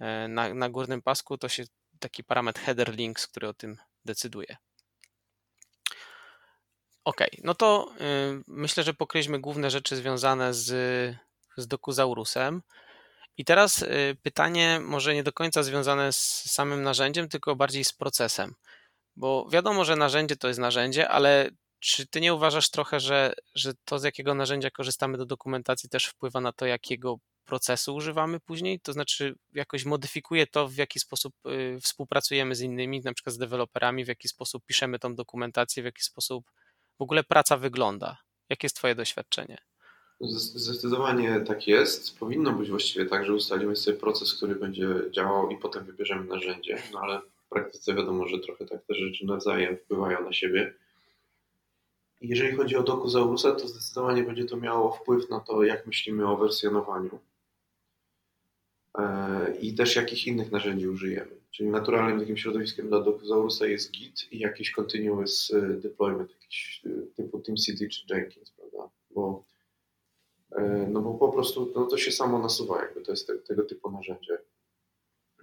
e, 0.00 0.28
na, 0.28 0.54
na 0.54 0.68
górnym 0.68 1.02
pasku. 1.02 1.38
To 1.38 1.48
się 1.48 1.64
taki 1.98 2.24
parametr 2.24 2.60
header 2.60 2.94
links, 2.96 3.26
który 3.26 3.48
o 3.48 3.54
tym 3.54 3.76
decyduje. 4.04 4.56
Ok, 7.04 7.20
no 7.42 7.54
to 7.54 7.92
y, 8.00 8.42
myślę, 8.46 8.82
że 8.82 8.94
pokryliśmy 8.94 9.38
główne 9.40 9.70
rzeczy 9.70 9.96
związane 9.96 10.54
z, 10.54 10.66
z 11.56 11.66
Dokuzaurusem. 11.66 12.62
I 13.36 13.44
teraz 13.44 13.82
y, 13.82 14.16
pytanie 14.22 14.80
może 14.80 15.14
nie 15.14 15.22
do 15.22 15.32
końca 15.32 15.62
związane 15.62 16.12
z 16.12 16.50
samym 16.52 16.82
narzędziem, 16.82 17.28
tylko 17.28 17.56
bardziej 17.56 17.84
z 17.84 17.92
procesem. 17.92 18.54
Bo 19.16 19.48
wiadomo, 19.50 19.84
że 19.84 19.96
narzędzie 19.96 20.36
to 20.36 20.48
jest 20.48 20.60
narzędzie, 20.60 21.08
ale 21.08 21.50
czy 21.80 22.06
ty 22.06 22.20
nie 22.20 22.34
uważasz 22.34 22.70
trochę, 22.70 23.00
że, 23.00 23.32
że 23.54 23.72
to, 23.84 23.98
z 23.98 24.04
jakiego 24.04 24.34
narzędzia 24.34 24.70
korzystamy 24.70 25.18
do 25.18 25.26
dokumentacji, 25.26 25.88
też 25.88 26.06
wpływa 26.06 26.40
na 26.40 26.52
to, 26.52 26.66
jakiego 26.66 27.16
procesu 27.44 27.94
używamy 27.94 28.40
później? 28.40 28.80
To 28.80 28.92
znaczy, 28.92 29.34
jakoś 29.52 29.84
modyfikuje 29.84 30.46
to, 30.46 30.68
w 30.68 30.76
jaki 30.76 31.00
sposób 31.00 31.34
y, 31.46 31.78
współpracujemy 31.80 32.54
z 32.54 32.60
innymi, 32.60 33.00
na 33.00 33.14
przykład 33.14 33.34
z 33.34 33.38
deweloperami, 33.38 34.04
w 34.04 34.08
jaki 34.08 34.28
sposób 34.28 34.64
piszemy 34.66 34.98
tą 34.98 35.14
dokumentację, 35.14 35.82
w 35.82 35.86
jaki 35.86 36.02
sposób 36.02 36.44
w 37.02 37.10
ogóle 37.10 37.24
praca 37.24 37.56
wygląda? 37.56 38.18
Jakie 38.50 38.66
jest 38.66 38.76
Twoje 38.76 38.94
doświadczenie? 38.94 39.58
Zdecydowanie 40.20 41.40
tak 41.40 41.66
jest. 41.68 42.18
Powinno 42.18 42.52
być 42.52 42.70
właściwie 42.70 43.06
tak, 43.06 43.24
że 43.24 43.34
ustalimy 43.34 43.76
sobie 43.76 43.96
proces, 43.96 44.34
który 44.34 44.54
będzie 44.54 44.88
działał 45.10 45.50
i 45.50 45.56
potem 45.56 45.84
wybierzemy 45.84 46.24
narzędzie, 46.24 46.82
no 46.92 47.00
ale 47.00 47.20
w 47.20 47.48
praktyce 47.48 47.94
wiadomo, 47.94 48.28
że 48.28 48.38
trochę 48.38 48.66
tak 48.66 48.84
te 48.84 48.94
rzeczy 48.94 49.26
nawzajem 49.26 49.76
wpływają 49.76 50.24
na 50.24 50.32
siebie. 50.32 50.74
Jeżeli 52.20 52.56
chodzi 52.56 52.76
o 52.76 52.82
Dokuzaurusa, 52.82 53.52
to 53.52 53.68
zdecydowanie 53.68 54.22
będzie 54.22 54.44
to 54.44 54.56
miało 54.56 54.92
wpływ 54.92 55.30
na 55.30 55.40
to, 55.40 55.64
jak 55.64 55.86
myślimy 55.86 56.28
o 56.28 56.36
wersjonowaniu 56.36 57.18
e, 58.98 59.56
i 59.60 59.74
też 59.74 59.96
jakich 59.96 60.26
innych 60.26 60.52
narzędzi 60.52 60.88
użyjemy. 60.88 61.41
Czyli 61.52 61.70
naturalnym 61.70 62.20
takim 62.20 62.36
środowiskiem 62.36 62.88
dla 62.88 63.00
Dokuzaurusa 63.00 63.66
jest 63.66 63.90
Git 63.90 64.32
i 64.32 64.38
jakiś 64.38 64.70
continuous 64.70 65.52
e, 65.54 65.60
deployment, 65.68 66.30
jakiś 66.30 66.82
e, 66.86 67.06
typu 67.16 67.40
TeamCD 67.40 67.88
czy 67.88 68.14
Jenkins, 68.14 68.50
prawda? 68.50 68.90
Bo, 69.10 69.44
no 70.88 71.00
bo 71.02 71.14
po 71.14 71.28
prostu 71.28 71.72
no 71.74 71.86
to 71.86 71.96
się 71.96 72.12
samo 72.12 72.38
nasuwa, 72.38 72.82
jakby 72.82 73.00
to 73.00 73.12
jest 73.12 73.26
te, 73.26 73.38
tego 73.38 73.62
typu 73.62 73.90
narzędzie. 73.90 74.38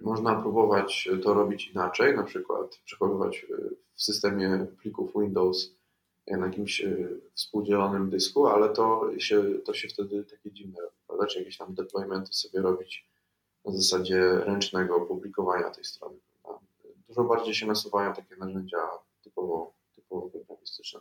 Można 0.00 0.42
próbować 0.42 1.08
to 1.22 1.34
robić 1.34 1.70
inaczej, 1.70 2.16
na 2.16 2.22
przykład 2.22 2.76
przechowywać 2.84 3.46
w 3.94 4.02
systemie 4.02 4.66
plików 4.78 5.12
Windows 5.20 5.74
na 6.26 6.46
jakimś 6.46 6.80
e, 6.80 7.08
współdzielonym 7.34 8.10
dysku, 8.10 8.46
ale 8.46 8.68
to 8.68 9.10
się, 9.18 9.44
to 9.64 9.74
się 9.74 9.88
wtedy 9.88 10.24
takie 10.24 10.52
dziwne 10.52 10.80
robi, 10.80 10.96
prawda? 11.06 11.26
Czy 11.26 11.38
jakieś 11.38 11.56
tam 11.56 11.74
deploymenty 11.74 12.32
sobie 12.32 12.60
robić 12.60 13.09
na 13.64 13.72
zasadzie 13.72 14.20
ręcznego 14.20 14.96
opublikowania 14.96 15.70
tej 15.70 15.84
strony. 15.84 16.16
Dużo 17.08 17.24
bardziej 17.24 17.54
się 17.54 17.66
nasuwają 17.66 18.12
takie 18.12 18.36
narzędzia 18.36 18.78
typowo, 19.24 19.72
typowo 19.94 20.30
programistyczne. 20.30 21.00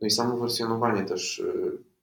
No 0.00 0.06
i 0.06 0.10
samo 0.10 0.36
wersjonowanie 0.36 1.04
też, 1.04 1.40
e, 1.40 1.52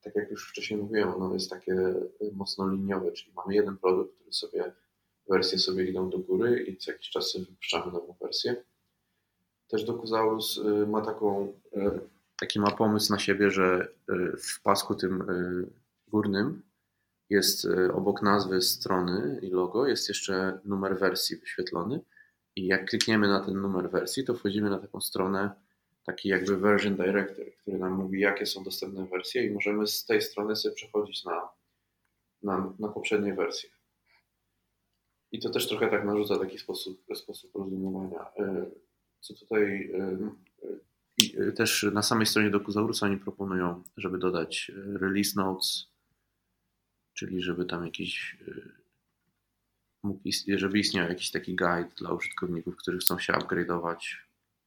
tak 0.02 0.14
jak 0.14 0.30
już 0.30 0.50
wcześniej 0.50 0.80
mówiłem, 0.80 1.14
ono 1.14 1.34
jest 1.34 1.50
takie 1.50 1.94
mocno 2.32 2.68
liniowe, 2.68 3.12
czyli 3.12 3.32
mamy 3.36 3.54
jeden 3.54 3.76
produkt, 3.76 4.14
który 4.14 4.32
sobie, 4.32 4.72
wersje 5.28 5.58
sobie 5.58 5.84
idą 5.84 6.10
do 6.10 6.18
góry 6.18 6.64
i 6.68 6.76
co 6.76 6.92
jakiś 6.92 7.10
czas 7.10 7.36
wypuszczamy 7.36 7.92
nową 7.92 8.14
wersję. 8.20 8.64
Też 9.68 9.84
Dokuzaurus 9.84 10.60
e, 10.64 10.86
ma 10.86 11.00
taką 11.00 11.52
taki 12.40 12.60
ma 12.60 12.70
pomysł 12.70 13.12
na 13.12 13.18
siebie, 13.18 13.50
że 13.50 13.88
y, 14.10 14.36
w 14.36 14.62
pasku 14.62 14.94
tym 14.94 15.30
y, 15.30 15.66
górnym 16.08 16.62
jest 17.30 17.64
y, 17.64 17.92
obok 17.92 18.22
nazwy 18.22 18.62
strony 18.62 19.38
i 19.42 19.50
logo 19.50 19.86
jest 19.86 20.08
jeszcze 20.08 20.60
numer 20.64 20.98
wersji 20.98 21.36
wyświetlony 21.36 22.00
i 22.56 22.66
jak 22.66 22.90
klikniemy 22.90 23.28
na 23.28 23.40
ten 23.40 23.60
numer 23.60 23.90
wersji, 23.90 24.24
to 24.24 24.34
wchodzimy 24.34 24.70
na 24.70 24.78
taką 24.78 25.00
stronę, 25.00 25.50
taki 26.04 26.28
jakby 26.28 26.56
version 26.56 26.96
director, 26.96 27.46
który 27.60 27.78
nam 27.78 27.92
mówi, 27.92 28.20
jakie 28.20 28.46
są 28.46 28.64
dostępne 28.64 29.06
wersje 29.06 29.46
i 29.46 29.50
możemy 29.50 29.86
z 29.86 30.04
tej 30.04 30.22
strony 30.22 30.56
sobie 30.56 30.74
przechodzić 30.74 31.24
na, 31.24 31.48
na, 32.42 32.74
na 32.78 32.88
poprzednie 32.88 33.34
wersje. 33.34 33.70
I 35.32 35.40
to 35.40 35.50
też 35.50 35.68
trochę 35.68 35.88
tak 35.88 36.04
narzuca 36.04 36.38
taki 36.38 36.58
sposób, 36.58 37.04
sposób 37.14 37.54
rozumowania. 37.54 38.26
Co 39.20 39.34
tutaj 39.34 39.90
y, 41.38 41.52
też 41.52 41.86
na 41.92 42.02
samej 42.02 42.26
stronie 42.26 42.50
Dokuzaurusa 42.50 43.06
oni 43.06 43.16
proponują, 43.16 43.82
żeby 43.96 44.18
dodać 44.18 44.70
y, 44.70 44.98
release 44.98 45.36
notes, 45.36 45.93
czyli 47.14 47.42
żeby 47.42 47.64
tam 47.64 47.84
jakiś 47.84 48.36
y, 48.48 48.72
mógł 50.02 50.20
żeby 50.56 50.78
istniał 50.78 51.08
jakiś 51.08 51.30
taki 51.30 51.56
guide 51.56 51.90
dla 51.96 52.12
użytkowników, 52.12 52.76
którzy 52.76 52.98
chcą 52.98 53.18
się 53.18 53.32
upgrade'ować, 53.32 54.16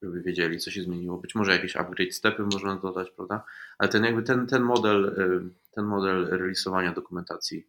żeby 0.02 0.22
wiedzieli, 0.22 0.60
co 0.60 0.72
się 0.72 0.84
zmieniło. 0.84 1.18
Być 1.18 1.36
może 1.36 1.52
jakieś 1.52 1.76
upgrade 1.76 2.14
stepy 2.14 2.43
można 2.43 2.76
dodać, 2.76 3.12
prawda? 3.12 3.43
Ale 3.78 3.89
ten 3.89 4.04
jakby 4.04 4.24
ten, 4.24 4.48
ten 4.48 4.62
model, 4.62 5.16
ten 5.72 5.86
model 5.86 6.26
releasowania 6.26 6.93
dokumentacji 6.93 7.68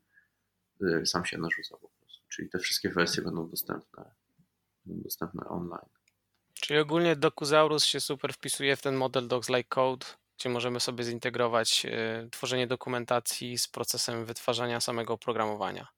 sam 1.05 1.25
się 1.25 1.39
narzuca 1.39 1.77
po 1.77 1.89
prostu. 1.89 2.23
Czyli 2.29 2.49
te 2.49 2.59
wszystkie 2.59 2.91
wersje 2.91 3.23
będą 3.23 3.49
dostępne, 3.49 4.05
będą 4.85 5.03
dostępne 5.03 5.49
online. 5.49 5.91
Czyli 6.55 6.81
ogólnie 6.81 7.17
Dokuzaurus 7.17 7.85
się 7.85 8.01
super 8.01 8.33
wpisuje 8.33 8.77
w 8.77 8.83
ten 8.83 8.97
model 8.97 9.29
Docs 9.29 9.49
Like 9.49 9.69
Code, 9.69 10.07
gdzie 10.39 10.49
możemy 10.49 10.81
sobie 10.81 11.05
zintegrować 11.05 11.87
y, 11.87 12.31
tworzenie 12.31 12.67
dokumentacji 12.67 13.59
z 13.59 13.69
procesem 13.69 14.25
wytwarzania 14.25 14.81
samego 14.81 15.15
oprogramowania. 15.15 15.89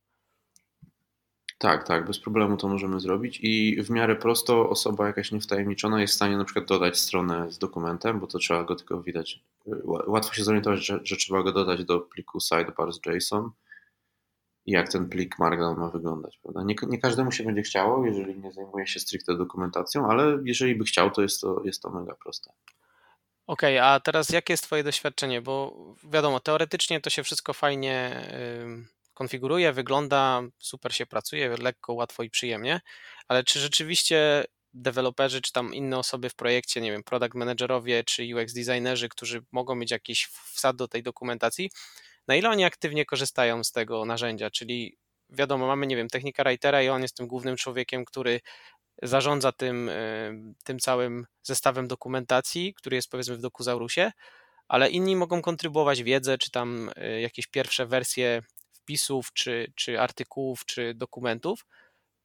Tak, 1.59 1.87
tak, 1.87 2.07
bez 2.07 2.19
problemu 2.19 2.57
to 2.57 2.69
możemy 2.69 3.01
zrobić 3.01 3.41
i 3.43 3.83
w 3.83 3.91
miarę 3.91 4.17
prosto 4.17 4.71
osoba 4.71 5.07
jakaś 5.07 5.33
niewtajemniczona 5.33 6.01
jest 6.01 6.13
w 6.13 6.17
stanie 6.17 6.37
na 6.37 6.45
przykład 6.45 6.65
dodać 6.65 6.99
stronę 6.99 7.51
z 7.53 7.59
dokumentem, 7.59 8.21
bo 8.21 8.27
to 8.27 8.39
trzeba 8.39 8.65
go 8.65 8.77
tylko 8.77 9.03
widać. 9.03 9.41
Łatwo 9.85 10.35
się 10.35 10.45
zorientować, 10.45 10.87
że, 10.87 11.01
że 11.05 11.17
trzeba 11.17 11.43
go 11.43 11.53
dodać 11.53 11.85
do 11.85 12.01
pliku 12.01 12.41
sidebars.json 12.41 13.51
i 14.67 14.73
jak 14.73 14.89
ten 14.89 15.09
plik 15.09 15.39
Markdown 15.39 15.79
ma 15.79 15.89
wyglądać. 15.89 16.39
Prawda? 16.43 16.63
Nie, 16.63 16.75
nie 16.89 16.99
każdemu 16.99 17.33
się 17.33 17.45
będzie 17.45 17.63
chciało, 17.63 18.07
jeżeli 18.07 18.41
nie 18.41 18.53
zajmuje 18.53 18.87
się 18.87 19.01
stricte 19.01 19.37
dokumentacją, 19.37 20.11
ale 20.11 20.39
jeżeli 20.45 20.75
by 20.75 20.85
chciał, 20.85 21.11
to 21.11 21.23
jest 21.23 21.41
to, 21.41 21.63
jest 21.65 21.83
to 21.83 21.91
mega 21.91 22.15
proste. 22.15 22.53
Okej, 23.51 23.79
a 23.79 24.01
teraz 24.01 24.29
jakie 24.29 24.53
jest 24.53 24.65
Twoje 24.65 24.85
doświadczenie? 24.85 25.43
Bo 25.43 25.77
wiadomo, 26.05 26.41
teoretycznie 26.41 27.01
to 27.01 27.11
się 27.11 27.23
wszystko 27.23 27.53
fajnie 27.53 28.23
konfiguruje, 29.15 29.73
wygląda, 29.73 30.43
super 30.59 30.95
się 30.95 31.07
pracuje, 31.07 31.57
lekko, 31.57 31.93
łatwo 31.93 32.23
i 32.23 32.31
przyjemnie, 32.31 32.81
ale 33.29 33.45
czy 33.45 33.61
rzeczywiście 33.61 34.45
deweloperzy, 34.75 35.41
czy 35.41 35.53
tam 35.53 35.75
inne 35.75 35.99
osoby 35.99 36.29
w 36.29 36.35
projekcie, 36.35 36.81
nie 36.81 36.93
wiem, 36.93 37.03
product 37.03 37.35
managerowie, 37.35 38.05
czy 38.05 38.23
UX 38.37 38.53
designerzy, 38.53 39.09
którzy 39.09 39.43
mogą 39.53 39.75
mieć 39.75 39.91
jakiś 39.91 40.27
wsad 40.27 40.77
do 40.77 40.89
tej 40.89 41.03
dokumentacji, 41.03 41.71
na 42.29 42.37
ile 42.37 42.51
oni 42.51 42.65
aktywnie 42.65 43.05
korzystają 43.05 43.65
z 43.65 43.73
tego 43.73 44.05
narzędzia, 44.05 44.51
czyli 44.51 44.97
wiadomo, 45.31 45.67
mamy, 45.67 45.87
nie 45.87 45.97
wiem, 45.97 46.09
technika 46.09 46.45
writera 46.45 46.83
i 46.83 46.89
on 46.89 47.03
jest 47.03 47.17
tym 47.17 47.27
głównym 47.27 47.57
człowiekiem, 47.57 48.05
który 48.05 48.41
zarządza 49.03 49.53
tym, 49.53 49.89
e, 49.89 50.33
tym 50.65 50.79
całym 50.79 51.27
zestawem 51.43 51.89
dokumentacji, 51.89 52.75
który 52.75 52.97
jest 52.97 53.11
powiedzmy 53.11 53.37
w 53.37 53.41
DokuZaurusie, 53.41 54.13
ale 54.69 54.91
inni 54.91 55.17
mogą 55.17 55.43
kontrybuować 55.43 56.03
wiedzę, 56.03 56.39
czy 56.39 56.51
tam 56.51 56.91
e, 56.97 57.21
jakieś 57.21 57.47
pierwsze 57.47 57.87
wersje 57.87 58.43
wpisów, 58.73 59.33
czy, 59.33 59.73
czy 59.75 60.01
artykułów, 60.01 60.65
czy 60.65 60.95
dokumentów. 60.95 61.67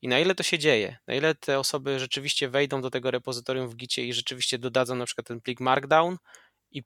I 0.02 0.08
na 0.08 0.20
ile 0.20 0.36
to 0.36 0.44
się 0.44 0.60
dzieje? 0.60 0.98
Na 1.08 1.14
ile 1.16 1.36
te 1.36 1.60
osoby 1.60 2.00
rzeczywiście 2.00 2.50
wejdą 2.50 2.82
do 2.82 2.90
tego 2.90 3.12
repozytorium 3.12 3.70
w 3.70 3.76
Gicie 3.76 4.06
i 4.06 4.14
rzeczywiście 4.14 4.60
dodadzą 4.60 4.96
na 4.96 5.06
przykład 5.06 5.28
ten 5.28 5.42
plik 5.42 5.60
Markdown 5.60 6.18
i 6.72 6.84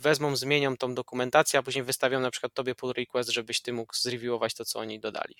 wezmą, 0.00 0.36
zmienią 0.36 0.76
tą 0.76 0.94
dokumentację, 0.94 1.58
a 1.58 1.62
później 1.62 1.84
wystawią 1.84 2.20
na 2.20 2.30
przykład 2.30 2.54
tobie 2.54 2.74
pull 2.74 2.92
request, 2.92 3.30
żebyś 3.30 3.60
ty 3.60 3.72
mógł 3.72 3.94
zreviewować 3.96 4.54
to, 4.54 4.64
co 4.64 4.78
oni 4.78 5.00
dodali. 5.00 5.34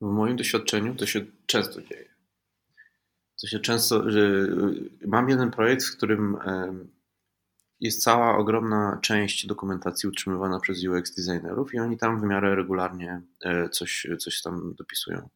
W 0.00 0.06
moim 0.06 0.36
doświadczeniu 0.36 0.94
to 0.94 1.06
się 1.06 1.26
często 1.46 1.82
dzieje. 1.82 2.14
To 3.40 3.46
się 3.46 3.58
często, 3.58 4.10
że 4.10 4.46
mam 5.06 5.28
jeden 5.28 5.50
projekt, 5.50 5.84
w 5.84 5.96
którym 5.96 6.36
jest 7.80 8.02
cała 8.02 8.36
ogromna 8.36 8.98
część 9.02 9.46
dokumentacji 9.46 10.08
utrzymywana 10.08 10.60
przez 10.60 10.84
UX 10.84 11.14
designerów 11.14 11.74
i 11.74 11.78
oni 11.78 11.98
tam 11.98 12.20
w 12.20 12.24
miarę 12.24 12.54
regularnie 12.54 13.22
e, 13.44 13.68
coś, 13.68 14.06
coś 14.18 14.42
tam 14.42 14.74
dopisują. 14.78 15.28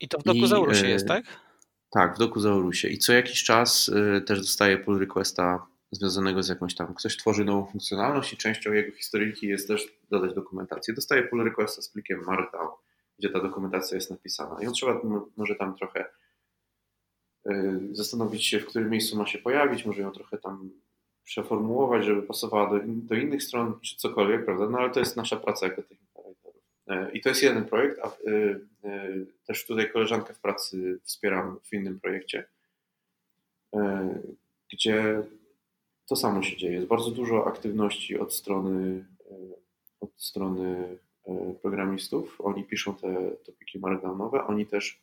I 0.00 0.08
to 0.08 0.18
w 0.18 0.24
DocuZaurusie 0.24 0.88
jest, 0.88 1.08
tak? 1.08 1.24
Tak, 1.90 2.16
w 2.16 2.18
DocuZaurusie. 2.18 2.88
I 2.88 2.98
co 2.98 3.12
jakiś 3.12 3.44
czas 3.44 3.90
e, 3.94 4.20
też 4.20 4.40
dostaję 4.40 4.78
pull 4.78 4.98
requesta 4.98 5.66
związanego 5.90 6.42
z 6.42 6.48
jakąś 6.48 6.74
tam, 6.74 6.94
ktoś 6.94 7.16
tworzy 7.16 7.44
nową 7.44 7.66
funkcjonalność 7.66 8.32
i 8.32 8.36
częścią 8.36 8.72
jego 8.72 8.96
historyjki 8.96 9.46
jest 9.46 9.68
też 9.68 9.98
dodać 10.10 10.34
dokumentację. 10.34 10.94
Dostaję 10.94 11.22
pull 11.22 11.44
requesta 11.44 11.82
z 11.82 11.88
plikiem 11.88 12.24
Markdown, 12.26 12.68
gdzie 13.18 13.30
ta 13.30 13.40
dokumentacja 13.40 13.94
jest 13.94 14.10
napisana. 14.10 14.62
I 14.62 14.66
on 14.66 14.72
trzeba 14.72 15.00
może 15.36 15.54
tam 15.54 15.76
trochę 15.76 16.04
y, 17.46 17.80
zastanowić 17.92 18.46
się, 18.46 18.60
w 18.60 18.66
którym 18.66 18.90
miejscu 18.90 19.16
ma 19.16 19.26
się 19.26 19.38
pojawić, 19.38 19.86
może 19.86 20.02
ją 20.02 20.10
trochę 20.10 20.38
tam 20.38 20.70
przeformułować, 21.24 22.04
żeby 22.04 22.22
pasowała 22.22 22.70
do, 22.70 22.84
do 22.86 23.14
innych 23.14 23.42
stron, 23.42 23.80
czy 23.80 23.96
cokolwiek, 23.96 24.44
prawda? 24.44 24.68
No 24.68 24.78
ale 24.78 24.90
to 24.90 25.00
jest 25.00 25.16
nasza 25.16 25.36
praca 25.36 25.66
jako 25.66 25.82
technika 25.82 26.20
writerów. 26.22 26.62
Y, 26.90 27.12
I 27.12 27.20
to 27.20 27.28
jest 27.28 27.42
jeden 27.42 27.64
projekt, 27.64 27.98
a 28.02 28.30
y, 28.30 28.60
też 29.46 29.66
tutaj 29.66 29.92
koleżankę 29.92 30.34
w 30.34 30.40
pracy 30.40 31.00
wspieram 31.02 31.60
w 31.62 31.72
innym 31.72 32.00
projekcie, 32.00 32.44
gdzie 34.72 35.22
to 36.08 36.16
samo 36.16 36.42
się 36.42 36.56
dzieje. 36.56 36.74
Jest 36.74 36.86
bardzo 36.86 37.10
dużo 37.10 37.46
aktywności 37.46 38.18
od 38.18 38.34
strony, 38.34 39.04
e, 39.30 39.34
od 40.00 40.10
strony 40.16 40.98
e, 41.26 41.54
programistów. 41.62 42.40
Oni 42.40 42.64
piszą 42.64 42.94
te 42.94 43.30
topiki 43.30 43.78
markdownowe, 43.78 44.44
oni 44.46 44.66
też 44.66 45.00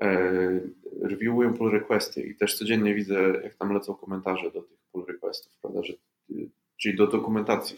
e, 0.00 0.60
reviewują 1.02 1.54
pull 1.54 1.70
requesty 1.70 2.22
i 2.22 2.36
też 2.36 2.58
codziennie 2.58 2.94
widzę, 2.94 3.40
jak 3.44 3.54
tam 3.54 3.74
lecą 3.74 3.94
komentarze 3.94 4.50
do 4.50 4.62
tych 4.62 4.78
pull 4.92 5.04
requestów, 5.06 5.52
prawda, 5.62 5.82
że, 5.82 5.92
czyli 6.76 6.96
do 6.96 7.06
dokumentacji 7.06 7.76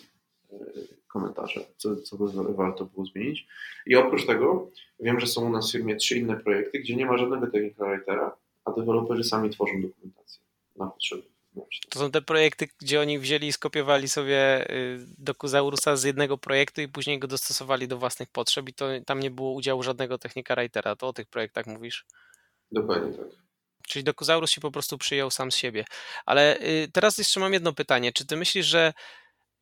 komentarze, 1.08 1.60
co, 1.76 1.96
co 1.96 2.16
by 2.16 2.54
warto 2.54 2.84
było 2.84 3.06
zmienić. 3.06 3.46
I 3.86 3.96
oprócz 3.96 4.26
tego 4.26 4.70
wiem, 5.00 5.20
że 5.20 5.26
są 5.26 5.46
u 5.46 5.50
nas 5.50 5.68
w 5.68 5.72
firmie 5.72 5.96
trzy 5.96 6.18
inne 6.18 6.36
projekty, 6.36 6.78
gdzie 6.78 6.96
nie 6.96 7.06
ma 7.06 7.18
żadnego 7.18 7.46
technical 7.46 7.96
writera, 7.96 8.36
a 8.64 8.72
deweloperzy 8.72 9.24
sami 9.24 9.50
tworzą 9.50 9.82
dokumentację 9.82 10.40
na 10.76 10.86
potrzeby 10.86 11.35
to 11.90 11.98
są 11.98 12.10
te 12.10 12.22
projekty, 12.22 12.68
gdzie 12.80 13.00
oni 13.00 13.18
wzięli 13.18 13.46
i 13.46 13.52
skopiowali 13.52 14.08
sobie 14.08 14.70
y, 14.70 14.98
Dokuzaurusa 15.18 15.96
z 15.96 16.04
jednego 16.04 16.38
projektu 16.38 16.80
i 16.80 16.88
później 16.88 17.18
go 17.18 17.28
dostosowali 17.28 17.88
do 17.88 17.98
własnych 17.98 18.30
potrzeb 18.30 18.68
i 18.68 18.74
to 18.74 18.86
tam 19.06 19.20
nie 19.20 19.30
było 19.30 19.52
udziału 19.52 19.82
żadnego 19.82 20.18
technika 20.18 20.54
writera. 20.54 20.96
To 20.96 21.08
o 21.08 21.12
tych 21.12 21.26
projektach 21.26 21.66
mówisz? 21.66 22.06
Dokładnie 22.72 23.18
tak. 23.18 23.26
Czyli 23.88 24.04
Dokuzaurus 24.04 24.50
się 24.50 24.60
po 24.60 24.70
prostu 24.70 24.98
przyjął 24.98 25.30
sam 25.30 25.52
z 25.52 25.56
siebie. 25.56 25.84
Ale 26.26 26.60
y, 26.60 26.88
teraz 26.92 27.18
jeszcze 27.18 27.40
mam 27.40 27.52
jedno 27.52 27.72
pytanie. 27.72 28.12
Czy 28.12 28.26
ty 28.26 28.36
myślisz, 28.36 28.66
że 28.66 28.92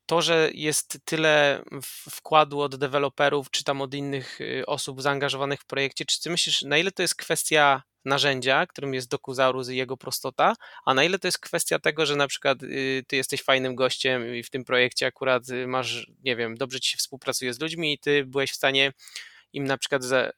to, 0.07 0.23
że 0.23 0.51
jest 0.55 0.99
tyle 1.05 1.63
wkładu 2.11 2.61
od 2.61 2.77
deweloperów, 2.77 3.51
czy 3.51 3.65
tam 3.65 3.83
od 3.83 3.95
innych 3.95 4.41
y, 4.41 4.67
osób 4.67 5.03
zaangażowanych 5.03 5.61
w 5.61 5.67
projekcie, 5.67 6.05
czy 6.05 6.21
ty 6.21 6.31
myślisz, 6.31 6.63
na 6.63 6.79
ile 6.79 6.93
to 6.93 7.03
jest 7.03 7.15
kwestia 7.15 7.83
narzędzia, 8.05 8.67
którym 8.67 8.95
jest 8.95 9.09
Dokuzaurus 9.09 9.69
i 9.69 9.77
jego 9.77 9.97
prostota, 9.97 10.57
a 10.85 10.95
na 10.95 11.05
ile 11.05 11.19
to 11.19 11.29
jest 11.29 11.39
kwestia 11.39 11.79
tego, 11.79 12.07
że 12.07 12.17
na 12.17 12.29
przykład 12.29 12.63
y, 12.63 13.05
ty 13.09 13.17
jesteś 13.17 13.43
fajnym 13.43 13.75
gościem 13.75 14.35
i 14.35 14.43
w 14.43 14.51
tym 14.51 14.65
projekcie 14.65 15.07
akurat 15.07 15.49
y, 15.49 15.67
masz, 15.67 16.11
nie 16.25 16.37
wiem, 16.37 16.57
dobrze 16.57 16.81
ci 16.81 16.91
się 16.91 16.99
współpracuje 16.99 17.55
z 17.55 17.61
ludźmi 17.61 17.93
i 17.93 17.99
ty 17.99 18.25
byłeś 18.25 18.53
w 18.53 18.57
stanie 18.57 18.93
im 19.53 19.65
na 19.65 19.79
przykład 19.79 20.05
za, 20.05 20.33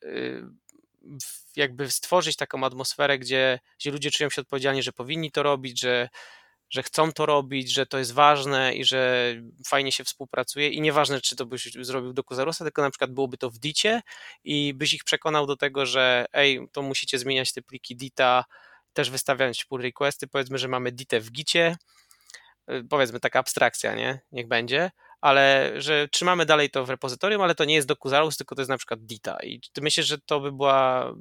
jakby 1.57 1.91
stworzyć 1.91 2.37
taką 2.37 2.65
atmosferę, 2.65 3.19
gdzie, 3.19 3.59
gdzie 3.79 3.91
ludzie 3.91 4.11
czują 4.11 4.31
się 4.31 4.41
odpowiedzialni, 4.41 4.83
że 4.83 4.93
powinni 4.93 5.31
to 5.31 5.43
robić, 5.43 5.81
że 5.81 6.09
że 6.71 6.83
chcą 6.83 7.13
to 7.13 7.27
robić, 7.27 7.73
że 7.73 7.87
to 7.87 7.99
jest 7.99 8.13
ważne 8.13 8.75
i 8.75 8.85
że 8.85 9.35
fajnie 9.67 9.93
się 9.93 10.05
współpracuje. 10.05 10.69
I 10.69 10.81
nieważne, 10.81 11.21
czy 11.21 11.37
to 11.37 11.47
byś 11.47 11.73
zrobił 11.81 12.13
do 12.13 12.25
Kuzarusa, 12.25 12.65
tylko 12.65 12.83
na 12.83 12.91
przykład 12.91 13.11
byłoby 13.13 13.39
to 13.39 13.51
w 13.51 13.59
Dicie 13.59 14.03
i 14.45 14.75
byś 14.75 14.95
ich 14.95 15.05
przekonał 15.05 15.47
do 15.47 15.57
tego, 15.57 15.87
że 15.87 16.27
ej, 16.33 16.69
to 16.73 16.83
musicie 16.83 17.19
zmieniać 17.19 17.53
te 17.53 17.63
pliki 17.63 17.97
Dita, 17.97 18.45
też 18.93 19.11
wystawiać 19.11 19.65
pull 19.65 19.83
requesty, 19.83 20.27
powiedzmy, 20.29 20.59
że 20.59 20.69
mamy 20.69 20.93
Ditę 20.93 21.21
w 21.21 21.31
Gicie, 21.31 21.77
y, 22.71 22.85
powiedzmy 22.91 23.21
taka 23.21 23.39
abstrakcja, 23.39 23.95
nie? 23.95 24.21
Niech 24.33 24.49
będzie, 24.49 24.91
ale 25.27 25.73
że 25.77 26.09
trzymamy 26.09 26.47
dalej 26.47 26.71
to 26.71 26.85
w 26.85 26.91
repozytorium, 26.91 27.43
ale 27.43 27.55
to 27.55 27.65
nie 27.65 27.75
jest 27.75 27.89
DocuZarus, 27.89 28.37
tylko 28.37 28.55
to 28.55 28.61
jest 28.61 28.69
na 28.69 28.77
przykład 28.79 29.01
Dita. 29.01 29.39
I 29.43 29.61
ty 29.73 29.81
myślisz, 29.81 30.07
że 30.07 30.19
to 30.19 30.41
by 30.41 30.53
była 30.53 31.15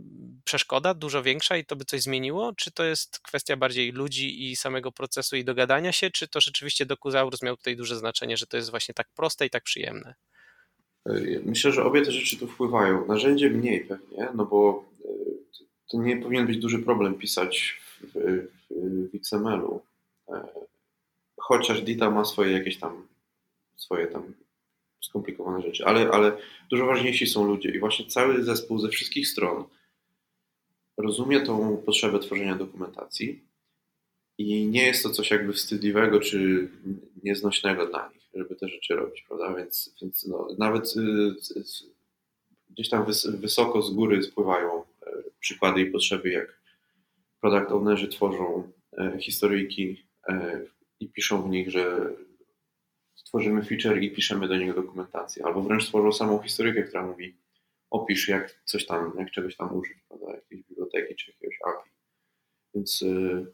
przeszkoda 0.43 0.93
dużo 0.93 1.23
większa 1.23 1.57
i 1.57 1.65
to 1.65 1.75
by 1.75 1.85
coś 1.85 2.01
zmieniło? 2.01 2.53
Czy 2.53 2.71
to 2.71 2.83
jest 2.83 3.19
kwestia 3.19 3.57
bardziej 3.57 3.91
ludzi 3.91 4.51
i 4.51 4.55
samego 4.55 4.91
procesu 4.91 5.35
i 5.35 5.43
dogadania 5.43 5.91
się, 5.91 6.09
czy 6.09 6.27
to 6.27 6.41
rzeczywiście 6.41 6.85
DocuZaurus 6.85 7.41
miał 7.41 7.57
tutaj 7.57 7.75
duże 7.75 7.95
znaczenie, 7.95 8.37
że 8.37 8.47
to 8.47 8.57
jest 8.57 8.69
właśnie 8.71 8.93
tak 8.93 9.07
proste 9.15 9.45
i 9.45 9.49
tak 9.49 9.63
przyjemne? 9.63 10.15
Myślę, 11.43 11.71
że 11.71 11.83
obie 11.83 12.01
te 12.01 12.11
rzeczy 12.11 12.39
tu 12.39 12.47
wpływają. 12.47 13.07
Narzędzie 13.07 13.49
mniej 13.49 13.85
pewnie, 13.85 14.27
no 14.35 14.45
bo 14.45 14.85
e, 15.05 15.07
to 15.91 15.97
nie 15.97 16.17
powinien 16.17 16.47
być 16.47 16.57
duży 16.57 16.79
problem 16.79 17.15
pisać 17.15 17.81
w, 18.01 18.13
w, 18.13 18.47
w 19.11 19.15
XML-u. 19.15 19.81
E, 20.29 20.47
chociaż 21.37 21.81
Dita 21.81 22.09
ma 22.09 22.25
swoje 22.25 22.51
jakieś 22.51 22.79
tam 22.79 23.14
swoje 23.75 24.07
tam 24.07 24.33
skomplikowane 25.01 25.61
rzeczy, 25.61 25.85
ale, 25.85 26.09
ale 26.09 26.37
dużo 26.69 26.85
ważniejsi 26.85 27.27
są 27.27 27.47
ludzie 27.47 27.69
i 27.69 27.79
właśnie 27.79 28.05
cały 28.05 28.43
zespół 28.43 28.79
ze 28.79 28.89
wszystkich 28.89 29.27
stron 29.27 29.63
rozumie 30.97 31.41
tą 31.41 31.77
potrzebę 31.77 32.19
tworzenia 32.19 32.55
dokumentacji 32.55 33.45
i 34.37 34.67
nie 34.67 34.87
jest 34.87 35.03
to 35.03 35.09
coś 35.09 35.31
jakby 35.31 35.53
wstydliwego 35.53 36.19
czy 36.19 36.69
nieznośnego 37.23 37.87
dla 37.87 38.09
nich, 38.09 38.21
żeby 38.33 38.55
te 38.55 38.69
rzeczy 38.69 38.95
robić, 38.95 39.25
prawda? 39.27 39.55
Więc, 39.55 39.95
więc 40.01 40.27
no, 40.27 40.47
nawet 40.57 40.93
y, 40.97 41.35
gdzieś 42.69 42.89
tam 42.89 43.05
wysoko 43.27 43.81
z 43.81 43.93
góry 43.93 44.23
spływają 44.23 44.81
e, 44.81 44.85
przykłady 45.39 45.81
i 45.81 45.91
potrzeby, 45.91 46.29
jak 46.29 46.59
product 47.41 47.71
ownerzy 47.71 48.07
tworzą 48.07 48.71
e, 48.97 49.17
historyjki 49.19 50.05
e, 50.27 50.61
i 50.99 51.09
piszą 51.09 51.41
w 51.41 51.49
nich, 51.49 51.71
że 51.71 52.13
tworzymy 53.23 53.63
feature 53.63 54.03
i 54.03 54.11
piszemy 54.11 54.47
do 54.47 54.57
niego 54.57 54.81
dokumentację, 54.81 55.45
albo 55.45 55.61
wręcz 55.61 55.83
stworzą 55.83 56.11
samą 56.11 56.39
historykę, 56.39 56.83
która 56.83 57.05
mówi 57.05 57.35
opisz 57.89 58.27
jak 58.27 58.59
coś 58.65 58.85
tam, 58.85 59.13
jak 59.19 59.31
czegoś 59.31 59.55
tam 59.55 59.75
użyć, 59.75 59.97
prawda, 60.07 60.31
jakiejś 60.35 60.63
biblioteki 60.63 61.15
czy 61.15 61.31
jakiegoś 61.31 61.57
API. 61.65 61.89
Więc 62.75 63.01
y, 63.01 63.45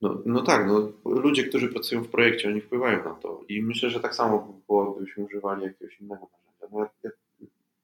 no, 0.00 0.22
no 0.26 0.42
tak, 0.42 0.66
no, 0.66 0.92
ludzie, 1.04 1.44
którzy 1.44 1.68
pracują 1.68 2.02
w 2.02 2.10
projekcie, 2.10 2.48
oni 2.48 2.60
wpływają 2.60 3.04
na 3.04 3.14
to 3.14 3.44
i 3.48 3.62
myślę, 3.62 3.90
że 3.90 4.00
tak 4.00 4.14
samo 4.14 4.62
było, 4.66 4.92
gdybyśmy 4.92 5.24
używali 5.24 5.62
jakiegoś 5.62 6.00
innego 6.00 6.28
narzędzia. 6.32 6.66
No, 6.72 6.88
ja, 7.02 7.10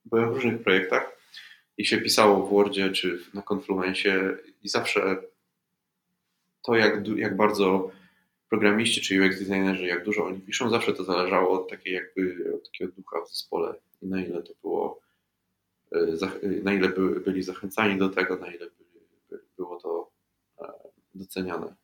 byłem 0.05 0.29
w 0.31 0.35
różnych 0.35 0.63
projektach 0.63 1.17
i 1.77 1.85
się 1.85 1.97
pisało 1.97 2.45
w 2.45 2.49
Wordzie 2.49 2.91
czy 2.91 3.19
na 3.33 3.43
Confluencie 3.51 4.37
i 4.63 4.69
zawsze 4.69 5.17
to, 6.63 6.75
jak, 6.75 7.07
jak 7.07 7.37
bardzo 7.37 7.91
programiści 8.51 9.01
czy 9.01 9.25
UX 9.25 9.39
designerzy, 9.39 9.85
jak 9.85 10.05
dużo 10.05 10.25
oni 10.25 10.39
piszą, 10.39 10.69
zawsze 10.69 10.93
to 10.93 11.03
zależało 11.03 11.61
od 11.61 11.69
takiej 11.69 11.93
jakby, 11.93 12.53
od 12.55 12.71
takiego 12.71 12.91
ducha 12.97 13.21
w 13.21 13.29
zespole 13.29 13.73
i 14.01 14.07
na 14.07 14.21
ile 14.21 14.43
to 14.43 14.53
było, 14.61 15.01
e, 15.91 15.97
e, 15.97 16.47
na 16.63 16.73
ile 16.73 16.89
byli, 16.89 17.19
byli 17.19 17.43
zachęcani 17.43 17.97
do 17.97 18.09
tego, 18.09 18.37
na 18.37 18.51
ile 18.53 18.67
było 19.57 19.79
to 19.79 20.11
e, 20.61 20.73
doceniane. 21.13 21.75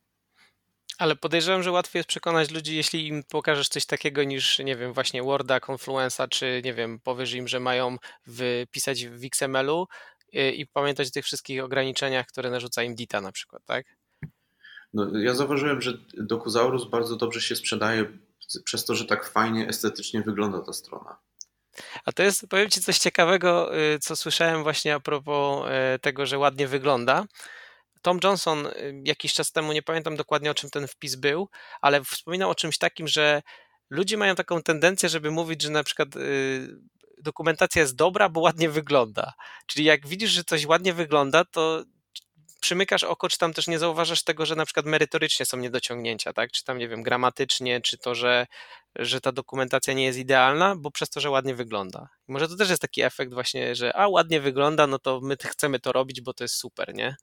Ale 0.98 1.16
podejrzewam, 1.16 1.62
że 1.62 1.72
łatwiej 1.72 2.00
jest 2.00 2.08
przekonać 2.08 2.50
ludzi, 2.50 2.76
jeśli 2.76 3.06
im 3.06 3.22
pokażesz 3.30 3.68
coś 3.68 3.86
takiego 3.86 4.24
niż, 4.24 4.58
nie 4.58 4.76
wiem, 4.76 4.92
właśnie 4.92 5.22
Worda, 5.22 5.58
Confluence'a, 5.58 6.28
czy 6.28 6.60
nie 6.64 6.74
wiem, 6.74 7.00
powiesz 7.00 7.34
im, 7.34 7.48
że 7.48 7.60
mają 7.60 7.96
wypisać 8.26 9.06
w 9.06 9.24
XML-u 9.24 9.86
i 10.32 10.66
pamiętać 10.66 11.08
o 11.08 11.10
tych 11.10 11.24
wszystkich 11.24 11.64
ograniczeniach, 11.64 12.26
które 12.26 12.50
narzuca 12.50 12.82
im 12.82 12.94
Dita 12.94 13.20
na 13.20 13.32
przykład, 13.32 13.64
tak? 13.64 13.97
No, 14.94 15.18
ja 15.18 15.34
zauważyłem, 15.34 15.80
że 15.80 15.92
Dokuzaurus 16.14 16.90
bardzo 16.90 17.16
dobrze 17.16 17.40
się 17.40 17.56
sprzedaje 17.56 18.18
przez 18.64 18.84
to, 18.84 18.94
że 18.94 19.04
tak 19.04 19.30
fajnie, 19.30 19.68
estetycznie 19.68 20.22
wygląda 20.22 20.60
ta 20.60 20.72
strona. 20.72 21.18
A 22.04 22.12
to 22.12 22.22
jest, 22.22 22.46
powiem 22.48 22.70
Ci 22.70 22.80
coś 22.80 22.98
ciekawego, 22.98 23.78
y, 23.78 23.98
co 23.98 24.16
słyszałem 24.16 24.62
właśnie 24.62 24.94
a 24.94 25.00
propos 25.00 25.66
y, 25.94 25.98
tego, 25.98 26.26
że 26.26 26.38
ładnie 26.38 26.68
wygląda. 26.68 27.24
Tom 28.02 28.18
Johnson 28.24 28.66
y, 28.66 29.02
jakiś 29.04 29.34
czas 29.34 29.52
temu, 29.52 29.72
nie 29.72 29.82
pamiętam 29.82 30.16
dokładnie 30.16 30.50
o 30.50 30.54
czym 30.54 30.70
ten 30.70 30.86
wpis 30.86 31.14
był, 31.14 31.48
ale 31.80 32.04
wspominał 32.04 32.50
o 32.50 32.54
czymś 32.54 32.78
takim, 32.78 33.08
że 33.08 33.42
ludzie 33.90 34.16
mają 34.16 34.34
taką 34.34 34.62
tendencję, 34.62 35.08
żeby 35.08 35.30
mówić, 35.30 35.62
że 35.62 35.70
na 35.70 35.84
przykład 35.84 36.08
dokumentacja 37.22 37.82
jest 37.82 37.96
dobra, 37.96 38.28
bo 38.28 38.40
ładnie 38.40 38.70
wygląda. 38.70 39.32
Czyli 39.66 39.84
jak 39.84 40.06
widzisz, 40.06 40.30
że 40.30 40.44
coś 40.44 40.66
ładnie 40.66 40.92
wygląda, 40.92 41.44
to 41.44 41.84
przymykasz 42.60 43.04
oko, 43.04 43.28
czy 43.28 43.38
tam 43.38 43.52
też 43.52 43.66
nie 43.66 43.78
zauważasz 43.78 44.22
tego, 44.22 44.46
że 44.46 44.56
na 44.56 44.64
przykład 44.64 44.86
merytorycznie 44.86 45.46
są 45.46 45.56
niedociągnięcia, 45.56 46.32
tak? 46.32 46.52
Czy 46.52 46.64
tam, 46.64 46.78
nie 46.78 46.88
wiem, 46.88 47.02
gramatycznie, 47.02 47.80
czy 47.80 47.98
to, 47.98 48.14
że, 48.14 48.46
że 48.96 49.20
ta 49.20 49.32
dokumentacja 49.32 49.94
nie 49.94 50.04
jest 50.04 50.18
idealna, 50.18 50.76
bo 50.76 50.90
przez 50.90 51.10
to, 51.10 51.20
że 51.20 51.30
ładnie 51.30 51.54
wygląda. 51.54 52.08
Może 52.28 52.48
to 52.48 52.56
też 52.56 52.70
jest 52.70 52.82
taki 52.82 53.02
efekt 53.02 53.34
właśnie, 53.34 53.74
że 53.74 53.96
a, 53.96 54.08
ładnie 54.08 54.40
wygląda, 54.40 54.86
no 54.86 54.98
to 54.98 55.20
my 55.22 55.36
chcemy 55.44 55.80
to 55.80 55.92
robić, 55.92 56.20
bo 56.20 56.34
to 56.34 56.44
jest 56.44 56.54
super, 56.54 56.94
nie? 56.94 57.16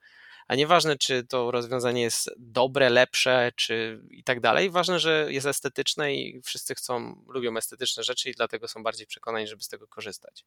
A 0.48 0.56
nieważne, 0.56 0.98
czy 0.98 1.24
to 1.24 1.52
rozwiązanie 1.52 2.02
jest 2.02 2.30
dobre, 2.38 2.90
lepsze, 2.90 3.52
czy 3.56 4.02
i 4.10 4.24
tak 4.24 4.40
dalej. 4.40 4.70
Ważne, 4.70 5.00
że 5.00 5.28
jest 5.30 5.48
estetyczne 5.48 6.16
i 6.16 6.42
wszyscy 6.42 6.76
chcą, 6.76 7.24
lubią 7.28 7.58
estetyczne 7.58 8.04
rzeczy 8.04 8.30
i 8.30 8.34
dlatego 8.34 8.68
są 8.68 8.84
bardziej 8.84 9.08
przekonani, 9.08 9.48
żeby 9.48 9.64
z 9.64 9.68
tego 9.68 9.88
korzystać. 9.88 10.46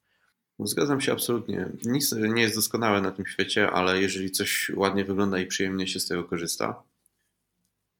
Zgadzam 0.58 1.00
się 1.00 1.12
absolutnie. 1.12 1.68
Nic 1.84 2.12
nie 2.12 2.42
jest 2.42 2.54
doskonałe 2.54 3.00
na 3.00 3.10
tym 3.10 3.26
świecie, 3.26 3.70
ale 3.70 4.00
jeżeli 4.02 4.30
coś 4.30 4.70
ładnie 4.76 5.04
wygląda 5.04 5.38
i 5.38 5.46
przyjemnie 5.46 5.86
się 5.86 6.00
z 6.00 6.08
tego 6.08 6.24
korzysta, 6.24 6.82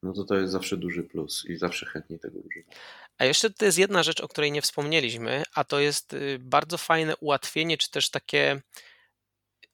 no 0.02 0.12
to 0.12 0.24
to 0.24 0.36
jest 0.36 0.52
zawsze 0.52 0.76
duży 0.76 1.02
plus 1.02 1.44
i 1.44 1.56
zawsze 1.56 1.86
chętnie 1.86 2.18
tego 2.18 2.38
używam. 2.38 2.74
A 3.18 3.24
jeszcze 3.24 3.50
to 3.50 3.64
jest 3.64 3.78
jedna 3.78 4.02
rzecz, 4.02 4.20
o 4.20 4.28
której 4.28 4.52
nie 4.52 4.62
wspomnieliśmy, 4.62 5.42
a 5.54 5.64
to 5.64 5.80
jest 5.80 6.12
y, 6.12 6.38
bardzo 6.40 6.78
fajne 6.78 7.16
ułatwienie, 7.16 7.78
czy 7.78 7.90
też 7.90 8.10
takie 8.10 8.62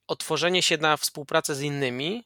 otworzenie 0.07 0.61
się 0.61 0.77
na 0.77 0.97
współpracę 0.97 1.55
z 1.55 1.61
innymi, 1.61 2.23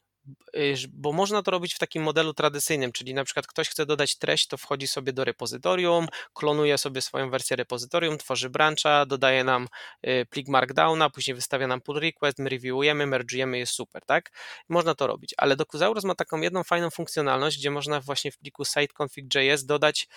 bo 0.88 1.12
można 1.12 1.42
to 1.42 1.50
robić 1.50 1.74
w 1.74 1.78
takim 1.78 2.02
modelu 2.02 2.34
tradycyjnym, 2.34 2.92
czyli 2.92 3.14
na 3.14 3.24
przykład 3.24 3.46
ktoś 3.46 3.68
chce 3.68 3.86
dodać 3.86 4.16
treść, 4.16 4.46
to 4.46 4.56
wchodzi 4.56 4.88
sobie 4.88 5.12
do 5.12 5.24
repozytorium, 5.24 6.06
klonuje 6.34 6.78
sobie 6.78 7.00
swoją 7.02 7.30
wersję 7.30 7.56
repozytorium, 7.56 8.18
tworzy 8.18 8.50
brancha, 8.50 9.06
dodaje 9.06 9.44
nam 9.44 9.68
y, 10.06 10.26
plik 10.30 10.48
markdowna, 10.48 11.10
później 11.10 11.34
wystawia 11.34 11.66
nam 11.66 11.80
pull 11.80 12.00
request, 12.00 12.38
my 12.38 12.50
reviewujemy, 12.50 13.06
merge'ujemy, 13.06 13.54
jest 13.54 13.72
super, 13.72 14.02
tak? 14.06 14.30
Można 14.68 14.94
to 14.94 15.06
robić, 15.06 15.34
ale 15.36 15.56
Docusaurus 15.56 16.04
ma 16.04 16.14
taką 16.14 16.40
jedną 16.40 16.64
fajną 16.64 16.90
funkcjonalność, 16.90 17.58
gdzie 17.58 17.70
można 17.70 18.00
właśnie 18.00 18.32
w 18.32 18.38
pliku 18.38 18.64
siteconfig.js 18.64 19.64
dodać 19.64 20.08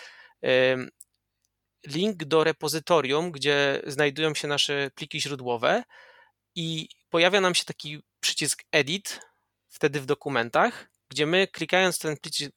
link 1.87 2.23
do 2.23 2.43
repozytorium, 2.43 3.31
gdzie 3.31 3.81
znajdują 3.87 4.33
się 4.35 4.47
nasze 4.47 4.91
pliki 4.95 5.21
źródłowe 5.21 5.83
i 6.55 6.89
pojawia 7.09 7.41
nam 7.41 7.55
się 7.55 7.65
taki 7.65 7.99
przycisk 8.19 8.63
edit, 8.71 9.19
wtedy 9.73 10.01
w 10.01 10.05
dokumentach, 10.05 10.92
gdzie 11.13 11.25
my 11.25 11.47
klikając 11.47 11.99
ten 11.99 12.15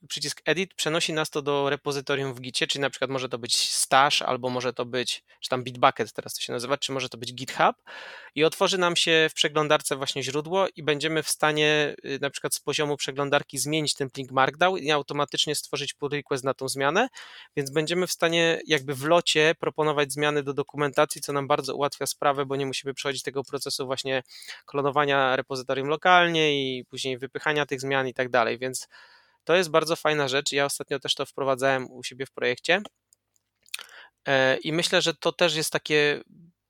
przycisk 0.09 0.43
edit 0.45 0.75
przenosi 0.75 1.13
nas 1.13 1.31
to 1.31 1.43
do 1.43 1.71
repozytorium 1.71 2.35
w 2.35 2.41
Gicie, 2.41 2.67
czyli 2.67 2.83
na 2.83 2.91
przykład 2.91 3.11
może 3.11 3.29
to 3.29 3.39
być 3.39 3.71
stash, 3.71 4.23
albo 4.23 4.51
może 4.51 4.73
to 4.73 4.85
być, 4.85 5.25
czy 5.41 5.49
tam 5.49 5.65
Bitbucket 5.65 6.13
teraz 6.13 6.35
to 6.35 6.41
się 6.41 6.53
nazywa, 6.53 6.79
czy 6.79 6.93
może 6.93 7.09
to 7.09 7.19
być 7.19 7.35
GitHub 7.35 7.77
i 8.37 8.45
otworzy 8.45 8.79
nam 8.79 8.97
się 8.97 9.27
w 9.31 9.35
przeglądarce 9.35 9.97
właśnie 9.97 10.23
źródło 10.23 10.67
i 10.77 10.83
będziemy 10.83 11.23
w 11.23 11.29
stanie 11.29 11.95
y, 12.05 12.19
na 12.21 12.31
przykład 12.31 12.55
z 12.55 12.61
poziomu 12.61 12.97
przeglądarki 12.97 13.59
zmienić 13.59 13.95
ten 13.95 14.11
plik 14.11 14.33
Markdown 14.33 14.79
i 14.79 14.91
automatycznie 14.91 15.55
stworzyć 15.55 15.95
pull 15.95 16.11
request 16.11 16.45
na 16.45 16.55
tą 16.55 16.69
zmianę, 16.69 17.09
więc 17.57 17.71
będziemy 17.71 18.07
w 18.07 18.13
stanie 18.13 18.61
jakby 18.67 18.95
w 18.95 19.05
locie 19.05 19.55
proponować 19.61 20.13
zmiany 20.13 20.43
do 20.43 20.55
dokumentacji, 20.55 21.21
co 21.21 21.33
nam 21.33 21.47
bardzo 21.47 21.75
ułatwia 21.75 22.07
sprawę, 22.07 22.47
bo 22.47 22.57
nie 22.57 22.67
musimy 22.67 22.95
przechodzić 22.95 23.23
tego 23.23 23.45
procesu 23.45 23.87
właśnie 23.87 24.23
klonowania 24.67 25.37
repozytorium 25.37 25.89
lokalnie 25.89 26.79
i 26.79 26.85
później 26.85 27.19
wypychania 27.19 27.67
tych 27.67 27.81
zmian 27.81 28.09
i 28.09 28.15
tak 28.15 28.29
dalej, 28.29 28.46
więc 28.59 28.89
to 29.45 29.55
jest 29.55 29.71
bardzo 29.71 29.97
fajna 29.97 30.29
rzecz. 30.29 30.53
Ja 30.53 30.65
ostatnio 30.65 31.01
też 31.01 31.15
to 31.15 31.27
wprowadzałem 31.27 31.91
u 31.91 32.03
siebie 32.03 32.27
w 32.27 32.33
projekcie. 32.33 32.83
E, 34.27 34.57
I 34.57 34.73
myślę, 34.73 35.03
że 35.03 35.15
to 35.15 35.33
też 35.33 35.57
jest 35.57 35.73
takie 35.73 36.23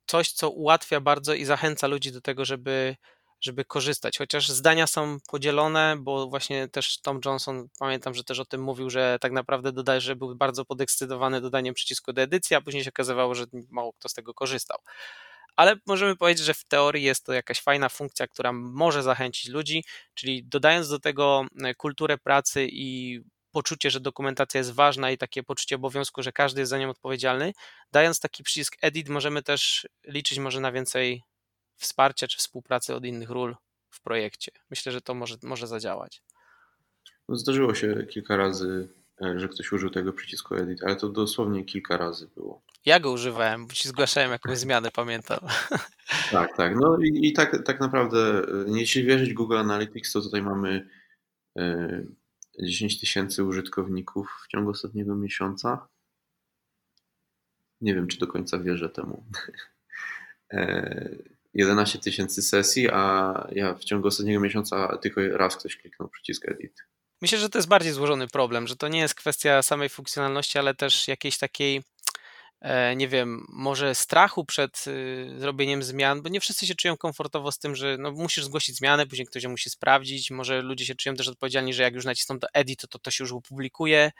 coś, 0.07 0.33
co 0.33 0.51
ułatwia 0.51 1.01
bardzo 1.01 1.35
i 1.35 1.45
zachęca 1.45 1.87
ludzi 1.87 2.13
do 2.13 2.21
tego, 2.21 2.45
żeby, 2.45 2.97
żeby 3.41 3.65
korzystać. 3.65 4.19
Chociaż 4.19 4.49
zdania 4.49 4.87
są 4.87 5.19
podzielone, 5.29 5.97
bo 5.99 6.29
właśnie 6.29 6.69
też 6.69 7.01
Tom 7.01 7.21
Johnson, 7.25 7.69
pamiętam, 7.79 8.15
że 8.15 8.25
też 8.25 8.41
o 8.41 8.45
tym 8.45 8.63
mówił, 8.63 8.91
że 8.91 9.19
tak 9.21 9.33
naprawdę 9.33 9.73
dodaje, 9.73 10.01
że 10.01 10.17
był 10.17 10.37
bardzo 10.37 10.65
podekscytowany 10.65 11.41
dodaniem 11.41 11.75
przycisku 11.75 12.13
do 12.13 12.23
edycji, 12.23 12.57
a 12.57 12.61
później 12.61 12.85
się 12.85 12.91
okazywało, 12.91 13.35
że 13.35 13.45
mało 13.71 13.93
kto 13.93 14.09
z 14.09 14.15
tego 14.15 14.35
korzystał. 14.35 14.79
Ale 15.57 15.77
możemy 15.87 16.17
powiedzieć, 16.17 16.45
że 16.45 16.55
w 16.55 16.65
teorii 16.65 17.05
jest 17.05 17.25
to 17.25 17.33
jakaś 17.33 17.61
fajna 17.61 17.89
funkcja, 17.89 18.27
która 18.27 18.53
może 18.53 19.03
zachęcić 19.03 19.49
ludzi, 19.49 19.85
czyli 20.15 20.45
dodając 20.45 20.89
do 20.89 21.01
tego 21.01 21.47
e, 21.65 21.75
kulturę 21.75 22.19
pracy 22.19 22.67
i 22.71 23.21
poczucie, 23.51 23.91
że 23.91 24.01
dokumentacja 24.01 24.59
jest 24.59 24.73
ważna 24.73 25.11
i 25.11 25.19
takie 25.19 25.43
poczucie 25.43 25.77
obowiązku, 25.77 26.23
że 26.23 26.33
każdy 26.33 26.61
jest 26.61 26.71
za 26.71 26.79
nią 26.79 26.91
odpowiedzialny. 26.91 27.53
Dając 27.93 28.21
taki 28.21 28.43
przycisk 28.43 28.77
edit, 28.83 29.09
możemy 29.09 29.43
też 29.43 29.89
liczyć 30.07 30.39
może 30.39 30.61
na 30.61 30.73
więcej 30.73 31.23
wsparcia 31.77 32.27
czy 32.29 32.39
współpracy 32.39 32.95
od 32.95 33.05
innych 33.05 33.31
ról 33.31 33.57
w 33.91 34.03
projekcie. 34.03 34.53
Myślę, 34.71 34.93
że 34.93 35.01
to 35.01 35.15
może, 35.15 35.37
może 35.43 35.67
zadziałać. 35.67 36.23
No, 37.29 37.37
zdarzyło 37.37 37.75
się 37.75 38.07
kilka 38.11 38.37
razy, 38.37 38.89
e, 39.23 39.39
że 39.39 39.49
ktoś 39.49 39.73
użył 39.73 39.91
tego 39.91 40.13
przycisku 40.13 40.55
edit, 40.55 40.85
ale 40.85 40.97
to 40.97 41.09
dosłownie 41.09 41.65
kilka 41.65 41.97
razy 41.97 42.29
było. 42.35 42.63
Ja 42.87 43.01
go 43.01 43.11
używałem, 43.11 43.67
bo 43.67 43.73
ci 43.73 43.89
zgłaszałem 43.89 44.31
jakąś 44.31 44.59
zmianę, 44.59 44.91
pamiętam. 44.91 45.39
Tak, 46.31 46.57
tak. 46.57 46.77
No 46.77 46.99
i, 46.99 47.29
i 47.29 47.33
tak, 47.33 47.65
tak 47.65 47.81
naprawdę, 47.81 48.19
e, 48.69 48.79
jeśli 48.79 49.05
wierzyć 49.05 49.35
Google 49.35 49.57
Analytics, 49.57 50.13
to 50.13 50.21
tutaj 50.21 50.43
mamy 50.43 50.89
e, 51.59 52.05
10 52.63 53.01
tysięcy 53.01 53.45
użytkowników 53.45 54.29
w 54.45 54.49
ciągu 54.49 54.71
ostatniego 54.71 55.17
miesiąca. 55.17 55.89
Nie 57.81 57.95
wiem, 57.95 58.07
czy 58.07 58.19
do 58.19 58.27
końca 58.27 58.59
wierzę 58.59 58.89
temu. 58.89 59.25
11 61.55 61.99
e, 61.99 62.03
tysięcy 62.03 62.43
sesji, 62.43 62.89
a 62.93 63.33
ja 63.53 63.75
w 63.75 63.85
ciągu 63.85 64.09
ostatniego 64.09 64.41
miesiąca 64.41 64.99
tylko 65.03 65.21
raz 65.29 65.57
ktoś 65.57 65.77
kliknął 65.77 66.09
przycisk 66.09 66.49
edit. 66.49 66.87
Myślę, 67.23 67.39
że 67.39 67.49
to 67.49 67.59
jest 67.59 67.69
bardziej 67.69 67.93
złożony 67.93 68.29
problem, 68.29 68.67
że 68.67 68.77
to 68.77 68.89
nie 68.89 68.99
jest 68.99 69.15
kwestia 69.15 69.63
samej 69.63 69.89
funkcjonalności, 69.89 70.59
ale 70.59 70.75
też 70.75 71.09
jakiejś 71.09 71.39
takiej 71.39 71.83
nie 72.97 73.09
wiem, 73.09 73.47
może 73.49 73.95
strachu 73.95 74.45
przed 74.45 74.85
y, 74.87 75.35
zrobieniem 75.39 75.83
zmian, 75.83 76.23
bo 76.23 76.29
nie 76.29 76.41
wszyscy 76.41 76.67
się 76.67 76.75
czują 76.75 76.97
komfortowo 76.97 77.53
z 77.53 77.59
tym, 77.59 77.77
że 77.77 77.97
no, 77.99 78.13
musisz 78.13 78.45
zgłosić 78.45 78.77
zmianę, 78.77 79.07
później 79.07 79.27
ktoś 79.27 79.43
ją 79.43 79.51
musi 79.51 79.71
sprawdzić, 79.71 80.31
może 80.31 80.63
ludzie 80.63 80.87
się 80.87 80.95
czują 80.95 81.15
też 81.15 81.29
odpowiedzialni, 81.29 81.75
że 81.75 81.83
jak 81.83 81.95
już 81.95 82.05
nacisną 82.05 82.39
do 82.39 82.47
edit, 82.55 82.83
to 82.91 82.99
to 82.99 83.11
się 83.11 83.25
już 83.25 83.33
opublikuje. 83.33 84.13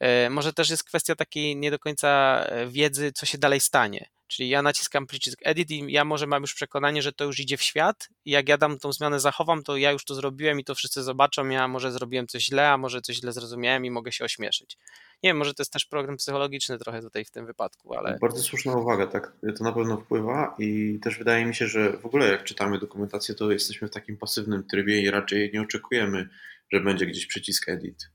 E, 0.00 0.30
może 0.30 0.52
też 0.52 0.70
jest 0.70 0.84
kwestia 0.84 1.16
takiej 1.16 1.56
nie 1.56 1.70
do 1.70 1.78
końca 1.78 2.40
e, 2.48 2.66
wiedzy, 2.66 3.12
co 3.12 3.26
się 3.26 3.38
dalej 3.38 3.60
stanie. 3.60 4.08
Czyli 4.30 4.48
ja 4.48 4.62
naciskam 4.62 5.06
przycisk 5.06 5.38
edit 5.44 5.70
i 5.70 5.92
ja 5.92 6.04
może 6.04 6.26
mam 6.26 6.42
już 6.42 6.54
przekonanie, 6.54 7.02
że 7.02 7.12
to 7.12 7.24
już 7.24 7.40
idzie 7.40 7.56
w 7.56 7.62
świat 7.62 8.08
i 8.24 8.30
jak 8.30 8.48
ja 8.48 8.58
dam 8.58 8.78
tą 8.78 8.92
zmianę 8.92 9.20
zachowam, 9.20 9.62
to 9.62 9.76
ja 9.76 9.92
już 9.92 10.04
to 10.04 10.14
zrobiłem 10.14 10.60
i 10.60 10.64
to 10.64 10.74
wszyscy 10.74 11.02
zobaczą, 11.02 11.48
ja 11.48 11.68
może 11.68 11.92
zrobiłem 11.92 12.26
coś 12.26 12.44
źle, 12.44 12.68
a 12.68 12.76
może 12.76 13.00
coś 13.00 13.16
źle 13.16 13.32
zrozumiałem 13.32 13.84
i 13.84 13.90
mogę 13.90 14.12
się 14.12 14.24
ośmieszyć. 14.24 14.78
Nie 15.22 15.30
wiem, 15.30 15.36
może 15.36 15.54
to 15.54 15.62
jest 15.62 15.72
też 15.72 15.86
program 15.86 16.16
psychologiczny 16.16 16.78
trochę 16.78 17.02
tutaj 17.02 17.24
w 17.24 17.30
tym 17.30 17.46
wypadku, 17.46 17.94
ale... 17.94 18.18
Bardzo 18.20 18.42
słuszna 18.42 18.76
uwaga, 18.76 19.06
tak, 19.06 19.32
to 19.58 19.64
na 19.64 19.72
pewno 19.72 19.96
wpływa 19.96 20.54
i 20.58 20.98
też 21.02 21.18
wydaje 21.18 21.46
mi 21.46 21.54
się, 21.54 21.66
że 21.66 21.98
w 21.98 22.06
ogóle 22.06 22.28
jak 22.28 22.44
czytamy 22.44 22.78
dokumentację, 22.78 23.34
to 23.34 23.50
jesteśmy 23.50 23.88
w 23.88 23.90
takim 23.90 24.16
pasywnym 24.16 24.64
trybie 24.64 25.02
i 25.02 25.10
raczej 25.10 25.50
nie 25.54 25.62
oczekujemy, 25.62 26.28
że 26.72 26.80
będzie 26.80 27.06
gdzieś 27.06 27.26
przycisk 27.26 27.68
edit. 27.68 28.10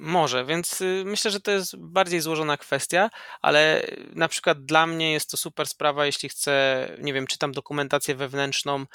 Może, 0.00 0.44
więc 0.44 0.80
y, 0.80 1.02
myślę, 1.06 1.30
że 1.30 1.40
to 1.40 1.50
jest 1.50 1.76
bardziej 1.76 2.20
złożona 2.20 2.56
kwestia, 2.56 3.10
ale 3.42 3.86
na 4.14 4.28
przykład 4.28 4.64
dla 4.64 4.86
mnie 4.86 5.12
jest 5.12 5.30
to 5.30 5.36
super 5.36 5.66
sprawa, 5.66 6.06
jeśli 6.06 6.28
chcę, 6.28 6.88
nie 6.98 7.12
wiem, 7.12 7.26
czytam 7.26 7.52
dokumentację 7.52 8.14
wewnętrzną 8.14 8.86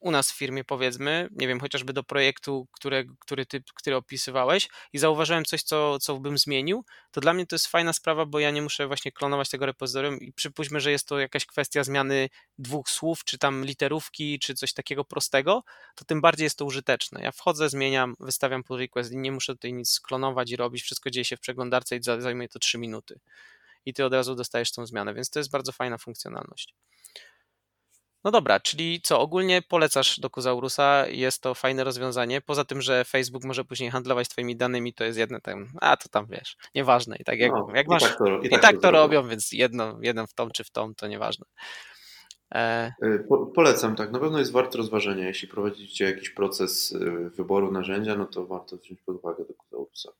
u 0.00 0.10
nas 0.10 0.32
w 0.32 0.36
firmie, 0.36 0.64
powiedzmy, 0.64 1.28
nie 1.30 1.48
wiem, 1.48 1.60
chociażby 1.60 1.92
do 1.92 2.02
projektu, 2.02 2.66
które, 2.72 3.04
który 3.18 3.46
ty 3.46 3.62
który 3.74 3.96
opisywałeś 3.96 4.68
i 4.92 4.98
zauważyłem 4.98 5.44
coś, 5.44 5.62
co, 5.62 5.98
co 5.98 6.18
bym 6.18 6.38
zmienił, 6.38 6.84
to 7.10 7.20
dla 7.20 7.32
mnie 7.32 7.46
to 7.46 7.54
jest 7.54 7.66
fajna 7.66 7.92
sprawa, 7.92 8.26
bo 8.26 8.38
ja 8.38 8.50
nie 8.50 8.62
muszę 8.62 8.86
właśnie 8.86 9.12
klonować 9.12 9.50
tego 9.50 9.66
repozytorium 9.66 10.20
i 10.20 10.32
przypuśćmy, 10.32 10.80
że 10.80 10.90
jest 10.90 11.08
to 11.08 11.18
jakaś 11.18 11.46
kwestia 11.46 11.84
zmiany 11.84 12.28
dwóch 12.58 12.90
słów, 12.90 13.24
czy 13.24 13.38
tam 13.38 13.64
literówki, 13.64 14.38
czy 14.38 14.54
coś 14.54 14.72
takiego 14.72 15.04
prostego, 15.04 15.64
to 15.94 16.04
tym 16.04 16.20
bardziej 16.20 16.44
jest 16.44 16.58
to 16.58 16.64
użyteczne. 16.64 17.22
Ja 17.22 17.32
wchodzę, 17.32 17.68
zmieniam, 17.68 18.16
wystawiam 18.20 18.64
pull 18.64 18.78
request 18.78 19.12
i 19.12 19.16
nie 19.16 19.32
muszę 19.32 19.52
tutaj 19.52 19.72
nic 19.72 20.00
klonować 20.00 20.50
i 20.50 20.56
robić, 20.56 20.82
wszystko 20.82 21.10
dzieje 21.10 21.24
się 21.24 21.36
w 21.36 21.40
przeglądarce 21.40 21.96
i 21.96 22.02
zajmuje 22.02 22.48
to 22.48 22.58
3 22.58 22.78
minuty. 22.78 23.20
I 23.86 23.94
ty 23.94 24.04
od 24.04 24.12
razu 24.12 24.34
dostajesz 24.34 24.72
tą 24.72 24.86
zmianę, 24.86 25.14
więc 25.14 25.30
to 25.30 25.38
jest 25.38 25.50
bardzo 25.50 25.72
fajna 25.72 25.98
funkcjonalność. 25.98 26.74
No 28.26 28.32
dobra, 28.32 28.60
czyli 28.60 29.00
co, 29.02 29.20
ogólnie 29.20 29.62
polecasz 29.62 30.20
Dokuzaurusa, 30.20 31.06
jest 31.08 31.42
to 31.42 31.54
fajne 31.54 31.84
rozwiązanie, 31.84 32.40
poza 32.40 32.64
tym, 32.64 32.82
że 32.82 33.04
Facebook 33.04 33.44
może 33.44 33.64
później 33.64 33.90
handlować 33.90 34.28
twoimi 34.28 34.56
danymi, 34.56 34.94
to 34.94 35.04
jest 35.04 35.18
jedne 35.18 35.40
tam, 35.40 35.66
a 35.80 35.96
to 35.96 36.08
tam 36.08 36.26
wiesz, 36.30 36.56
nieważne 36.74 37.16
i 37.16 37.24
tak 37.24 37.38
jak, 37.38 37.52
No, 37.52 37.68
jak 37.74 37.86
i 37.86 37.90
masz, 37.90 38.02
tak 38.02 38.18
to, 38.18 38.38
i 38.38 38.50
tak 38.50 38.62
tak 38.62 38.80
to 38.80 38.90
robią, 38.90 39.28
więc 39.28 39.52
jedno, 39.52 39.98
jeden 40.02 40.26
w 40.26 40.34
tom 40.34 40.50
czy 40.50 40.64
w 40.64 40.70
tom, 40.70 40.94
to 40.94 41.06
nieważne. 41.06 41.46
E, 42.54 42.92
Y, 43.04 43.24
Po, 43.28 43.46
polecam, 43.46 43.96
tak. 43.96 44.10
Na 44.10 44.18
pewno 44.18 44.38
jest 44.38 44.52
wart 44.52 44.74
rozważenia. 44.74 45.26
Jeśli 45.26 45.48
prowadzicie 45.48 46.04
jakiś 46.04 46.30
proces 46.30 46.92
y, 46.92 47.30
wyboru 47.30 47.72
narzędzia, 47.72 48.16
no 48.16 48.26
to 48.26 48.46
warto 48.46 48.76
wziąć 48.76 49.00
pod 49.00 49.16
uwagę 49.16 49.44
Dokuzaurusa. 49.44 50.10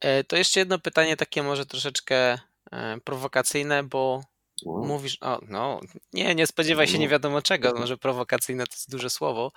e, 0.00 0.24
to 0.24 0.36
jeszcze 0.36 0.60
jedno 0.60 0.78
pytanie 0.78 1.16
takie 1.16 1.42
może 1.42 1.66
troszeczkę 1.66 2.38
e, 2.72 3.00
prowokacyjne, 3.04 3.82
bo 3.82 4.20
No, 4.62 4.72
mówisz, 4.72 5.18
o 5.20 5.38
no, 5.48 5.80
nie, 6.12 6.34
nie 6.34 6.46
spodziewaj 6.46 6.86
się 6.86 6.94
No. 6.94 6.98
nie 6.98 7.08
wiadomo 7.08 7.42
czego, 7.42 7.74
może 7.74 7.98
prowokacyjne 7.98 8.66
to 8.66 8.72
jest 8.72 8.90
duże 8.90 9.10
słowo. 9.10 9.52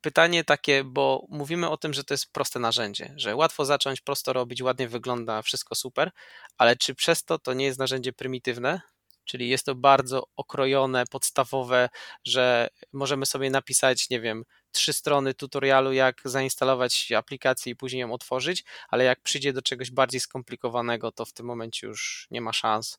Pytanie 0.00 0.44
takie, 0.44 0.84
bo 0.84 1.26
mówimy 1.28 1.70
o 1.70 1.76
tym, 1.76 1.94
że 1.94 2.04
to 2.04 2.14
jest 2.14 2.32
proste 2.32 2.58
narzędzie, 2.58 3.14
że 3.16 3.36
łatwo 3.36 3.64
zacząć, 3.64 4.00
prosto 4.00 4.32
robić, 4.32 4.62
ładnie 4.62 4.88
wygląda, 4.88 5.42
wszystko 5.42 5.74
super, 5.74 6.10
ale 6.58 6.76
czy 6.76 6.94
przez 6.94 7.24
to 7.24 7.38
to 7.38 7.54
nie 7.54 7.64
jest 7.64 7.78
narzędzie 7.78 8.12
prymitywne? 8.12 8.80
Czyli 9.24 9.48
jest 9.48 9.66
to 9.66 9.74
bardzo 9.74 10.26
okrojone, 10.36 11.04
podstawowe, 11.10 11.88
że 12.24 12.68
możemy 12.92 13.26
sobie 13.26 13.50
napisać, 13.50 14.10
nie 14.10 14.20
wiem, 14.20 14.44
trzy 14.72 14.92
strony 14.92 15.34
tutorialu, 15.34 15.92
jak 15.92 16.20
zainstalować 16.24 17.12
aplikację 17.12 17.72
i 17.72 17.76
później 17.76 18.00
ją 18.00 18.12
otworzyć, 18.12 18.64
ale 18.88 19.04
jak 19.04 19.20
przyjdzie 19.22 19.52
do 19.52 19.62
czegoś 19.62 19.90
bardziej 19.90 20.20
skomplikowanego, 20.20 21.12
to 21.12 21.24
w 21.24 21.32
tym 21.32 21.46
momencie 21.46 21.86
już 21.86 22.26
nie 22.30 22.40
ma 22.40 22.52
szans. 22.52 22.98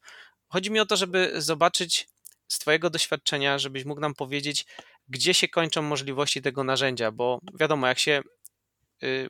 Chodzi 0.50 0.72
mi 0.72 0.80
o 0.80 0.86
to, 0.86 0.98
żeby 0.98 1.32
zobaczyć 1.36 2.08
z 2.48 2.60
Twojego 2.60 2.90
doświadczenia, 2.90 3.60
żebyś 3.60 3.86
mógł 3.86 4.02
nam 4.02 4.14
powiedzieć, 4.14 4.66
gdzie 5.08 5.34
się 5.34 5.48
kończą 5.48 5.82
możliwości 5.82 6.42
tego 6.42 6.64
narzędzia, 6.64 7.12
bo 7.12 7.40
wiadomo, 7.60 7.88
jak 7.88 8.00
się 8.00 8.22
y, 9.04 9.30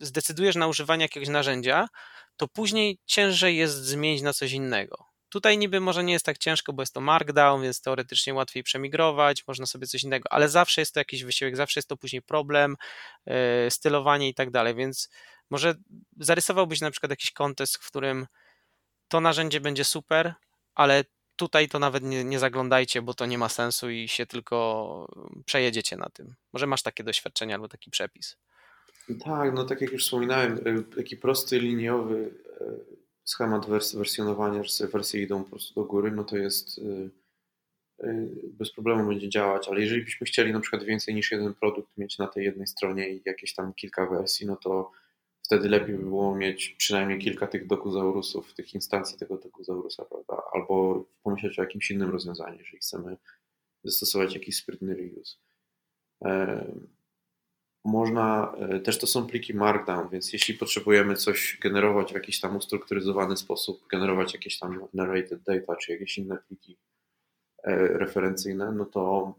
zdecydujesz 0.00 0.56
na 0.56 0.66
używanie 0.66 1.02
jakiegoś 1.02 1.28
narzędzia, 1.28 1.88
to 2.36 2.48
później 2.48 2.98
ciężej 3.06 3.56
jest 3.56 3.84
zmienić 3.84 4.22
na 4.22 4.32
coś 4.32 4.52
innego. 4.52 5.04
Tutaj 5.28 5.58
niby 5.58 5.80
może 5.80 6.04
nie 6.04 6.12
jest 6.12 6.24
tak 6.24 6.38
ciężko, 6.38 6.72
bo 6.72 6.82
jest 6.82 6.94
to 6.94 7.00
Markdown, 7.00 7.62
więc 7.62 7.80
teoretycznie 7.80 8.34
łatwiej 8.34 8.62
przemigrować, 8.62 9.46
można 9.46 9.66
sobie 9.66 9.86
coś 9.86 10.04
innego, 10.04 10.32
ale 10.32 10.48
zawsze 10.48 10.80
jest 10.80 10.94
to 10.94 11.00
jakiś 11.00 11.24
wysiłek, 11.24 11.56
zawsze 11.56 11.80
jest 11.80 11.88
to 11.88 11.96
później 11.96 12.22
problem, 12.22 12.76
y, 13.66 13.70
stylowanie 13.70 14.28
i 14.28 14.34
tak 14.34 14.50
dalej, 14.50 14.74
więc 14.74 15.08
może 15.50 15.74
zarysowałbyś 16.16 16.80
na 16.80 16.90
przykład 16.90 17.10
jakiś 17.10 17.32
kontekst, 17.32 17.76
w 17.76 17.86
którym 17.86 18.26
to 19.08 19.20
narzędzie 19.20 19.60
będzie 19.60 19.84
super, 19.84 20.34
ale 20.74 21.04
tutaj 21.36 21.68
to 21.68 21.78
nawet 21.78 22.02
nie, 22.02 22.24
nie 22.24 22.38
zaglądajcie, 22.38 23.02
bo 23.02 23.14
to 23.14 23.26
nie 23.26 23.38
ma 23.38 23.48
sensu 23.48 23.90
i 23.90 24.08
się 24.08 24.26
tylko 24.26 25.06
przejedziecie 25.46 25.96
na 25.96 26.08
tym. 26.08 26.34
Może 26.52 26.66
masz 26.66 26.82
takie 26.82 27.04
doświadczenia 27.04 27.54
albo 27.54 27.68
taki 27.68 27.90
przepis. 27.90 28.36
Tak, 29.24 29.54
no 29.54 29.64
tak 29.64 29.80
jak 29.80 29.92
już 29.92 30.04
wspominałem, 30.04 30.66
y, 30.66 30.82
taki 30.96 31.16
prosty, 31.16 31.58
liniowy 31.58 32.14
y, 32.16 32.96
schemat 33.24 33.66
wers 33.66 33.94
wersjonowania, 33.94 34.64
że 34.64 34.88
wersje 34.88 35.22
idą 35.22 35.44
po 35.44 35.50
prostu 35.50 35.74
do 35.74 35.86
góry, 35.86 36.10
no 36.10 36.24
to 36.24 36.36
jest 36.36 36.78
y, 36.78 37.10
bez 38.58 38.72
problemu 38.72 39.08
będzie 39.08 39.28
działać, 39.28 39.68
ale 39.68 39.80
jeżeli 39.80 40.04
byśmy 40.04 40.26
chcieli 40.26 40.52
na 40.52 40.60
przykład 40.60 40.84
więcej 40.84 41.14
niż 41.14 41.30
jeden 41.30 41.54
produkt 41.54 41.98
mieć 41.98 42.18
na 42.18 42.26
tej 42.26 42.44
jednej 42.44 42.66
stronie 42.66 43.10
i 43.10 43.22
jakieś 43.24 43.54
tam 43.54 43.74
kilka 43.74 44.06
wersji, 44.06 44.46
no 44.46 44.56
to 44.56 44.92
wtedy 45.50 45.68
lepiej 45.68 45.96
by 45.96 46.02
było 46.02 46.36
mieć 46.36 46.68
przynajmniej 46.68 47.18
kilka 47.18 47.46
tych 47.46 47.66
dokuzaurusów, 47.66 48.54
tych 48.54 48.74
instancji 48.74 49.18
tego 49.18 49.36
dokuzaurusa, 49.36 50.04
prawda? 50.04 50.42
Albo 50.52 51.04
pomyśleć 51.22 51.58
o 51.58 51.62
jakimś 51.62 51.90
innym 51.90 52.10
rozwiązaniu, 52.10 52.58
jeżeli 52.58 52.78
chcemy 52.78 53.16
zastosować 53.84 54.34
jakiś 54.34 54.56
sprytny 54.56 54.94
reuse. 54.94 55.36
Można, 57.84 58.54
też 58.84 58.98
to 58.98 59.06
są 59.06 59.26
pliki 59.26 59.54
Markdown, 59.54 60.08
więc 60.08 60.32
jeśli 60.32 60.54
potrzebujemy 60.54 61.16
coś 61.16 61.58
generować 61.62 62.12
w 62.12 62.14
jakiś 62.14 62.40
tam 62.40 62.56
ustrukturyzowany 62.56 63.36
sposób, 63.36 63.86
generować 63.88 64.34
jakieś 64.34 64.58
tam 64.58 64.86
narrated 64.94 65.42
data, 65.42 65.76
czy 65.76 65.92
jakieś 65.92 66.18
inne 66.18 66.38
pliki 66.48 66.76
referencyjne, 67.64 68.72
no 68.72 68.84
to 68.84 69.34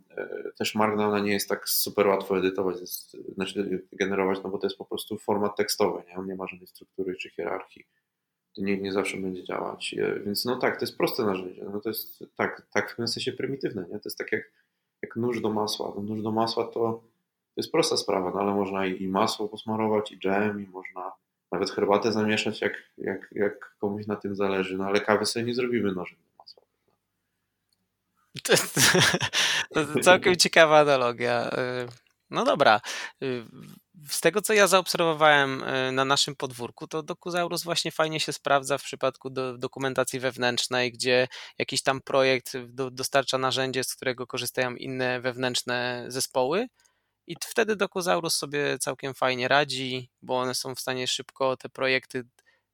też 0.58 0.76
Markdowna 0.76 1.20
nie 1.20 1.34
jest 1.34 1.50
tak 1.50 1.70
super 1.70 2.08
łatwo 2.08 2.38
edytować, 2.38 2.78
znaczy 3.36 3.84
generować, 3.92 4.40
no 4.44 4.50
bo 4.50 4.58
to 4.58 4.66
jest 4.66 4.78
po 4.78 4.86
prostu 4.86 5.18
format 5.18 5.56
tekstowy, 5.56 6.04
nie? 6.08 6.16
on 6.16 6.28
nie 6.28 6.36
ma 6.36 6.48
żadnej 6.48 6.68
struktury 6.68 7.16
czy 7.16 7.30
hierarchii. 7.30 7.86
To 8.56 8.62
nie, 8.62 8.78
nie 8.78 8.92
zawsze 8.92 9.18
będzie 9.18 9.44
działać. 9.44 9.96
Więc 10.26 10.46
no 10.46 10.56
tak, 10.56 10.80
to 10.80 10.86
jest 10.86 10.98
proste 10.98 11.24
narzędzie. 11.24 11.66
No 11.74 11.80
to 11.80 11.90
jest 11.90 12.24
tak, 12.36 12.68
tak 12.74 12.88
w 12.88 12.90
pewnym 12.90 13.08
sensie 13.08 13.32
prymitywne, 13.32 13.82
nie? 13.82 14.00
To 14.00 14.02
jest 14.06 14.18
tak 14.18 14.32
jak, 14.32 14.52
jak 15.02 15.16
nóż 15.16 15.42
do 15.42 15.50
masła. 15.50 15.94
No 15.96 16.02
nóż 16.02 16.24
do 16.24 16.32
masła 16.32 16.64
to, 16.64 17.04
to 17.56 17.58
jest 17.58 17.72
prosta 17.72 17.98
sprawa, 17.98 18.32
no 18.32 18.40
ale 18.40 18.54
można 18.54 18.86
i, 18.86 19.04
i 19.04 19.08
masło 19.08 19.50
posmarować, 19.50 20.12
i 20.12 20.20
dżem, 20.20 20.64
i 20.64 20.68
można 20.68 21.12
nawet 21.52 21.72
herbatę 21.72 22.12
zamieszać, 22.12 22.62
jak, 22.62 22.74
jak, 22.98 23.30
jak 23.32 23.76
komuś 23.80 24.08
na 24.08 24.16
tym 24.16 24.36
zależy. 24.36 24.78
No 24.78 24.86
ale 24.86 25.02
kawy 25.02 25.26
sobie 25.26 25.46
nie 25.46 25.54
zrobimy 25.54 25.94
nożem. 25.94 26.18
To, 28.44 28.54
całkiem 30.04 30.36
ciekawa 30.36 30.80
analogia. 30.80 31.50
No 32.30 32.46
dobra. 32.46 32.82
Z 34.10 34.22
tego, 34.22 34.42
co 34.42 34.54
ja 34.54 34.68
zaobserwowałem 34.68 35.64
na 35.92 36.06
naszym 36.06 36.36
podwórku, 36.36 36.88
to 36.88 37.04
Dokuzaurus 37.04 37.64
właśnie 37.64 37.92
fajnie 37.92 38.20
się 38.20 38.34
sprawdza 38.34 38.78
w 38.78 38.84
przypadku 38.84 39.30
do, 39.30 39.58
dokumentacji 39.58 40.20
wewnętrznej, 40.20 40.92
gdzie 40.92 41.28
jakiś 41.58 41.84
tam 41.84 42.02
projekt 42.02 42.58
do, 42.58 42.92
dostarcza 42.92 43.38
narzędzie, 43.38 43.84
z 43.84 43.96
którego 43.96 44.28
korzystają 44.28 44.76
inne 44.76 45.22
wewnętrzne 45.22 46.06
zespoły. 46.08 46.68
I 47.28 47.36
wtedy 47.42 47.76
Dokuzaurus 47.76 48.36
sobie 48.36 48.78
całkiem 48.80 49.14
fajnie 49.14 49.48
radzi, 49.48 50.10
bo 50.22 50.40
one 50.40 50.56
są 50.56 50.76
w 50.76 50.80
stanie 50.80 51.08
szybko 51.08 51.58
te 51.58 51.70
projekty 51.70 52.24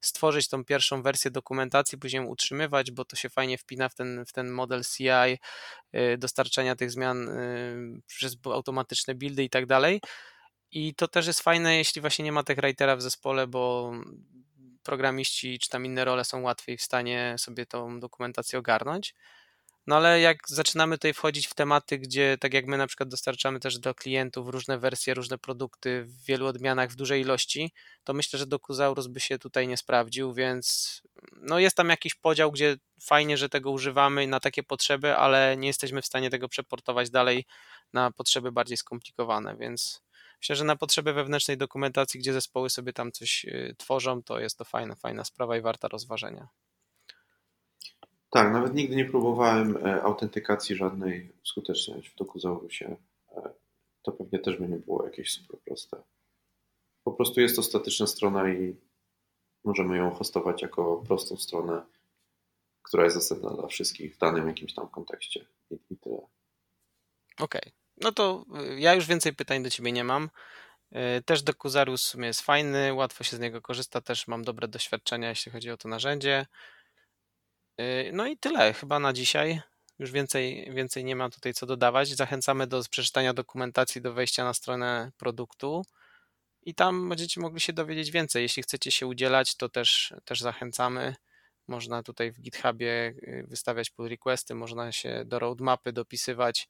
stworzyć 0.07 0.47
tą 0.47 0.65
pierwszą 0.65 1.01
wersję 1.01 1.31
dokumentacji, 1.31 1.97
później 1.97 2.21
ją 2.23 2.27
utrzymywać, 2.27 2.91
bo 2.91 3.05
to 3.05 3.15
się 3.15 3.29
fajnie 3.29 3.57
wpina 3.57 3.89
w 3.89 3.95
ten, 3.95 4.25
w 4.25 4.33
ten 4.33 4.49
model 4.49 4.81
CI, 4.83 5.37
dostarczania 6.17 6.75
tych 6.75 6.91
zmian 6.91 7.29
przez 8.07 8.37
automatyczne 8.45 9.15
buildy 9.15 9.43
i 9.43 9.49
tak 9.49 9.65
dalej. 9.65 10.01
I 10.71 10.95
to 10.95 11.07
też 11.07 11.27
jest 11.27 11.41
fajne, 11.41 11.77
jeśli 11.77 12.01
właśnie 12.01 12.25
nie 12.25 12.31
ma 12.31 12.43
tych 12.43 12.57
writera 12.57 12.95
w 12.95 13.01
zespole, 13.01 13.47
bo 13.47 13.93
programiści 14.83 15.59
czy 15.59 15.69
tam 15.69 15.85
inne 15.85 16.05
role 16.05 16.25
są 16.25 16.41
łatwiej 16.41 16.77
w 16.77 16.81
stanie 16.81 17.35
sobie 17.37 17.65
tą 17.65 17.99
dokumentację 17.99 18.59
ogarnąć. 18.59 19.13
No 19.87 19.95
ale 19.95 20.21
jak 20.21 20.37
zaczynamy 20.47 20.97
tutaj 20.97 21.13
wchodzić 21.13 21.47
w 21.47 21.53
tematy, 21.53 21.97
gdzie 21.97 22.37
tak 22.39 22.53
jak 22.53 22.65
my 22.65 22.77
na 22.77 22.87
przykład 22.87 23.09
dostarczamy 23.09 23.59
też 23.59 23.79
do 23.79 23.95
klientów 23.95 24.49
różne 24.49 24.79
wersje, 24.79 25.13
różne 25.13 25.37
produkty 25.37 26.03
w 26.03 26.25
wielu 26.25 26.45
odmianach, 26.45 26.89
w 26.89 26.95
dużej 26.95 27.21
ilości, 27.21 27.71
to 28.03 28.13
myślę, 28.13 28.39
że 28.39 28.47
Dokuzaurus 28.47 29.07
by 29.07 29.19
się 29.19 29.39
tutaj 29.39 29.67
nie 29.67 29.77
sprawdził, 29.77 30.33
więc 30.33 31.01
no 31.41 31.59
jest 31.59 31.77
tam 31.77 31.89
jakiś 31.89 32.15
podział, 32.15 32.51
gdzie 32.51 32.77
fajnie, 33.01 33.37
że 33.37 33.49
tego 33.49 33.71
używamy 33.71 34.27
na 34.27 34.39
takie 34.39 34.63
potrzeby, 34.63 35.15
ale 35.15 35.57
nie 35.57 35.67
jesteśmy 35.67 36.01
w 36.01 36.05
stanie 36.05 36.29
tego 36.29 36.49
przeportować 36.49 37.09
dalej 37.09 37.45
na 37.93 38.11
potrzeby 38.11 38.51
bardziej 38.51 38.77
skomplikowane, 38.77 39.57
więc 39.57 40.01
myślę, 40.41 40.55
że 40.55 40.63
na 40.63 40.75
potrzeby 40.75 41.13
wewnętrznej 41.13 41.57
dokumentacji, 41.57 42.19
gdzie 42.19 42.33
zespoły 42.33 42.69
sobie 42.69 42.93
tam 42.93 43.11
coś 43.11 43.45
tworzą, 43.77 44.23
to 44.23 44.39
jest 44.39 44.57
to 44.57 44.65
fajna, 44.65 44.95
fajna 44.95 45.23
sprawa 45.23 45.57
i 45.57 45.61
warta 45.61 45.87
rozważenia. 45.87 46.47
Tak, 48.29 48.53
nawet 48.53 48.73
nigdy 48.73 48.95
nie 48.95 49.05
próbowałem 49.05 49.77
autentykacji 50.03 50.75
żadnej 50.75 51.31
uskuteczniać 51.43 52.09
w 52.09 52.15
Dokuzaurusie. 52.15 52.95
To 54.01 54.11
pewnie 54.11 54.39
też 54.39 54.57
by 54.57 54.67
nie 54.67 54.77
było 54.77 55.05
jakieś 55.05 55.33
super 55.33 55.59
proste. 55.59 55.97
Po 57.03 57.11
prostu 57.11 57.41
jest 57.41 57.55
to 57.55 57.63
statyczna 57.63 58.07
strona 58.07 58.49
i 58.49 58.75
możemy 59.63 59.97
ją 59.97 60.11
hostować 60.11 60.61
jako 60.61 61.03
prostą 61.07 61.37
stronę, 61.37 61.85
która 62.81 63.03
jest 63.03 63.15
dostępna 63.15 63.49
dla 63.49 63.67
wszystkich 63.67 64.15
w 64.15 64.17
danym 64.17 64.47
jakimś 64.47 64.73
tam 64.73 64.87
kontekście 64.87 65.45
i, 65.69 65.79
i 65.89 65.97
tyle. 65.97 66.17
Okej, 67.39 67.61
okay. 67.61 67.71
no 67.97 68.11
to 68.11 68.45
ja 68.77 68.93
już 68.93 69.05
więcej 69.05 69.33
pytań 69.33 69.63
do 69.63 69.69
Ciebie 69.69 69.91
nie 69.91 70.03
mam. 70.03 70.29
Y, 70.91 71.23
też 71.23 71.43
Docuzarus 71.43 72.03
w 72.03 72.07
sumie 72.07 72.27
jest 72.27 72.41
fajny, 72.41 72.93
łatwo 72.93 73.23
się 73.23 73.37
z 73.37 73.39
niego 73.39 73.61
korzysta, 73.61 74.01
też 74.01 74.27
mam 74.27 74.43
dobre 74.43 74.67
doświadczenia, 74.67 75.29
jeśli 75.29 75.51
chodzi 75.51 75.71
o 75.71 75.77
to 75.77 75.89
narzędzie. 75.89 76.45
Y, 77.81 78.11
no 78.13 78.27
i 78.27 78.37
tyle 78.37 78.73
chyba 78.73 78.99
na 78.99 79.13
dzisiaj. 79.13 79.61
Już 79.99 80.11
więcej, 80.11 80.71
więcej 80.73 81.03
nie 81.05 81.15
ma 81.15 81.29
tutaj 81.29 81.53
co 81.53 81.65
dodawać. 81.65 82.09
Zachęcamy 82.09 82.67
do 82.67 82.81
przeczytania 82.89 83.33
dokumentacji, 83.33 84.01
do 84.01 84.13
wejścia 84.13 84.43
na 84.43 84.53
stronę 84.53 85.11
produktu 85.17 85.85
i 86.63 86.75
tam 86.75 87.09
będziecie 87.09 87.41
mogli 87.41 87.59
się 87.61 87.73
dowiedzieć 87.73 88.11
więcej. 88.11 88.43
Jeśli 88.43 88.63
chcecie 88.63 88.91
się 88.91 89.07
udzielać, 89.07 89.55
to 89.55 89.69
też, 89.69 90.13
też 90.25 90.41
zachęcamy. 90.41 91.15
Można 91.67 92.03
tutaj 92.03 92.31
w 92.31 92.41
GitHubie 92.41 93.13
y, 93.23 93.45
wystawiać 93.47 93.89
pull 93.89 94.09
requesty, 94.09 94.55
można 94.55 94.91
się 94.91 95.23
do 95.25 95.39
roadmapy 95.39 95.93
dopisywać, 95.93 96.69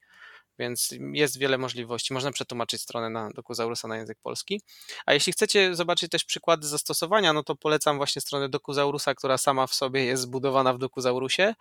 więc 0.59 0.89
jest 1.13 1.39
wiele 1.39 1.57
możliwości. 1.57 2.13
Można 2.13 2.31
przetłumaczyć 2.31 2.81
stronę 2.81 3.09
na 3.09 3.29
Dokuzaurusa 3.29 3.87
na 3.87 3.97
język 3.97 4.17
polski. 4.23 4.61
A 5.05 5.13
jeśli 5.13 5.33
chcecie 5.33 5.75
zobaczyć 5.75 6.11
też 6.11 6.23
przykłady 6.23 6.67
zastosowania, 6.67 7.33
no 7.33 7.43
to 7.43 7.55
polecam 7.55 7.97
właśnie 7.97 8.21
stronę 8.21 8.49
Dokuzaurusa, 8.49 9.15
która 9.15 9.37
sama 9.37 9.67
w 9.67 9.73
sobie 9.73 10.05
jest 10.05 10.23
zbudowana 10.23 10.73
w 10.73 10.77
Dokuzaurusie. 10.77 11.55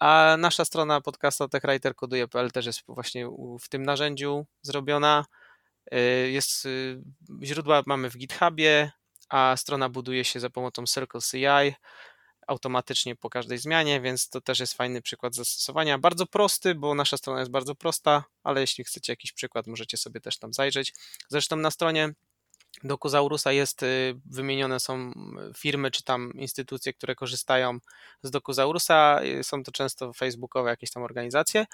A 0.00 0.36
nasza 0.38 0.64
strona 0.64 1.00
podcasta 1.00 1.48
techwriter.koduje.pl 1.48 2.50
też 2.50 2.66
jest 2.66 2.82
właśnie 2.88 3.28
w 3.60 3.68
tym 3.68 3.82
narzędziu 3.82 4.46
zrobiona. 4.62 5.24
Y, 5.94 6.30
jest, 6.30 6.66
y, 6.66 7.02
źródła 7.42 7.82
mamy 7.86 8.10
w 8.10 8.16
GitHubie, 8.16 8.90
a 9.28 9.54
strona 9.56 9.88
buduje 9.88 10.24
się 10.24 10.40
za 10.40 10.50
pomocą 10.50 10.86
Circle 10.86 11.20
CI 11.20 11.74
automatycznie 12.46 13.16
po 13.16 13.30
każdej 13.30 13.58
zmianie, 13.58 14.00
więc 14.00 14.28
to 14.28 14.40
też 14.40 14.60
jest 14.60 14.74
fajny 14.74 15.02
przykład 15.02 15.34
zastosowania. 15.34 15.98
Bardzo 15.98 16.26
prosty, 16.26 16.74
bo 16.74 16.94
nasza 16.94 17.16
strona 17.16 17.40
jest 17.40 17.50
bardzo 17.50 17.74
prosta, 17.74 18.24
ale 18.42 18.60
jeśli 18.60 18.84
chcecie 18.84 19.12
jakiś 19.12 19.32
przykład, 19.32 19.66
możecie 19.66 19.96
sobie 19.96 20.20
też 20.20 20.38
tam 20.38 20.52
zajrzeć. 20.52 20.94
Zresztą 21.28 21.56
na 21.56 21.70
stronie 21.70 22.12
Dokuzaurusa 22.84 23.52
jest, 23.52 23.82
y, 23.82 24.14
wymienione 24.24 24.80
są 24.80 25.12
firmy 25.56 25.90
czy 25.90 26.02
tam 26.02 26.32
instytucje, 26.34 26.92
które 26.92 27.14
korzystają 27.14 27.78
z 28.22 28.30
Dokuzaurusa. 28.30 29.20
Są 29.42 29.62
to 29.62 29.72
często 29.72 30.12
facebookowe 30.12 30.70
jakieś 30.70 30.90
tam 30.90 31.02
organizacje, 31.02 31.66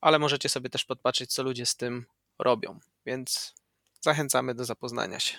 ale 0.00 0.18
możecie 0.18 0.48
sobie 0.48 0.70
też 0.70 0.84
podpatrzeć, 0.84 1.32
co 1.32 1.42
ludzie 1.42 1.66
z 1.66 1.76
tym 1.76 2.06
robią, 2.38 2.80
więc 3.06 3.54
zachęcamy 4.00 4.54
do 4.54 4.64
zapoznania 4.64 5.20
się. 5.20 5.38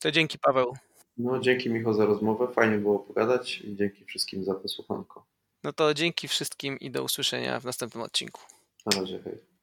To 0.00 0.10
dzięki 0.10 0.38
Paweł. 0.38 0.76
No, 1.16 1.38
dzięki 1.38 1.70
Michał 1.70 1.94
za 1.94 2.06
rozmowę. 2.06 2.48
Fajnie 2.52 2.78
było 2.78 2.98
pogadać 2.98 3.60
i 3.60 3.76
dzięki 3.76 4.04
wszystkim 4.04 4.44
za 4.44 4.54
posłuchanko. 4.54 5.26
No 5.64 5.72
to 5.72 5.94
dzięki 5.94 6.28
wszystkim 6.28 6.78
i 6.78 6.90
do 6.90 7.04
usłyszenia 7.04 7.60
w 7.60 7.64
następnym 7.64 8.02
odcinku. 8.02 8.40
Na 8.86 9.00
razie, 9.00 9.18
hej. 9.24 9.38